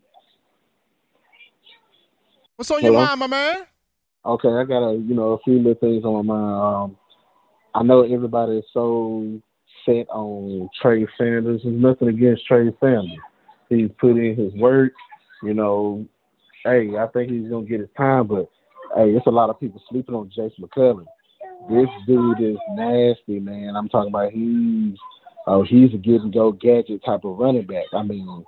What's 2.54 2.70
on 2.70 2.80
Hello? 2.80 2.92
your 2.92 3.06
mind, 3.08 3.18
my 3.18 3.26
man? 3.26 3.56
Okay, 4.24 4.48
I 4.48 4.62
got 4.62 4.88
a 4.88 4.94
you 4.94 5.14
know 5.16 5.32
a 5.32 5.38
few 5.38 5.54
little 5.54 5.74
things 5.74 6.04
on 6.04 6.24
my 6.26 6.34
mind. 6.34 6.92
Um, 6.92 6.96
I 7.74 7.82
know 7.82 8.02
everybody 8.04 8.58
is 8.58 8.64
so 8.72 9.40
set 9.84 10.08
on 10.10 10.68
Trey 10.80 11.06
Sanders. 11.18 11.60
There's 11.62 11.74
nothing 11.76 12.08
against 12.08 12.46
Trey 12.46 12.72
Sanders. 12.80 13.18
He's 13.68 13.90
put 13.98 14.16
in 14.16 14.36
his 14.36 14.52
work. 14.54 14.92
You 15.42 15.54
know, 15.54 16.06
hey, 16.64 16.90
I 16.98 17.06
think 17.08 17.30
he's 17.30 17.50
gonna 17.50 17.66
get 17.66 17.80
his 17.80 17.88
time, 17.96 18.26
but 18.26 18.48
hey, 18.96 19.10
it's 19.10 19.26
a 19.26 19.30
lot 19.30 19.50
of 19.50 19.60
people 19.60 19.82
sleeping 19.90 20.14
on 20.14 20.30
Jase 20.34 20.52
McClellan. 20.58 21.06
This 21.70 21.88
dude 22.06 22.40
is 22.40 22.58
nasty, 22.72 23.40
man. 23.40 23.74
I'm 23.76 23.88
talking 23.88 24.10
about 24.10 24.32
he's 24.32 24.98
oh, 25.46 25.64
he's 25.64 25.92
a 25.94 25.98
give 25.98 26.22
and 26.22 26.32
go 26.32 26.52
gadget 26.52 27.04
type 27.04 27.24
of 27.24 27.38
running 27.38 27.66
back. 27.66 27.84
I 27.92 28.02
mean, 28.02 28.44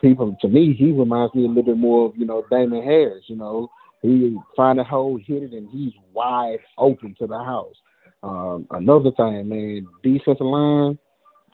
people 0.00 0.36
to 0.40 0.48
me, 0.48 0.74
he 0.78 0.92
reminds 0.92 1.34
me 1.34 1.44
a 1.44 1.48
little 1.48 1.62
bit 1.62 1.78
more 1.78 2.06
of, 2.06 2.16
you 2.16 2.26
know, 2.26 2.44
Damien 2.50 2.84
Harris, 2.84 3.24
you 3.26 3.36
know. 3.36 3.70
He 4.02 4.36
find 4.56 4.80
a 4.80 4.84
hole, 4.84 5.18
hit 5.24 5.44
it, 5.44 5.52
and 5.52 5.68
he's 5.70 5.92
wide 6.12 6.58
open 6.76 7.14
to 7.20 7.26
the 7.28 7.38
house. 7.38 7.76
Um, 8.22 8.66
another 8.70 9.10
thing, 9.12 9.48
man, 9.48 9.86
defensive 10.02 10.46
line, 10.46 10.98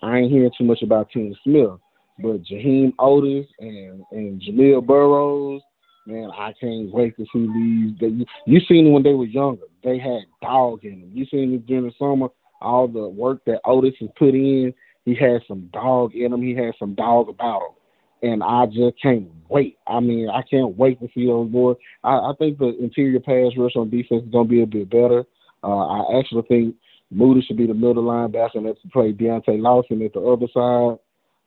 I 0.03 0.19
ain't 0.19 0.31
hearing 0.31 0.51
too 0.57 0.65
much 0.65 0.83
about 0.83 1.09
Tim 1.11 1.35
Smith, 1.43 1.79
but 2.21 2.43
Jaheim 2.43 2.95
Oatis 2.97 3.47
and 3.59 4.05
and 4.13 4.41
Jamil 4.41 4.85
Burroughs, 4.85 5.63
man, 6.07 6.31
I 6.37 6.53
can't 6.61 6.93
wait 6.93 7.17
to 7.17 7.25
see 7.33 7.47
these. 7.47 7.99
They, 8.01 8.27
you 8.47 8.61
seen 8.69 8.85
them 8.85 8.93
when 8.93 9.03
they 9.03 9.15
were 9.15 9.25
younger. 9.25 9.65
They 9.83 9.99
had 9.99 10.23
dog 10.43 10.85
in 10.85 11.01
them. 11.01 11.11
You 11.15 11.27
seen 11.27 11.53
them 11.53 11.65
during 11.67 11.87
the 11.87 11.93
summer. 11.99 12.29
All 12.61 12.89
the 12.89 13.09
work 13.09 13.45
that 13.47 13.61
Oatis 13.65 13.97
has 14.01 14.11
put 14.19 14.35
in, 14.35 14.75
he 15.05 15.15
had 15.15 15.43
some 15.47 15.71
dog 15.73 16.15
in 16.15 16.33
him. 16.33 16.43
He 16.43 16.55
had 16.55 16.75
some 16.79 16.95
dog 16.95 17.29
about 17.29 17.63
him, 17.63 18.31
and 18.31 18.43
I 18.43 18.67
just 18.67 19.01
can't 19.01 19.29
wait. 19.49 19.79
I 19.87 20.01
mean, 20.01 20.29
I 20.29 20.43
can't 20.43 20.77
wait 20.77 21.01
to 21.01 21.09
see 21.15 21.27
those 21.27 21.49
boys. 21.49 21.77
I, 22.05 22.17
I 22.17 22.33
think 22.39 22.59
the 22.59 22.77
interior 22.79 23.21
pass 23.21 23.57
rush 23.57 23.77
on 23.77 23.91
defense 23.91 24.25
is 24.25 24.31
gonna 24.31 24.49
be 24.49 24.63
a 24.63 24.67
bit 24.67 24.91
better. 24.91 25.25
Uh, 25.63 25.87
I 25.87 26.19
actually 26.19 26.43
think 26.43 26.77
Moody 27.11 27.43
should 27.43 27.57
be 27.57 27.67
the 27.67 27.75
middle 27.75 28.05
linebacker 28.05 28.57
and 28.57 28.67
let's 28.67 28.79
play 28.93 29.13
Deontae 29.13 29.61
Lawson 29.61 30.03
at 30.03 30.13
the 30.13 30.21
other 30.21 30.47
side. 30.53 30.99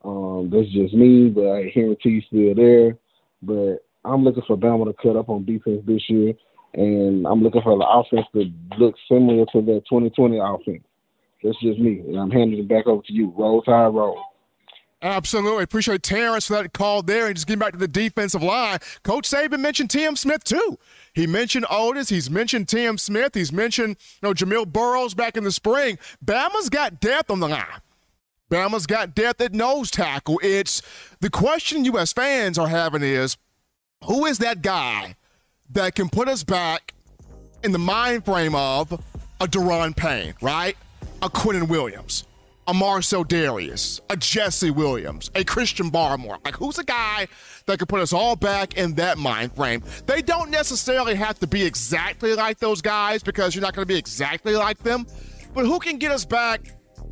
Um, 0.03 0.49
that's 0.51 0.71
just 0.71 0.93
me, 0.93 1.29
but 1.29 1.51
I 1.51 1.69
guarantee 1.69 2.23
still 2.27 2.55
there. 2.55 2.97
But 3.43 3.85
I'm 4.03 4.23
looking 4.23 4.43
for 4.47 4.57
Bama 4.57 4.85
to 4.85 4.93
cut 5.01 5.15
up 5.15 5.29
on 5.29 5.45
defense 5.45 5.81
this 5.85 6.09
year, 6.09 6.33
and 6.73 7.27
I'm 7.27 7.41
looking 7.43 7.61
for 7.61 7.77
the 7.77 7.85
offense 7.87 8.25
to 8.33 8.51
look 8.79 8.95
similar 9.07 9.45
to 9.53 9.61
the 9.61 9.81
2020 9.89 10.39
offense. 10.39 10.83
That's 11.43 11.59
just 11.61 11.79
me, 11.79 11.99
and 11.99 12.17
I'm 12.17 12.31
handing 12.31 12.59
it 12.59 12.67
back 12.67 12.87
over 12.87 13.01
to 13.03 13.13
you. 13.13 13.33
Roll 13.37 13.61
Tide, 13.61 13.93
roll. 13.93 14.19
Absolutely. 15.03 15.63
Appreciate 15.63 16.03
Terrence 16.03 16.45
for 16.45 16.53
that 16.53 16.73
call 16.73 17.01
there. 17.01 17.25
And 17.25 17.35
just 17.35 17.47
getting 17.47 17.59
back 17.59 17.73
to 17.73 17.79
the 17.79 17.87
defensive 17.87 18.43
line, 18.43 18.79
Coach 19.03 19.27
Saban 19.27 19.59
mentioned 19.59 19.89
Tim 19.89 20.15
Smith 20.15 20.43
too. 20.43 20.77
He 21.13 21.25
mentioned 21.25 21.65
Oatis. 21.65 22.09
He's 22.09 22.29
mentioned 22.29 22.67
Tim 22.67 22.97
Smith. 22.97 23.33
He's 23.33 23.51
mentioned 23.51 23.97
you 24.21 24.27
know 24.27 24.33
Jamil 24.33 24.71
Burroughs 24.71 25.15
back 25.15 25.37
in 25.37 25.43
the 25.43 25.51
spring. 25.51 25.97
Bama's 26.23 26.69
got 26.69 26.99
depth 26.99 27.31
on 27.31 27.39
the 27.39 27.47
line. 27.47 27.65
Bama's 28.51 28.85
got 28.85 29.15
depth 29.15 29.41
at 29.41 29.53
nose 29.53 29.89
tackle. 29.89 30.39
It's 30.43 30.81
the 31.19 31.29
question 31.29 31.85
U.S. 31.85 32.13
fans 32.13 32.59
are 32.59 32.67
having 32.67 33.01
is 33.01 33.37
who 34.05 34.25
is 34.25 34.37
that 34.39 34.61
guy 34.61 35.15
that 35.71 35.95
can 35.95 36.09
put 36.09 36.27
us 36.27 36.43
back 36.43 36.93
in 37.63 37.71
the 37.71 37.79
mind 37.79 38.25
frame 38.25 38.53
of 38.53 38.91
a 39.39 39.47
Daron 39.47 39.95
Payne, 39.95 40.33
right? 40.41 40.75
A 41.21 41.29
Quinnen 41.29 41.69
Williams 41.69 42.25
a 42.71 42.73
Marcell 42.73 43.25
Dareus, 43.25 43.99
a 44.09 44.15
Jesse 44.15 44.71
Williams, 44.71 45.29
a 45.35 45.43
Christian 45.43 45.91
Barmore. 45.91 46.37
Like, 46.45 46.55
who's 46.55 46.79
a 46.79 46.85
guy 46.85 47.27
that 47.65 47.79
could 47.79 47.89
put 47.89 47.99
us 47.99 48.13
all 48.13 48.37
back 48.37 48.77
in 48.77 48.93
that 48.93 49.17
mind 49.17 49.53
frame? 49.53 49.83
They 50.05 50.21
don't 50.21 50.49
necessarily 50.49 51.13
have 51.15 51.37
to 51.39 51.47
be 51.47 51.63
exactly 51.63 52.33
like 52.33 52.59
those 52.59 52.81
guys 52.81 53.23
because 53.23 53.53
you're 53.53 53.61
not 53.61 53.75
going 53.75 53.85
to 53.85 53.93
be 53.93 53.97
exactly 53.97 54.55
like 54.55 54.77
them, 54.77 55.05
but 55.53 55.65
who 55.65 55.79
can 55.79 55.97
get 55.97 56.13
us 56.13 56.23
back 56.23 56.61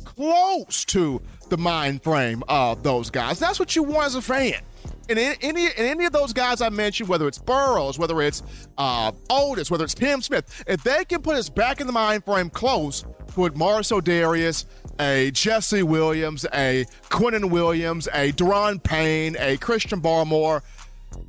close 0.04 0.86
to 0.86 1.20
the 1.50 1.58
mind 1.58 2.02
frame 2.02 2.42
of 2.48 2.82
those 2.82 3.10
guys? 3.10 3.38
That's 3.38 3.60
what 3.60 3.76
you 3.76 3.82
want 3.82 4.06
as 4.06 4.14
a 4.14 4.22
fan. 4.22 4.62
And 5.10 5.18
in 5.18 5.34
any 5.42 5.66
in 5.66 5.84
any 5.84 6.06
of 6.06 6.12
those 6.12 6.32
guys 6.32 6.62
I 6.62 6.70
mentioned, 6.70 7.08
whether 7.08 7.28
it's 7.28 7.36
Burroughs, 7.36 7.98
whether 7.98 8.22
it's 8.22 8.42
uh, 8.78 9.12
Oatis, 9.28 9.70
whether 9.70 9.84
it's 9.84 9.92
Tim 9.92 10.22
Smith, 10.22 10.64
if 10.66 10.82
they 10.84 11.04
can 11.04 11.20
put 11.20 11.36
us 11.36 11.50
back 11.50 11.80
in 11.80 11.86
the 11.86 11.92
mind 11.92 12.24
frame 12.24 12.48
close, 12.48 13.04
put 13.26 13.56
Marcell 13.56 14.00
Dareus, 14.00 14.66
a 15.00 15.30
Jesse 15.30 15.82
Williams, 15.82 16.44
a 16.52 16.84
Quinnen 17.08 17.50
Williams, 17.50 18.06
a 18.12 18.32
Daron 18.32 18.82
Payne, 18.82 19.34
a 19.40 19.56
Christian 19.56 20.00
Barmore, 20.00 20.62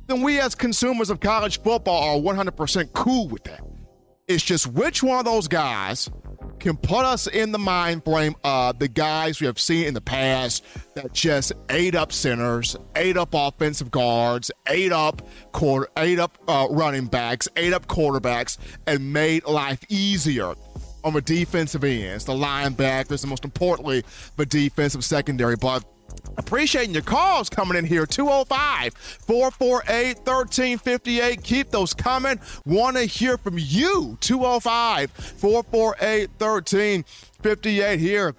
then 0.06 0.22
we 0.22 0.38
as 0.38 0.54
consumers 0.54 1.10
of 1.10 1.20
college 1.20 1.60
football 1.62 2.16
are 2.16 2.34
100% 2.34 2.92
cool 2.92 3.28
with 3.28 3.44
that. 3.44 3.62
It's 4.28 4.44
just 4.44 4.68
which 4.68 5.02
one 5.02 5.18
of 5.18 5.24
those 5.24 5.48
guys 5.48 6.08
can 6.60 6.76
put 6.76 7.04
us 7.04 7.26
in 7.26 7.50
the 7.50 7.58
mind 7.58 8.04
frame 8.04 8.36
of 8.44 8.78
the 8.78 8.86
guys 8.86 9.40
we 9.40 9.46
have 9.46 9.58
seen 9.58 9.86
in 9.86 9.94
the 9.94 10.00
past 10.00 10.64
that 10.94 11.12
just 11.12 11.52
ate 11.70 11.94
up 11.94 12.12
centers, 12.12 12.76
ate 12.94 13.16
up 13.16 13.30
offensive 13.32 13.90
guards, 13.90 14.50
ate 14.68 14.92
up 14.92 15.22
quarter, 15.50 15.88
ate 15.96 16.20
up 16.20 16.38
uh, 16.46 16.68
running 16.70 17.06
backs, 17.06 17.48
ate 17.56 17.72
up 17.72 17.86
quarterbacks, 17.88 18.58
and 18.86 19.12
made 19.12 19.44
life 19.44 19.80
easier 19.88 20.54
on 21.04 21.14
the 21.14 21.20
defensive 21.20 21.84
ends, 21.84 22.24
the 22.24 22.32
linebackers, 22.32 23.22
and 23.22 23.30
most 23.30 23.44
importantly, 23.44 24.04
the 24.36 24.46
defensive 24.46 25.04
secondary. 25.04 25.56
But 25.56 25.84
Appreciating 26.36 26.94
your 26.94 27.02
calls 27.02 27.48
coming 27.48 27.76
in 27.76 27.84
here 27.84 28.06
205 28.06 28.94
448 28.94 30.16
1358. 30.18 31.42
Keep 31.42 31.70
those 31.70 31.94
coming. 31.94 32.38
Want 32.64 32.96
to 32.96 33.04
hear 33.04 33.36
from 33.38 33.58
you 33.58 34.16
205 34.20 35.10
448 35.10 36.30
1358 36.38 37.98
here 38.00 38.34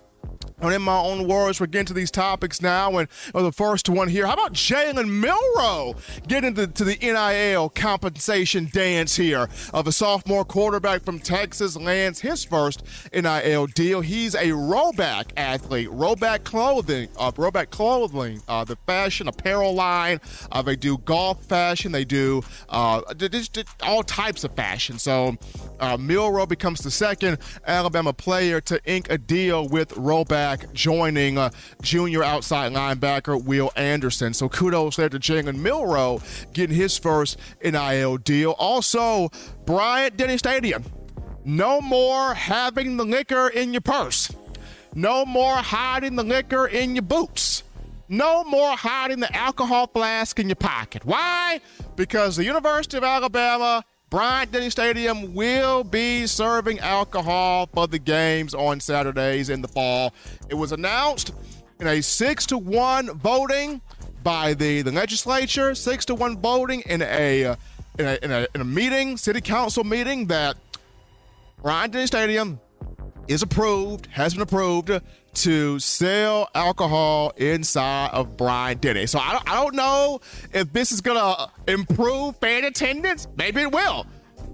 in 0.72 0.82
my 0.82 0.98
own 0.98 1.28
words, 1.28 1.60
we're 1.60 1.68
getting 1.68 1.88
to 1.88 1.94
these 1.94 2.12
topics 2.12 2.62
now. 2.62 2.98
And 2.98 3.08
the 3.34 3.52
first 3.52 3.90
one 3.90 4.08
here, 4.08 4.28
how 4.28 4.34
about 4.34 4.54
Jalen 4.54 5.10
Milroe 5.10 5.96
getting 6.28 6.50
into 6.50 6.68
to 6.68 6.84
the 6.84 6.98
NIL 7.02 7.70
compensation 7.70 8.70
dance 8.72 9.16
here 9.16 9.48
of 9.74 9.88
a 9.88 9.92
sophomore 9.92 10.46
quarterback 10.46 11.04
from 11.04 11.20
Texas 11.20 11.76
lands 11.76 12.20
his 12.20 12.44
first 12.44 12.84
NIL 13.14 13.68
deal. 13.68 14.02
He's 14.02 14.36
a 14.36 14.50
Rhoback 14.50 15.32
athlete, 15.38 15.90
Rhoback 15.90 16.44
clothing, 16.44 17.10
uh, 17.18 17.32
Rhoback 17.32 17.70
clothing, 17.70 18.42
uh, 18.48 18.64
the 18.64 18.76
fashion 18.86 19.28
apparel 19.28 19.74
line. 19.74 20.20
Uh, 20.52 20.62
they 20.62 20.76
do 20.76 20.98
golf 21.00 21.44
fashion, 21.46 21.92
they 21.92 22.06
do 22.06 22.42
uh, 22.70 23.02
all 23.82 24.04
types 24.04 24.44
of 24.44 24.54
fashion. 24.56 25.00
So 25.00 25.38
uh, 25.84 25.98
Milroe 25.98 26.46
becomes 26.46 26.80
the 26.80 26.90
second 26.90 27.38
Alabama 27.68 28.14
player 28.14 28.62
to 28.62 28.82
ink 28.86 29.08
a 29.10 29.18
deal 29.18 29.68
with 29.68 29.90
Rhoback 29.90 30.72
joining 30.72 31.38
uh, 31.38 31.50
junior 31.82 32.24
outside 32.24 32.72
linebacker 32.72 33.44
Will 33.44 33.70
Anderson. 33.76 34.34
So 34.34 34.48
kudos 34.48 34.96
there 34.96 35.10
to 35.10 35.20
Jalen 35.20 35.58
Milroe 35.58 36.22
getting 36.54 36.76
his 36.76 36.98
first 36.98 37.38
NIL 37.62 38.18
deal. 38.18 38.52
Also, 38.52 39.30
Bryant 39.66 40.16
Denny 40.16 40.38
Stadium. 40.38 40.86
No 41.44 41.82
more 41.82 42.34
having 42.34 42.96
the 42.96 43.04
liquor 43.04 43.50
in 43.50 43.74
your 43.74 43.82
purse. 43.82 44.32
No 44.96 45.26
more 45.26 45.58
hiding 45.58 46.16
the 46.16 46.24
liquor 46.24 46.66
in 46.66 46.96
your 46.96 47.02
boots. 47.02 47.64
No 48.08 48.46
more 48.46 48.78
hiding 48.78 49.20
the 49.20 49.36
alcohol 49.36 49.88
flask 49.88 50.40
in 50.40 50.48
your 50.48 50.56
pocket. 50.56 51.04
Why? 51.04 51.60
Because 51.98 52.38
the 52.38 52.46
University 52.46 52.96
of 52.96 53.04
Alabama 53.04 53.84
Bryant 54.14 54.52
Denny 54.52 54.70
Stadium 54.70 55.34
will 55.34 55.84
be 55.84 56.28
serving 56.28 56.78
alcohol 56.78 57.68
for 57.74 57.88
the 57.88 57.98
games 57.98 58.54
on 58.54 58.80
Saturdays 58.80 59.50
in 59.50 59.64
the 59.64 59.68
fall. 59.68 60.14
It 60.50 60.54
was 60.54 60.72
announced 60.72 61.34
in 61.80 61.88
a 61.88 62.00
six 62.00 62.46
to 62.46 62.60
one 62.60 63.10
voting 63.18 63.82
by 64.22 64.54
the, 64.54 64.84
the 64.84 64.92
legislature, 64.92 65.74
six 65.74 66.06
to 66.06 66.14
one 66.14 66.38
voting 66.40 66.82
in 66.82 67.02
a, 67.02 67.46
uh, 67.46 67.56
in 67.98 68.06
a, 68.06 68.20
in 68.22 68.32
a 68.32 68.48
in 68.54 68.62
a 68.62 68.66
meeting, 68.66 69.18
city 69.18 69.42
council 69.42 69.84
meeting 69.84 70.28
that 70.28 70.58
Bryant 71.64 71.94
Denny 71.94 72.06
Stadium 72.06 72.60
is 73.28 73.42
approved, 73.42 74.06
has 74.12 74.36
been 74.36 74.44
approved 74.44 74.92
to 75.36 75.80
sell 75.80 76.50
alcohol 76.56 77.34
inside 77.38 78.10
of 78.12 78.38
Bryant 78.38 78.82
Denny. 78.82 79.08
So 79.08 79.20
I 79.20 79.34
don't, 79.34 79.52
I 79.52 79.56
don't 79.62 79.76
know 79.76 80.22
if 80.54 80.72
this 80.74 80.92
is 80.92 81.02
going 81.02 81.18
to 81.18 81.50
improve 81.72 82.38
fan 82.38 82.64
attendance. 82.66 83.28
Maybe 83.36 83.62
it 83.62 83.72
will. 83.72 84.06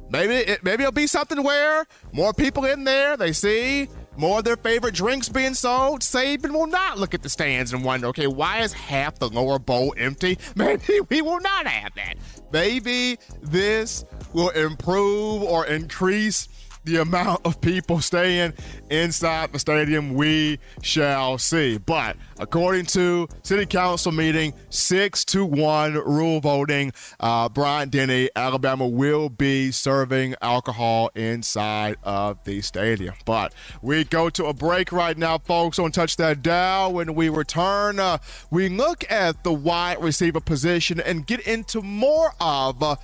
Maybe 0.09 0.35
it, 0.35 0.63
maybe 0.63 0.83
it'll 0.83 0.91
be 0.91 1.07
something 1.07 1.43
where 1.43 1.85
more 2.13 2.33
people 2.33 2.65
in 2.65 2.83
there, 2.83 3.15
they 3.15 3.31
see 3.31 3.87
more 4.19 4.39
of 4.39 4.43
their 4.43 4.57
favorite 4.57 4.93
drinks 4.93 5.29
being 5.29 5.53
sold, 5.53 6.01
Saban 6.01 6.51
will 6.51 6.67
not 6.67 6.97
look 6.97 7.13
at 7.13 7.23
the 7.23 7.29
stands 7.29 7.71
and 7.71 7.85
wonder, 7.85 8.07
okay, 8.07 8.27
why 8.27 8.59
is 8.59 8.73
half 8.73 9.17
the 9.17 9.29
lower 9.29 9.59
bowl 9.59 9.93
empty? 9.97 10.37
Maybe 10.55 10.99
we 11.09 11.21
will 11.21 11.39
not 11.39 11.65
have 11.67 11.93
that. 11.95 12.15
Maybe 12.51 13.17
this 13.41 14.03
will 14.33 14.49
improve 14.49 15.43
or 15.43 15.65
increase 15.67 16.49
the 16.83 16.97
amount 16.97 17.45
of 17.45 17.59
people 17.61 17.99
staying 17.99 18.53
inside 18.89 19.51
the 19.53 19.59
stadium, 19.59 20.13
we 20.13 20.59
shall 20.81 21.37
see. 21.37 21.77
But 21.77 22.17
according 22.39 22.85
to 22.87 23.27
City 23.43 23.65
Council 23.65 24.11
meeting, 24.11 24.53
six 24.69 25.25
to 25.25 25.45
one 25.45 25.93
rule 25.93 26.39
voting, 26.39 26.93
uh, 27.19 27.49
Bryant 27.49 27.91
Denny, 27.91 28.29
Alabama 28.35 28.87
will 28.87 29.29
be 29.29 29.71
serving 29.71 30.35
alcohol 30.41 31.11
inside 31.15 31.97
of 32.03 32.43
the 32.45 32.61
stadium. 32.61 33.15
But 33.25 33.53
we 33.81 34.03
go 34.03 34.29
to 34.31 34.45
a 34.45 34.53
break 34.53 34.91
right 34.91 35.17
now, 35.17 35.37
folks. 35.37 35.77
Don't 35.77 35.93
touch 35.93 36.17
that 36.17 36.41
dial. 36.41 36.93
When 36.93 37.13
we 37.15 37.29
return, 37.29 37.99
uh, 37.99 38.19
we 38.49 38.69
look 38.69 39.09
at 39.11 39.43
the 39.43 39.53
wide 39.53 40.01
receiver 40.01 40.39
position 40.39 40.99
and 40.99 41.27
get 41.27 41.41
into 41.41 41.81
more 41.81 42.33
of. 42.39 42.81
Uh, 42.81 42.95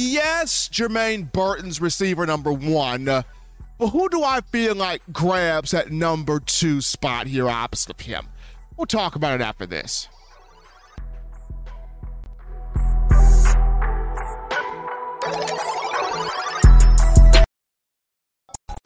Yes, 0.00 0.68
Jermaine 0.68 1.32
Burton's 1.32 1.80
receiver 1.80 2.24
number 2.24 2.52
one. 2.52 3.08
Uh, 3.08 3.22
but 3.78 3.88
who 3.88 4.08
do 4.08 4.22
I 4.22 4.42
feel 4.42 4.76
like 4.76 5.02
grabs 5.12 5.72
that 5.72 5.90
number 5.90 6.38
two 6.38 6.80
spot 6.80 7.26
here 7.26 7.48
opposite 7.48 7.90
of 7.90 8.00
him? 8.00 8.28
We'll 8.76 8.86
talk 8.86 9.16
about 9.16 9.40
it 9.40 9.42
after 9.42 9.66
this. 9.66 10.08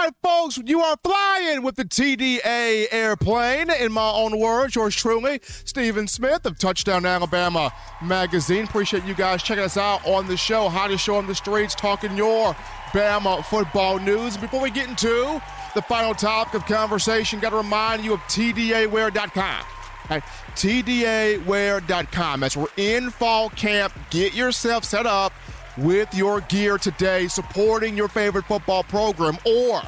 Right, 0.00 0.14
folks, 0.22 0.58
you 0.64 0.80
are 0.80 0.96
flying 1.02 1.64
with 1.64 1.74
the 1.74 1.84
TDA 1.84 2.86
airplane. 2.92 3.68
In 3.68 3.90
my 3.90 4.08
own 4.08 4.38
words, 4.38 4.76
yours 4.76 4.94
truly, 4.94 5.40
Stephen 5.42 6.06
Smith 6.06 6.46
of 6.46 6.56
Touchdown 6.56 7.04
Alabama 7.04 7.72
Magazine. 8.00 8.62
Appreciate 8.62 9.04
you 9.04 9.14
guys 9.14 9.42
checking 9.42 9.64
us 9.64 9.76
out 9.76 10.06
on 10.06 10.28
the 10.28 10.36
show, 10.36 10.68
hottest 10.68 11.02
show 11.02 11.16
on 11.16 11.26
the 11.26 11.34
streets, 11.34 11.74
talking 11.74 12.16
your 12.16 12.54
Bama 12.92 13.44
football 13.44 13.98
news. 13.98 14.36
Before 14.36 14.60
we 14.60 14.70
get 14.70 14.88
into 14.88 15.42
the 15.74 15.82
final 15.82 16.14
topic 16.14 16.54
of 16.54 16.64
conversation, 16.66 17.40
got 17.40 17.50
to 17.50 17.56
remind 17.56 18.04
you 18.04 18.12
of 18.12 18.20
TDAwear.com. 18.20 19.64
Okay, 20.04 20.20
TDAwear.com. 20.54 22.40
That's 22.40 22.56
we're 22.56 22.66
in 22.76 23.10
fall 23.10 23.50
camp. 23.50 23.92
Get 24.10 24.32
yourself 24.32 24.84
set 24.84 25.06
up 25.06 25.32
with 25.78 26.12
your 26.14 26.40
gear 26.42 26.78
today, 26.78 27.28
supporting 27.28 27.96
your 27.96 28.08
favorite 28.08 28.44
football 28.46 28.82
program. 28.82 29.38
Or 29.44 29.82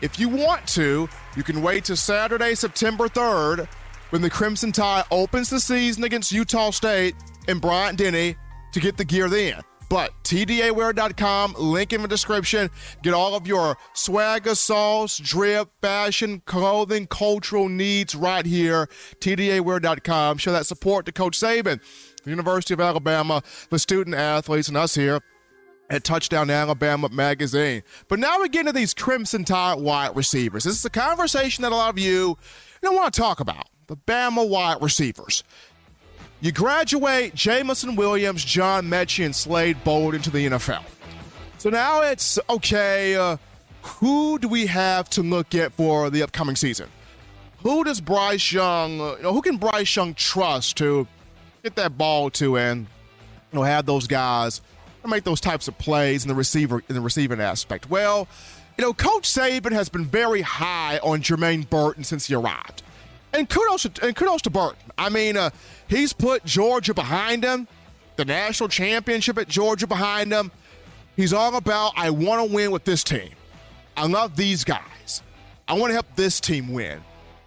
if 0.00 0.18
you 0.18 0.28
want 0.28 0.66
to, 0.68 1.08
you 1.36 1.42
can 1.42 1.62
wait 1.62 1.84
till 1.84 1.96
Saturday, 1.96 2.54
September 2.54 3.08
3rd, 3.08 3.66
when 4.10 4.22
the 4.22 4.30
Crimson 4.30 4.72
Tide 4.72 5.04
opens 5.10 5.50
the 5.50 5.60
season 5.60 6.04
against 6.04 6.32
Utah 6.32 6.70
State 6.70 7.14
and 7.48 7.60
Bryant 7.60 7.98
Denny 7.98 8.36
to 8.72 8.80
get 8.80 8.96
the 8.96 9.04
gear 9.04 9.28
then. 9.28 9.60
But 9.88 10.12
TDAwear.com, 10.24 11.56
link 11.58 11.92
in 11.92 12.00
the 12.00 12.08
description. 12.08 12.70
Get 13.02 13.12
all 13.12 13.34
of 13.34 13.46
your 13.46 13.76
swagger, 13.92 14.54
sauce, 14.54 15.18
drip, 15.18 15.68
fashion, 15.82 16.40
clothing, 16.46 17.06
cultural 17.06 17.68
needs 17.68 18.14
right 18.14 18.46
here. 18.46 18.88
TDAwear.com. 19.20 20.38
Show 20.38 20.52
that 20.52 20.64
support 20.64 21.04
to 21.04 21.12
Coach 21.12 21.38
Saban 21.38 21.82
the 22.24 22.30
University 22.30 22.74
of 22.74 22.80
Alabama, 22.80 23.42
the 23.70 23.78
student 23.78 24.16
athletes, 24.16 24.68
and 24.68 24.76
us 24.76 24.94
here 24.94 25.20
at 25.90 26.04
Touchdown 26.04 26.48
Alabama 26.50 27.08
Magazine. 27.10 27.82
But 28.08 28.18
now 28.18 28.40
we 28.40 28.48
get 28.48 28.60
into 28.60 28.72
these 28.72 28.94
Crimson 28.94 29.44
Tide 29.44 29.78
wide 29.78 30.16
receivers. 30.16 30.64
This 30.64 30.78
is 30.78 30.84
a 30.84 30.90
conversation 30.90 31.62
that 31.62 31.72
a 31.72 31.76
lot 31.76 31.90
of 31.90 31.98
you 31.98 32.38
don't 32.82 32.96
want 32.96 33.12
to 33.12 33.20
talk 33.20 33.40
about. 33.40 33.68
The 33.88 33.96
Bama 33.96 34.48
wide 34.48 34.80
receivers. 34.80 35.44
You 36.40 36.50
graduate 36.50 37.34
Jameson 37.34 37.94
Williams, 37.94 38.44
John 38.44 38.88
Metchie, 38.88 39.24
and 39.24 39.36
Slade 39.36 39.84
Bolden 39.84 40.16
into 40.16 40.30
the 40.30 40.46
NFL. 40.46 40.82
So 41.58 41.70
now 41.70 42.02
it's 42.02 42.38
okay, 42.50 43.14
uh, 43.14 43.36
who 43.82 44.38
do 44.38 44.48
we 44.48 44.66
have 44.66 45.08
to 45.10 45.22
look 45.22 45.54
at 45.54 45.72
for 45.72 46.10
the 46.10 46.22
upcoming 46.22 46.56
season? 46.56 46.88
Who 47.62 47.84
does 47.84 48.00
Bryce 48.00 48.52
Young, 48.52 49.00
uh, 49.00 49.14
you 49.16 49.22
know, 49.22 49.32
who 49.32 49.42
can 49.42 49.56
Bryce 49.56 49.94
Young 49.94 50.14
trust 50.14 50.76
to 50.78 51.06
get 51.62 51.76
that 51.76 51.96
ball 51.96 52.28
to 52.28 52.58
and 52.58 52.80
you 53.52 53.58
know 53.58 53.62
have 53.62 53.86
those 53.86 54.08
guys 54.08 54.60
make 55.06 55.24
those 55.24 55.40
types 55.40 55.68
of 55.68 55.76
plays 55.78 56.24
in 56.24 56.28
the 56.28 56.34
receiver 56.34 56.82
in 56.88 56.94
the 56.94 57.00
receiving 57.00 57.40
aspect. 57.40 57.88
Well, 57.90 58.28
you 58.76 58.82
know, 58.82 58.92
Coach 58.92 59.28
Saban 59.28 59.72
has 59.72 59.88
been 59.88 60.04
very 60.04 60.42
high 60.42 60.98
on 61.02 61.22
Jermaine 61.22 61.68
Burton 61.68 62.04
since 62.04 62.26
he 62.26 62.34
arrived, 62.34 62.82
and 63.32 63.48
kudos 63.48 63.82
to, 63.82 64.06
and 64.06 64.16
kudos 64.16 64.42
to 64.42 64.50
Burton. 64.50 64.90
I 64.98 65.08
mean, 65.08 65.36
uh, 65.36 65.50
he's 65.88 66.12
put 66.12 66.44
Georgia 66.44 66.94
behind 66.94 67.44
him, 67.44 67.68
the 68.16 68.24
national 68.24 68.68
championship 68.68 69.38
at 69.38 69.48
Georgia 69.48 69.86
behind 69.86 70.32
him. 70.32 70.50
He's 71.16 71.32
all 71.32 71.54
about 71.54 71.92
I 71.96 72.10
want 72.10 72.48
to 72.48 72.54
win 72.54 72.70
with 72.70 72.84
this 72.84 73.04
team. 73.04 73.30
I 73.96 74.06
love 74.06 74.36
these 74.36 74.64
guys. 74.64 75.22
I 75.68 75.74
want 75.74 75.90
to 75.90 75.94
help 75.94 76.06
this 76.16 76.40
team 76.40 76.72
win. 76.72 77.00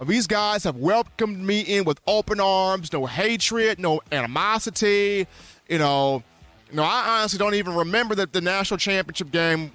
These 0.03 0.27
guys 0.27 0.63
have 0.65 0.75
welcomed 0.75 1.39
me 1.39 1.61
in 1.61 1.85
with 1.85 2.01
open 2.05 2.39
arms, 2.39 2.91
no 2.91 3.05
hatred, 3.05 3.79
no 3.79 4.01
animosity. 4.11 5.25
You 5.69 5.77
know, 5.79 6.21
you 6.69 6.75
know, 6.75 6.83
I 6.83 7.19
honestly 7.19 7.39
don't 7.39 7.55
even 7.55 7.75
remember 7.75 8.13
that 8.15 8.33
the 8.33 8.41
national 8.41 8.77
championship 8.77 9.31
game, 9.31 9.71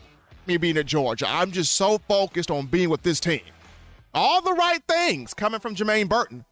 me 0.46 0.56
being 0.58 0.76
at 0.76 0.86
Georgia. 0.86 1.26
I'm 1.28 1.52
just 1.52 1.74
so 1.74 1.98
focused 2.06 2.50
on 2.50 2.66
being 2.66 2.90
with 2.90 3.02
this 3.02 3.18
team. 3.18 3.40
All 4.12 4.42
the 4.42 4.52
right 4.52 4.82
things 4.86 5.32
coming 5.32 5.60
from 5.60 5.74
Jermaine 5.74 6.08
Burton, 6.08 6.44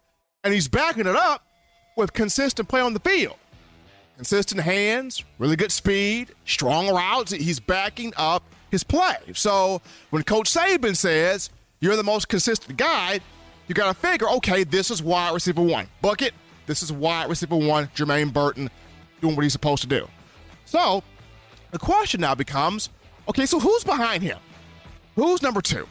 and 0.45 0.55
he's 0.55 0.69
backing 0.69 1.07
it 1.07 1.16
up 1.16 1.45
with 1.97 2.12
consistent 2.12 2.69
play 2.69 2.81
on 2.81 2.95
the 2.95 3.01
field. 3.01 3.37
Consistent 4.16 4.62
hands, 4.62 5.25
really 5.39 5.57
good 5.57 5.73
speed, 5.73 6.33
strong 6.45 6.89
routes. 6.89 7.33
He's 7.33 7.61
backing 7.61 8.12
up 8.16 8.43
his 8.71 8.83
play. 8.83 9.16
So 9.35 9.83
when 10.11 10.23
Coach 10.23 10.53
Saban 10.53 10.97
says 10.97 11.51
you're 11.81 11.97
the 11.97 12.03
most 12.03 12.29
consistent 12.29 12.79
guy, 12.79 13.21
you 13.69 13.75
got 13.75 13.89
to 13.89 13.95
figure, 13.95 14.29
okay, 14.29 14.64
this 14.64 14.91
is 14.91 15.03
wide 15.03 15.33
receiver 15.35 15.62
one. 15.62 15.87
Bucket, 16.01 16.33
this 16.66 16.83
is 16.83 16.93
wide 16.93 17.29
receiver 17.29 17.57
one, 17.57 17.89
Jermaine 17.95 18.33
Burton 18.33 18.71
doing 19.21 19.37
what 19.37 19.43
he's 19.43 19.53
supposed 19.53 19.83
to 19.83 19.89
do. 19.89 20.09
So 20.64 21.03
the 21.71 21.79
question 21.79 22.21
now 22.21 22.35
becomes, 22.35 22.91
okay, 23.29 23.47
so 23.47 23.61
who's 23.61 23.85
behind 23.85 24.23
him? 24.23 24.39
Who's 25.16 25.43
number 25.43 25.61
two? 25.61 25.87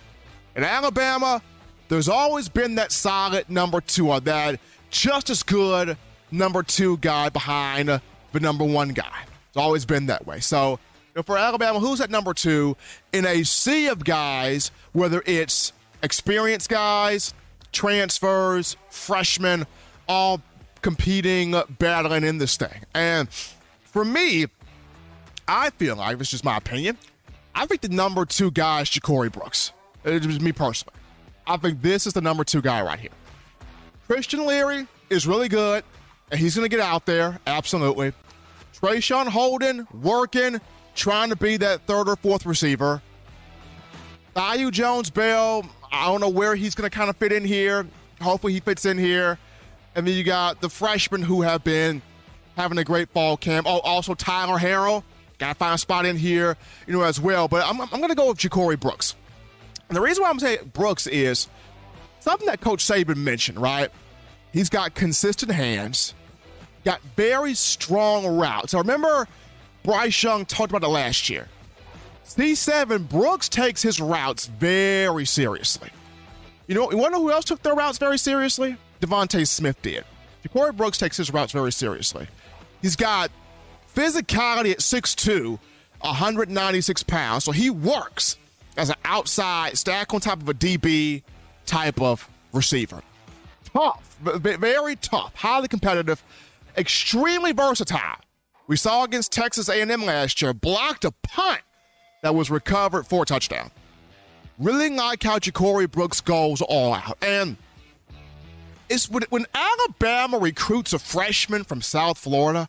In 0.56 0.64
Alabama, 0.64 1.42
there's 1.90 2.10
always 2.10 2.50
been 2.50 2.76
that 2.76 2.92
solid 2.92 3.50
number 3.50 3.80
two 3.82 4.10
or 4.10 4.20
that 4.22 4.60
just 4.90 5.30
as 5.30 5.44
good 5.44 5.98
number 6.32 6.64
two 6.64 6.98
guy 6.98 7.30
behind 7.30 7.90
the 7.90 8.40
number 8.40 8.64
one 8.64 8.90
guy. 8.90 9.26
It's 9.50 9.58
always 9.58 9.86
been 9.86 10.08
that 10.08 10.26
way. 10.26 10.40
So 10.40 10.80
for 11.26 11.38
Alabama, 11.38 11.80
who's 11.80 12.02
at 12.02 12.10
number 12.10 12.34
two 12.34 12.78
in 13.14 13.26
a 13.26 13.44
sea 13.44 13.88
of 13.88 14.04
guys, 14.04 14.72
whether 14.94 15.24
it's 15.26 15.74
experienced 16.04 16.70
guys, 16.70 17.34
transfers, 17.72 18.78
freshmen, 18.90 19.66
all 20.08 20.42
competing, 20.82 21.56
battling 21.80 22.24
in 22.24 22.38
this 22.38 22.58
thing. 22.58 22.84
And 22.94 23.30
for 23.30 24.06
me, 24.06 24.46
I 25.48 25.70
feel 25.72 25.96
like, 25.96 26.20
it's 26.20 26.32
just 26.32 26.44
my 26.44 26.58
opinion, 26.58 26.98
I 27.56 27.66
think 27.66 27.82
the 27.82 27.90
number 27.90 28.26
two 28.26 28.52
guy 28.52 28.82
is 28.82 28.90
Ja'Corey 28.90 29.32
Brooks. 29.32 29.72
It's 30.06 30.26
just 30.26 30.42
me 30.42 30.52
personally. 30.52 30.94
I 31.46 31.58
think 31.58 31.82
this 31.82 32.06
is 32.06 32.14
the 32.14 32.22
number 32.22 32.44
two 32.44 32.62
guy 32.62 32.82
right 32.82 33.00
here. 33.00 33.12
Christian 34.06 34.46
Leary 34.46 34.88
is 35.10 35.26
really 35.26 35.50
good, 35.50 35.84
and 36.32 36.40
he's 36.40 36.56
going 36.56 36.70
to 36.70 36.76
get 36.76 36.84
out 36.84 37.06
there, 37.06 37.40
absolutely. 37.48 38.14
Traeshon 38.80 39.28
Holden 39.28 39.88
working, 40.02 40.62
trying 40.96 41.30
to 41.30 41.36
be 41.36 41.58
that 41.58 41.82
third 41.88 42.08
or 42.08 42.16
fourth 42.16 42.46
receiver. 42.46 43.02
Thaddeus 44.34 44.72
Jones 44.72 45.10
Bell, 45.10 45.66
I 45.92 46.06
don't 46.06 46.22
know 46.22 46.30
where 46.30 46.56
he's 46.56 46.76
going 46.76 46.90
to 46.90 46.96
kind 46.96 47.10
of 47.10 47.18
fit 47.18 47.32
in 47.32 47.46
here. 47.46 47.86
Hopefully 48.22 48.54
he 48.54 48.60
fits 48.60 48.86
in 48.86 48.98
here. 48.98 49.38
And 49.96 50.08
then 50.08 50.16
you 50.16 50.24
got 50.24 50.62
the 50.62 50.70
freshmen 50.70 51.22
who 51.22 51.42
have 51.42 51.64
been 51.64 52.02
having 52.56 52.78
a 52.78 52.84
great 52.84 53.10
fall 53.10 53.38
camp. 53.38 53.68
Oh, 53.70 53.80
also 53.80 54.14
Tyler 54.14 54.58
Harrell. 54.58 55.04
Got 55.38 55.50
to 55.50 55.56
find 55.56 55.76
a 55.76 55.78
spot 55.78 56.06
in 56.06 56.18
here, 56.18 56.58
you 56.88 56.94
know, 56.94 57.04
as 57.04 57.20
well. 57.20 57.48
But 57.48 57.66
I'm, 57.66 57.80
I'm 57.80 57.90
going 57.90 58.10
to 58.10 58.16
go 58.16 58.30
with 58.30 58.40
Ja'Corey 58.40 58.80
Brooks. 58.80 59.16
And 59.88 59.96
the 59.96 60.02
reason 60.02 60.24
why 60.24 60.30
I'm 60.30 60.40
saying 60.40 60.72
Brooks 60.74 61.08
is 61.08 61.48
something 62.20 62.48
that 62.48 62.60
Coach 62.60 62.84
Saban 62.84 63.18
mentioned, 63.18 63.60
right? 63.60 63.90
He's 64.52 64.70
got 64.70 64.96
consistent 64.96 65.52
hands, 65.52 66.14
got 66.84 67.02
very 67.16 67.54
strong 67.54 68.26
routes. 68.38 68.74
I 68.74 68.80
remember 68.80 69.28
Bryce 69.84 70.24
Young 70.24 70.46
talked 70.46 70.72
about 70.72 70.84
it 70.84 70.90
last 70.90 71.30
year. 71.30 71.48
C7, 72.28 73.08
Brooks 73.08 73.48
takes 73.50 73.82
his 73.82 74.00
routes 74.00 74.48
very 74.48 75.26
seriously. 75.26 75.90
You 76.68 76.76
know, 76.76 76.92
you 76.92 76.98
want 76.98 77.14
to 77.14 77.20
know 77.20 77.24
who 77.24 77.32
else 77.32 77.46
took 77.46 77.64
their 77.64 77.74
routes 77.74 77.98
very 77.98 78.18
seriously? 78.18 78.76
DeVonta 79.02 79.48
Smith 79.48 79.82
did. 79.82 80.04
Ja'Corey 80.46 80.76
Brooks 80.76 80.98
takes 80.98 81.18
his 81.18 81.32
routes 81.32 81.54
very 81.54 81.72
seriously. 81.72 82.28
He's 82.82 82.96
got 82.96 83.32
physicality 83.96 84.72
at 84.72 84.80
6'2, 84.80 85.58
196 86.02 87.04
pounds, 87.04 87.46
so 87.46 87.52
he 87.52 87.70
works 87.70 88.38
as 88.76 88.90
an 88.90 88.98
outside 89.06 89.78
stack 89.78 90.14
on 90.14 90.20
top 90.20 90.42
of 90.42 90.50
a 90.50 90.54
DB 90.54 91.24
type 91.66 92.02
of 92.02 92.30
receiver. 92.54 93.02
Tough, 93.74 94.18
very 94.22 94.96
tough, 94.98 95.34
highly 95.36 95.68
competitive, 95.68 96.22
extremely 96.78 97.54
versatile. 97.54 98.18
We 98.68 98.76
saw 98.76 99.06
against 99.06 99.32
Texas 99.32 99.70
A&M 99.70 100.06
last 100.06 100.42
year, 100.42 100.54
blocked 100.54 101.06
a 101.06 101.12
punt 101.24 101.62
that 102.22 102.36
was 102.36 102.50
recovered 102.50 103.06
for 103.08 103.24
a 103.24 103.26
touchdown. 103.26 103.72
Really 104.60 104.90
like 104.90 105.22
how 105.24 105.38
Ja'Corey 105.38 105.90
Brooks 105.90 106.22
goes 106.22 106.62
all 106.62 106.94
out. 106.94 107.18
And 107.22 107.58
it's 108.90 109.10
when, 109.10 109.24
when 109.30 109.46
Alabama 109.54 110.40
recruits 110.40 110.94
a 110.94 111.00
freshman 111.00 111.64
from 111.64 111.82
South 111.82 112.18
Florida, 112.18 112.68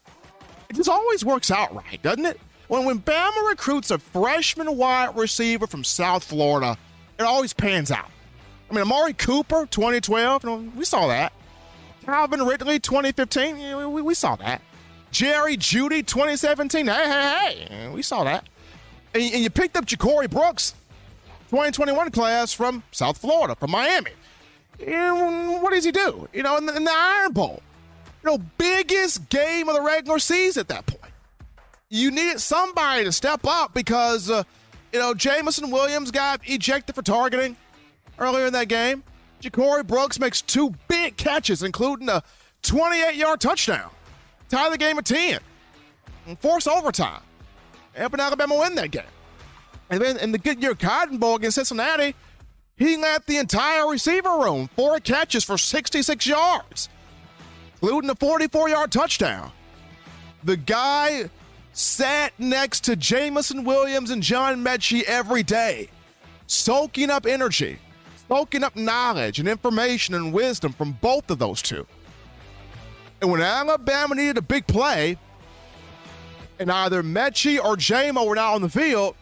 it 0.68 0.76
just 0.76 0.88
always 0.88 1.24
works 1.24 1.51
out 1.51 1.74
right, 1.74 2.01
doesn't 2.03 2.26
it? 2.26 2.38
When, 2.68 2.84
when 2.84 3.01
Bama 3.01 3.49
recruits 3.49 3.90
a 3.90 3.99
freshman 3.99 4.76
wide 4.76 5.16
receiver 5.16 5.66
from 5.66 5.84
South 5.84 6.24
Florida, 6.24 6.76
it 7.18 7.22
always 7.22 7.55
pans 7.55 7.90
out. 7.90 8.11
I 8.70 8.74
mean, 8.74 8.82
Amari 8.82 9.14
Cooper, 9.14 9.66
2012, 9.66 10.76
we 10.76 10.84
saw 10.84 11.09
that. 11.09 11.32
Calvin 12.05 12.42
Ridley, 12.42 12.78
2015, 12.78 13.57
you 13.59 13.88
we, 13.88 14.03
we 14.03 14.14
saw 14.14 14.36
that. 14.36 14.62
Jerry 15.11 15.57
Jeudy, 15.57 16.07
2017, 16.07 16.86
hey, 16.86 16.92
hey, 16.92 17.66
hey, 17.70 17.88
we 17.88 18.03
saw 18.03 18.24
that. 18.24 18.46
And, 19.15 19.23
and 19.23 19.43
you 19.43 19.51
picked 19.51 19.77
up 19.77 19.87
Ja'Corey 19.87 20.31
Brooks, 20.31 20.75
2021 21.51 22.11
class 22.11 22.53
from 22.53 22.83
South 22.93 23.19
Florida, 23.19 23.55
from 23.55 23.71
Miami. 23.71 24.13
And 24.87 25.63
what 25.63 25.73
does 25.73 25.85
he 25.85 25.93
do? 25.93 26.29
You 26.33 26.43
know, 26.43 26.57
in 26.57 26.67
the, 26.67 26.77
in 26.77 26.85
the 26.85 26.95
Iron 26.95 27.33
Bowl. 27.33 27.63
You 28.23 28.31
know, 28.31 28.45
biggest 28.59 29.29
game 29.29 29.69
of 29.69 29.75
the 29.75 29.83
regular 29.83 30.19
season 30.19 30.61
at 30.61 30.69
that 30.69 30.87
point 30.87 31.13
you 31.89 32.11
needed 32.11 32.41
somebody 32.41 33.05
to 33.05 33.13
step 33.13 33.41
up 33.47 33.75
because, 33.75 34.31
uh, 34.31 34.43
you 34.93 34.99
know, 34.99 35.15
Jameson 35.15 35.71
Williams 35.71 36.11
got 36.11 36.41
ejected 36.45 36.95
for 36.95 37.03
targeting 37.03 37.57
earlier 38.19 38.47
in 38.47 38.53
that 38.53 38.69
game. 38.69 39.03
Ja'Corey 39.41 39.87
Brooks 39.87 40.19
makes 40.19 40.43
two 40.43 40.75
big 40.89 41.17
catches, 41.17 41.63
including 41.63 42.09
a 42.09 42.23
28 42.63 43.15
yard 43.15 43.41
touchdown, 43.41 43.91
tie 44.49 44.69
the 44.69 44.79
game 44.79 44.99
at 44.99 45.05
10, 45.05 45.39
and 46.27 46.39
force 46.41 46.67
overtime. 46.67 47.23
And 47.99 48.20
Alabama 48.20 48.57
win 48.59 48.74
that 48.76 48.90
game. 48.90 49.03
And 49.90 50.01
then 50.01 50.18
in 50.18 50.32
the 50.32 50.38
Goodyear 50.38 50.74
Cotton 50.74 51.18
Bowl 51.18 51.36
against 51.36 51.57
Cincinnati, 51.57 52.14
he 52.76 52.96
led 52.96 53.24
the 53.26 53.38
entire 53.38 53.88
receiver 53.88 54.38
room, 54.38 54.68
four 54.76 55.01
catches 55.01 55.44
for 55.44 55.59
66 55.59 56.26
yards, 56.26 56.88
including 57.82 58.11
a 58.11 58.14
44 58.14 58.68
yard 58.68 58.92
touchdown. 58.92 59.51
The 60.44 60.57
guy 60.57 61.28
sat 61.72 62.32
next 62.38 62.84
to 62.84 62.96
Jameson 62.96 63.64
Williams 63.64 64.11
and 64.11 64.22
John 64.22 64.62
Metchie 64.64 65.03
every 65.05 65.42
day, 65.42 65.88
soaking 66.46 67.11
up 67.11 67.26
energy, 67.26 67.78
soaking 68.28 68.62
up 68.62 68.76
knowledge 68.76 69.40
and 69.40 69.49
information 69.49 70.14
and 70.14 70.32
wisdom 70.32 70.72
from 70.72 70.92
both 70.92 71.30
of 71.30 71.38
those 71.38 71.62
two. 71.62 71.86
And 73.20 73.30
when 73.30 73.40
Alabama 73.40 74.14
needed 74.14 74.38
a 74.38 74.42
big 74.42 74.66
play, 74.68 75.18
and 76.59 76.71
either 76.71 77.03
Metchie 77.03 77.63
or 77.63 77.77
JMO 77.77 78.27
were 78.27 78.35
not 78.35 78.55
on 78.55 78.63
the 78.63 78.69
field, 78.69 79.15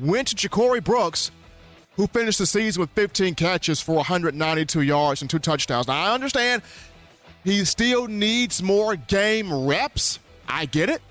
went 0.00 0.28
to 0.28 0.48
Ja'Corey 0.48 0.82
Brooks, 0.82 1.30
who 1.96 2.06
finished 2.06 2.38
the 2.38 2.46
season 2.46 2.80
with 2.80 2.90
15 2.90 3.34
catches 3.34 3.80
for 3.80 3.96
192 3.96 4.82
yards 4.82 5.20
and 5.20 5.30
two 5.30 5.38
touchdowns. 5.38 5.88
Now, 5.88 6.04
I 6.04 6.14
understand 6.14 6.62
he 7.44 7.64
still 7.64 8.06
needs 8.06 8.62
more 8.62 8.96
game 8.96 9.52
reps. 9.66 10.18
I 10.48 10.66
get 10.66 10.88
it 10.88 11.02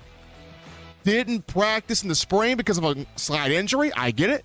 didn't 1.08 1.46
practice 1.46 2.02
in 2.02 2.08
the 2.08 2.14
spring 2.14 2.56
because 2.56 2.76
of 2.76 2.84
a 2.84 3.06
slight 3.16 3.50
injury. 3.50 3.90
I 3.94 4.10
get 4.10 4.28
it. 4.28 4.44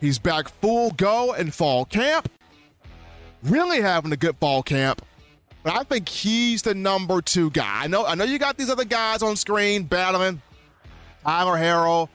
He's 0.00 0.18
back 0.18 0.48
full 0.48 0.90
go 0.92 1.34
in 1.34 1.50
fall 1.50 1.84
camp. 1.84 2.30
Really 3.42 3.80
having 3.82 4.12
a 4.12 4.16
good 4.16 4.36
fall 4.38 4.62
camp. 4.62 5.02
But 5.62 5.74
I 5.74 5.84
think 5.84 6.08
he's 6.08 6.62
the 6.62 6.74
number 6.74 7.22
two 7.22 7.50
guy. 7.50 7.84
I 7.84 7.86
know, 7.86 8.04
I 8.04 8.14
know 8.14 8.24
you 8.24 8.38
got 8.38 8.56
these 8.56 8.70
other 8.70 8.84
guys 8.84 9.22
on 9.22 9.36
screen 9.36 9.84
battling. 9.84 10.42
Tyler 11.22 11.56
Harrell, 11.56 12.08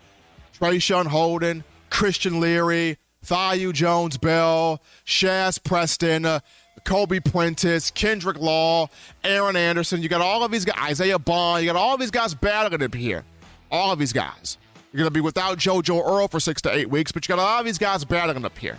Traeshon 0.59 1.05
Holden, 1.05 1.63
Christian 1.89 2.41
Leary, 2.41 2.97
Thaiu 3.25 3.71
Jones 3.71 4.17
Bell, 4.17 4.81
Shaz 5.05 5.63
Preston, 5.63 6.25
uh, 6.25 6.39
Kobe 6.83 7.21
Prentice, 7.21 7.89
Kendrick 7.91 8.37
Law, 8.37 8.89
Aaron 9.23 9.55
Anderson. 9.55 10.01
You 10.01 10.09
got 10.09 10.21
all 10.21 10.43
of 10.43 10.51
these 10.51 10.65
guys, 10.65 10.75
Isaiah 10.77 11.19
Bond. 11.19 11.63
You 11.63 11.71
got 11.71 11.79
all 11.79 11.93
of 11.93 11.99
these 12.01 12.11
guys 12.11 12.33
battling 12.33 12.83
up 12.83 12.93
here 12.93 13.23
all 13.71 13.91
of 13.91 13.99
these 13.99 14.13
guys. 14.13 14.57
You're 14.91 14.99
going 14.99 15.07
to 15.07 15.11
be 15.11 15.21
without 15.21 15.57
JoJo 15.57 16.05
Earle 16.05 16.27
for 16.27 16.39
six 16.39 16.61
to 16.63 16.73
eight 16.73 16.89
weeks, 16.89 17.11
but 17.11 17.27
you 17.27 17.35
got 17.35 17.41
all 17.41 17.59
of 17.59 17.65
these 17.65 17.77
guys 17.77 18.05
battling 18.05 18.45
up 18.45 18.57
here. 18.57 18.77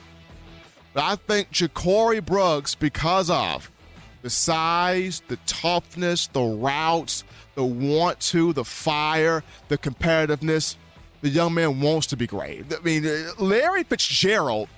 But 0.95 1.05
I 1.05 1.16
think 1.16 1.51
Ja'Corey 1.53 2.25
Brooks, 2.25 2.75
because 2.75 3.31
of 3.31 3.71
the 4.23 4.31
size, 4.31 5.23
the 5.29 5.37
toughness, 5.47 6.27
the 6.29 6.43
routes, 6.43 7.25
the 7.55 7.64
want 7.64 8.21
to, 8.21 8.53
the 8.53 8.64
fire, 8.64 9.43
the 9.69 9.79
competitiveness, 9.79 10.77
the 11.21 11.29
young 11.29 11.55
man 11.55 11.81
wants 11.81 12.07
to 12.09 12.16
be 12.16 12.27
great. 12.27 12.64
I 12.73 12.81
mean, 12.83 13.07
uh, 13.07 13.33
Larry 13.39 13.85
Fitzgerald, 13.85 14.69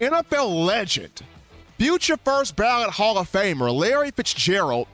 NFL 0.00 0.66
legend, 0.66 1.22
future 1.78 2.16
first 2.24 2.56
ballot 2.56 2.90
Hall 2.90 3.18
of 3.18 3.30
Famer, 3.30 3.74
Larry 3.74 4.10
Fitzgerald 4.10 4.88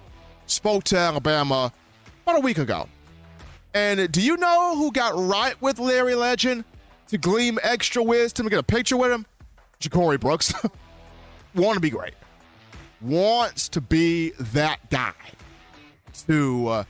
spoke 0.47 0.85
to 0.85 0.97
Alabama 0.97 1.73
about 2.25 2.39
a 2.39 2.41
week 2.41 2.59
ago. 2.59 2.89
And 3.75 4.13
do 4.13 4.21
you 4.21 4.37
know 4.37 4.77
who 4.77 4.93
got 4.93 5.15
right 5.17 5.61
with 5.63 5.79
Larry 5.79 6.15
Legend 6.15 6.65
to 7.09 7.19
gleam 7.19 7.59
extra 7.63 8.03
wisdom 8.03 8.45
to 8.45 8.51
get 8.51 8.59
a 8.59 8.63
picture 8.63 8.97
with 8.97 9.11
him? 9.11 9.27
Ja'Corey 9.81 10.21
Brooks. 10.21 10.53
Want 11.55 11.75
to 11.75 11.81
be 11.81 11.91
great. 11.91 12.15
Wants 13.03 13.69
to 13.71 13.81
be 13.81 14.31
that 14.39 14.91
guy. 14.91 15.13
To 16.27 16.69
uh, 16.69 16.85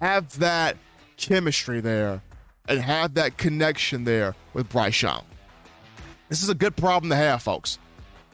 have 0.00 0.38
that 0.38 0.76
chemistry 1.16 1.80
there 1.80 2.22
and 2.68 2.80
have 2.80 3.14
that 3.14 3.36
connection 3.36 4.04
there 4.04 4.34
with 4.54 4.68
Bryce 4.68 5.02
Young. 5.02 5.24
This 6.28 6.42
is 6.42 6.48
a 6.48 6.54
good 6.54 6.76
problem 6.76 7.10
to 7.10 7.16
have, 7.16 7.42
folks. 7.42 7.78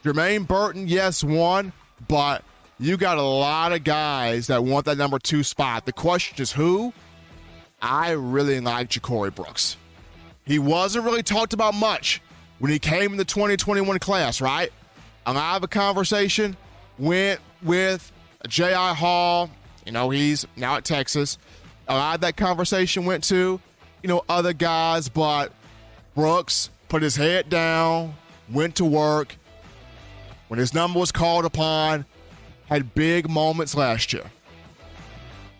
Jermaine 0.04 0.46
Burton, 0.46 0.86
yes, 0.86 1.24
won, 1.24 1.72
but 2.06 2.44
you 2.78 2.96
got 2.96 3.18
a 3.18 3.22
lot 3.22 3.72
of 3.72 3.82
guys 3.82 4.48
that 4.48 4.62
want 4.62 4.84
that 4.84 4.98
number 4.98 5.18
two 5.18 5.42
spot. 5.42 5.86
The 5.86 5.92
question 5.92 6.40
is 6.40 6.52
who 6.52 6.92
I 7.80 8.10
really 8.10 8.60
like 8.60 8.90
Ja'Corey 8.90 9.34
Brooks. 9.34 9.76
He 10.44 10.58
wasn't 10.58 11.04
really 11.04 11.22
talked 11.22 11.54
about 11.54 11.74
much 11.74 12.20
when 12.58 12.70
he 12.70 12.78
came 12.78 13.12
in 13.12 13.16
the 13.16 13.24
2021 13.24 13.98
class, 13.98 14.40
right? 14.40 14.70
A 15.24 15.32
lot 15.32 15.56
of 15.56 15.64
a 15.64 15.68
conversation 15.68 16.56
went 16.98 17.40
with 17.62 18.10
J.I. 18.48 18.94
Hall. 18.94 19.50
You 19.84 19.92
know, 19.92 20.10
he's 20.10 20.46
now 20.56 20.76
at 20.76 20.84
Texas. 20.84 21.38
A 21.88 21.94
lot 21.94 22.16
of 22.16 22.20
that 22.22 22.36
conversation 22.36 23.04
went 23.04 23.24
to, 23.24 23.60
you 24.02 24.08
know, 24.08 24.24
other 24.28 24.52
guys, 24.52 25.08
but 25.08 25.52
Brooks 26.14 26.70
put 26.88 27.02
his 27.02 27.16
head 27.16 27.48
down, 27.48 28.14
went 28.50 28.76
to 28.76 28.84
work. 28.84 29.36
When 30.48 30.58
his 30.58 30.74
number 30.74 30.98
was 30.98 31.12
called 31.12 31.44
upon, 31.44 32.04
had 32.66 32.94
big 32.94 33.28
moments 33.28 33.74
last 33.74 34.12
year. 34.12 34.30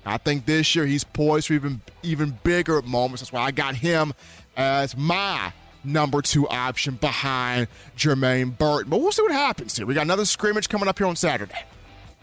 I 0.04 0.18
think 0.18 0.46
this 0.46 0.74
year 0.76 0.86
he's 0.86 1.02
poised 1.02 1.48
for 1.48 1.54
even 1.54 1.80
even 2.04 2.38
bigger 2.44 2.80
moments. 2.82 3.22
That's 3.22 3.32
why 3.32 3.42
I 3.42 3.50
got 3.50 3.74
him 3.74 4.12
as 4.56 4.96
my 4.96 5.52
number 5.86 6.20
two 6.22 6.48
option 6.48 6.94
behind 6.94 7.68
Jermaine 7.96 8.56
Burton. 8.56 8.90
But 8.90 9.00
we'll 9.00 9.12
see 9.12 9.22
what 9.22 9.32
happens 9.32 9.76
here. 9.76 9.86
We 9.86 9.94
got 9.94 10.02
another 10.02 10.24
scrimmage 10.24 10.68
coming 10.68 10.88
up 10.88 10.98
here 10.98 11.06
on 11.06 11.16
Saturday. 11.16 11.64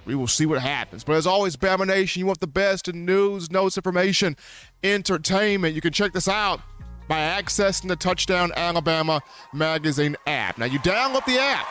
We 0.05 0.15
will 0.15 0.27
see 0.27 0.45
what 0.45 0.61
happens. 0.61 1.03
But 1.03 1.13
as 1.13 1.25
always, 1.25 1.55
Bama 1.55 1.87
Nation, 1.87 2.19
you 2.19 2.25
want 2.25 2.41
the 2.41 2.47
best 2.47 2.87
in 2.87 3.05
news, 3.05 3.49
notes, 3.49 3.77
information, 3.77 4.35
entertainment. 4.83 5.75
You 5.75 5.81
can 5.81 5.93
check 5.93 6.11
this 6.11 6.27
out 6.27 6.59
by 7.07 7.19
accessing 7.19 7.87
the 7.87 7.95
Touchdown 7.95 8.51
Alabama 8.55 9.21
magazine 9.53 10.15
app. 10.27 10.57
Now, 10.57 10.65
you 10.65 10.79
download 10.79 11.25
the 11.25 11.39
app 11.39 11.65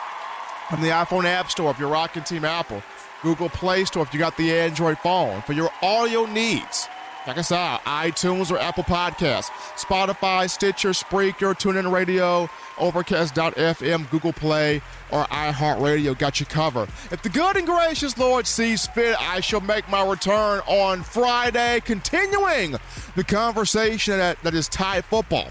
from 0.69 0.81
the 0.81 0.89
iPhone 0.89 1.25
App 1.25 1.51
Store 1.51 1.71
if 1.71 1.79
you're 1.79 1.89
rocking 1.89 2.23
Team 2.23 2.45
Apple, 2.45 2.81
Google 3.21 3.49
Play 3.49 3.85
Store 3.85 4.03
if 4.03 4.13
you 4.13 4.19
got 4.19 4.35
the 4.37 4.51
Android 4.51 4.97
phone. 4.99 5.41
For 5.43 5.53
your 5.53 5.69
audio 5.81 6.25
needs, 6.25 6.87
check 7.25 7.37
us 7.37 7.51
out 7.51 7.83
iTunes 7.85 8.51
or 8.51 8.57
Apple 8.57 8.83
Podcasts, 8.83 9.49
Spotify, 9.75 10.49
Stitcher, 10.49 10.89
Spreaker, 10.89 11.53
TuneIn 11.53 11.91
Radio, 11.91 12.49
Overcast.fm, 12.77 14.09
Google 14.09 14.33
Play, 14.33 14.81
or 15.11 15.25
iHeartRadio 15.25 16.17
got 16.17 16.39
you 16.39 16.45
covered. 16.45 16.89
If 17.11 17.21
the 17.21 17.29
good 17.29 17.55
and 17.55 17.67
gracious 17.67 18.17
Lord 18.17 18.47
sees 18.47 18.87
fit, 18.87 19.15
I 19.19 19.39
shall 19.39 19.61
make 19.61 19.87
my 19.89 20.07
return 20.07 20.61
on 20.65 21.03
Friday, 21.03 21.81
continuing 21.81 22.75
the 23.15 23.23
conversation 23.23 24.17
that, 24.17 24.41
that 24.43 24.53
is 24.53 24.67
Tide 24.67 25.05
football. 25.05 25.49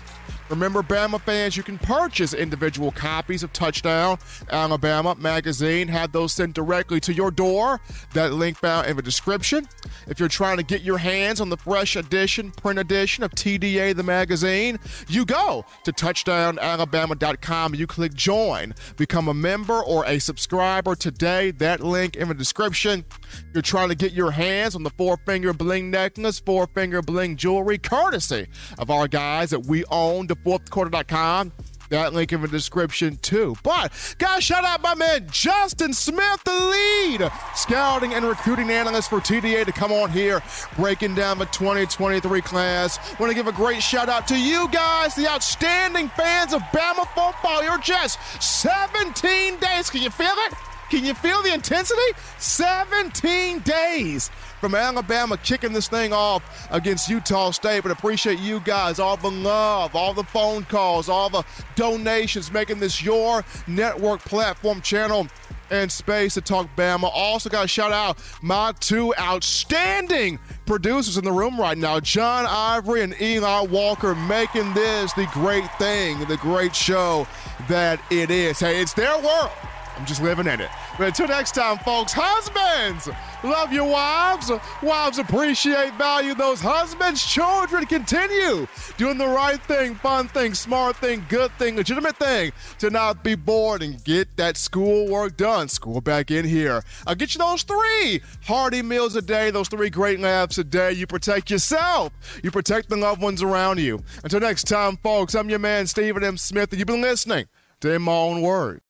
Remember, 0.53 0.83
Bama 0.83 1.19
fans, 1.19 1.57
you 1.57 1.63
can 1.63 1.79
purchase 1.79 2.35
individual 2.35 2.91
copies 2.93 3.43
of 3.43 3.55
Touchdown 3.55 4.19
Alabama 4.51 5.15
magazine. 5.15 5.89
Have 5.89 6.13
those 6.13 6.35
sent 6.35 6.53
directly 6.53 7.01
to 7.01 7.15
your 7.15 7.31
door. 7.31 7.81
That 8.13 8.35
link 8.35 8.59
found 8.59 8.87
in 8.87 8.97
the 8.97 9.03
description. 9.03 9.67
If 10.07 10.21
you're 10.21 10.29
trying 10.29 10.59
to 10.59 10.63
get 10.63 10.83
your 10.83 10.99
hands 10.99 11.41
on 11.41 11.49
the 11.49 11.57
fresh 11.57 11.97
edition, 11.97 12.51
print 12.51 12.79
edition 12.79 13.25
of 13.25 13.31
TDA 13.31 13.97
the 13.97 14.03
magazine, 14.03 14.79
you 15.09 15.25
go 15.25 15.65
to 15.85 15.93
touchdownalabama.com. 15.93 17.75
You 17.75 17.87
click 17.87 18.13
join, 18.13 18.75
become 18.99 19.29
a 19.29 19.35
member 19.35 19.83
or 19.83 20.05
a 20.05 20.19
subscriber 20.19 20.95
today. 20.95 21.53
That 21.53 21.81
link 21.81 22.15
in 22.15 22.29
the 22.29 22.35
description. 22.35 23.07
You're 23.55 23.63
trying 23.63 23.89
to 23.89 23.95
get 23.95 24.13
your 24.13 24.33
hands 24.33 24.75
on 24.75 24.83
the 24.83 24.91
four 24.91 25.17
finger 25.25 25.55
bling 25.55 25.91
necklace, 25.91 26.41
four 26.41 26.67
finger 26.67 27.01
bling 27.01 27.39
jewelry, 27.39 27.79
courtesy 27.79 28.49
of 28.79 28.91
our 28.91 29.09
guys 29.09 29.49
that 29.49 29.61
we 29.61 29.87
own 29.87 30.27
fourthquarter.com. 30.45 31.53
That 31.93 32.15
link 32.15 32.33
in 32.33 32.41
the 32.41 32.49
description 32.49 33.19
too. 33.19 33.55
But 33.63 33.93
guys, 34.17 34.43
shout 34.43 34.65
out 34.65 34.81
my 34.81 34.95
man 34.95 35.27
Justin 35.31 35.93
Smith, 35.93 36.43
the 36.43 36.55
lead 36.55 37.31
scouting 37.55 38.15
and 38.15 38.25
recruiting 38.25 38.71
analyst 38.71 39.11
for 39.11 39.19
TDA, 39.21 39.67
to 39.67 39.73
come 39.73 39.93
on 39.93 40.11
here 40.11 40.43
breaking 40.75 41.15
down 41.15 41.37
the 41.37 41.45
2023 41.47 42.41
class. 42.41 42.99
Want 43.21 43.31
to 43.31 43.35
give 43.35 43.47
a 43.47 43.53
great 43.53 43.83
shout 43.83 44.09
out 44.09 44.27
to 44.29 44.41
you 44.41 44.71
guys, 44.71 45.15
the 45.15 45.29
outstanding 45.29 46.09
fans 46.09 46.55
of 46.55 46.63
Bama 46.73 47.07
football. 47.09 47.63
You're 47.63 47.77
just 47.77 48.19
17 48.43 49.59
days. 49.59 49.91
Can 49.91 50.01
you 50.01 50.09
feel 50.09 50.33
it? 50.33 50.55
Can 50.89 51.05
you 51.05 51.13
feel 51.13 51.43
the 51.43 51.53
intensity? 51.53 52.01
17 52.39 53.59
days 53.61 54.31
from 54.63 54.77
Alabama 54.77 55.37
kicking 55.39 55.73
this 55.73 55.89
thing 55.89 56.13
off 56.13 56.69
against 56.71 57.09
Utah 57.09 57.51
State. 57.51 57.83
But 57.83 57.91
appreciate 57.91 58.39
you 58.39 58.61
guys, 58.61 59.01
all 59.01 59.17
the 59.17 59.29
love, 59.29 59.97
all 59.97 60.15
the 60.15 60.23
phone 60.23 60.63
calls, 60.67 61.09
all 61.09 61.29
the 61.29 61.43
donations, 61.75 62.53
making 62.53 62.79
this 62.79 63.03
your 63.03 63.45
network 63.67 64.21
platform 64.21 64.81
channel 64.81 65.27
and 65.73 65.91
space 65.91 66.35
to 66.35 66.41
talk 66.41 66.69
Bama. 66.77 67.11
Also, 67.13 67.51
got 67.51 67.63
to 67.63 67.69
shout 67.69 67.91
out 67.91 68.19
my 68.41 68.73
two 68.79 69.13
outstanding 69.19 70.39
producers 70.65 71.17
in 71.17 71.25
the 71.25 71.33
room 71.33 71.59
right 71.59 71.77
now, 71.77 71.99
John 71.99 72.47
Ivory 72.47 73.03
and 73.03 73.21
Eli 73.21 73.63
Walker, 73.63 74.15
making 74.15 74.75
this 74.75 75.13
the 75.15 75.27
great 75.33 75.69
thing, 75.79 76.21
the 76.27 76.37
great 76.37 76.77
show 76.77 77.27
that 77.69 78.01
it 78.13 78.31
is. 78.31 78.61
Hey, 78.61 78.81
it's 78.81 78.95
their 78.95 79.19
world. 79.19 79.51
I'm 79.97 80.07
just 80.07 80.23
living 80.23 80.47
in 80.47 80.61
it. 80.61 80.71
But 80.99 81.09
until 81.09 81.29
next 81.29 81.53
time, 81.55 81.79
folks, 81.79 82.13
husbands, 82.15 83.09
love 83.45 83.73
your 83.73 83.89
wives. 83.91 84.51
Wives 84.83 85.19
appreciate, 85.19 85.95
value 85.95 86.35
those 86.35 86.61
husbands. 86.61 87.25
Children 87.25 87.87
continue 87.87 88.67
doing 88.97 89.19
the 89.19 89.27
right 89.27 89.61
thing, 89.63 89.95
fun 89.97 90.29
thing, 90.29 90.55
smart 90.55 90.97
thing, 90.97 91.25
good 91.29 91.51
thing, 91.59 91.77
legitimate 91.77 92.17
thing 92.17 92.53
to 92.79 92.91
not 92.91 93.23
be 93.23 93.35
bored 93.35 93.83
and 93.83 94.03
get 94.05 94.35
that 94.37 94.57
schoolwork 94.57 95.37
done. 95.37 95.69
School 95.69 96.01
back 96.01 96.31
in 96.31 96.45
here. 96.45 96.83
I'll 97.07 97.15
get 97.15 97.35
you 97.35 97.39
those 97.39 97.63
three 97.63 98.23
hearty 98.45 98.83
meals 98.83 99.15
a 99.17 99.23
day, 99.23 99.51
those 99.51 99.69
three 99.69 99.91
great 99.91 100.21
laughs 100.21 100.59
a 100.59 100.65
day. 100.65 100.93
You 100.93 101.07
protect 101.07 101.51
yourself, 101.51 102.13
you 102.43 102.51
protect 102.51 102.89
the 102.89 102.97
loved 102.97 103.21
ones 103.21 103.43
around 103.43 103.79
you. 103.79 104.03
Until 104.25 104.41
next 104.41 104.65
time, 104.65 104.97
folks, 104.97 105.35
I'm 105.35 105.51
your 105.51 105.59
man, 105.59 105.87
Stephen 105.87 106.25
M. 106.25 106.37
Smith, 106.37 106.71
and 106.71 106.79
you've 106.79 106.89
been 106.89 107.03
listening 107.03 107.47
to 107.81 107.93
In 107.93 108.03
My 108.03 108.13
Own 108.13 108.43
Words. 108.43 108.83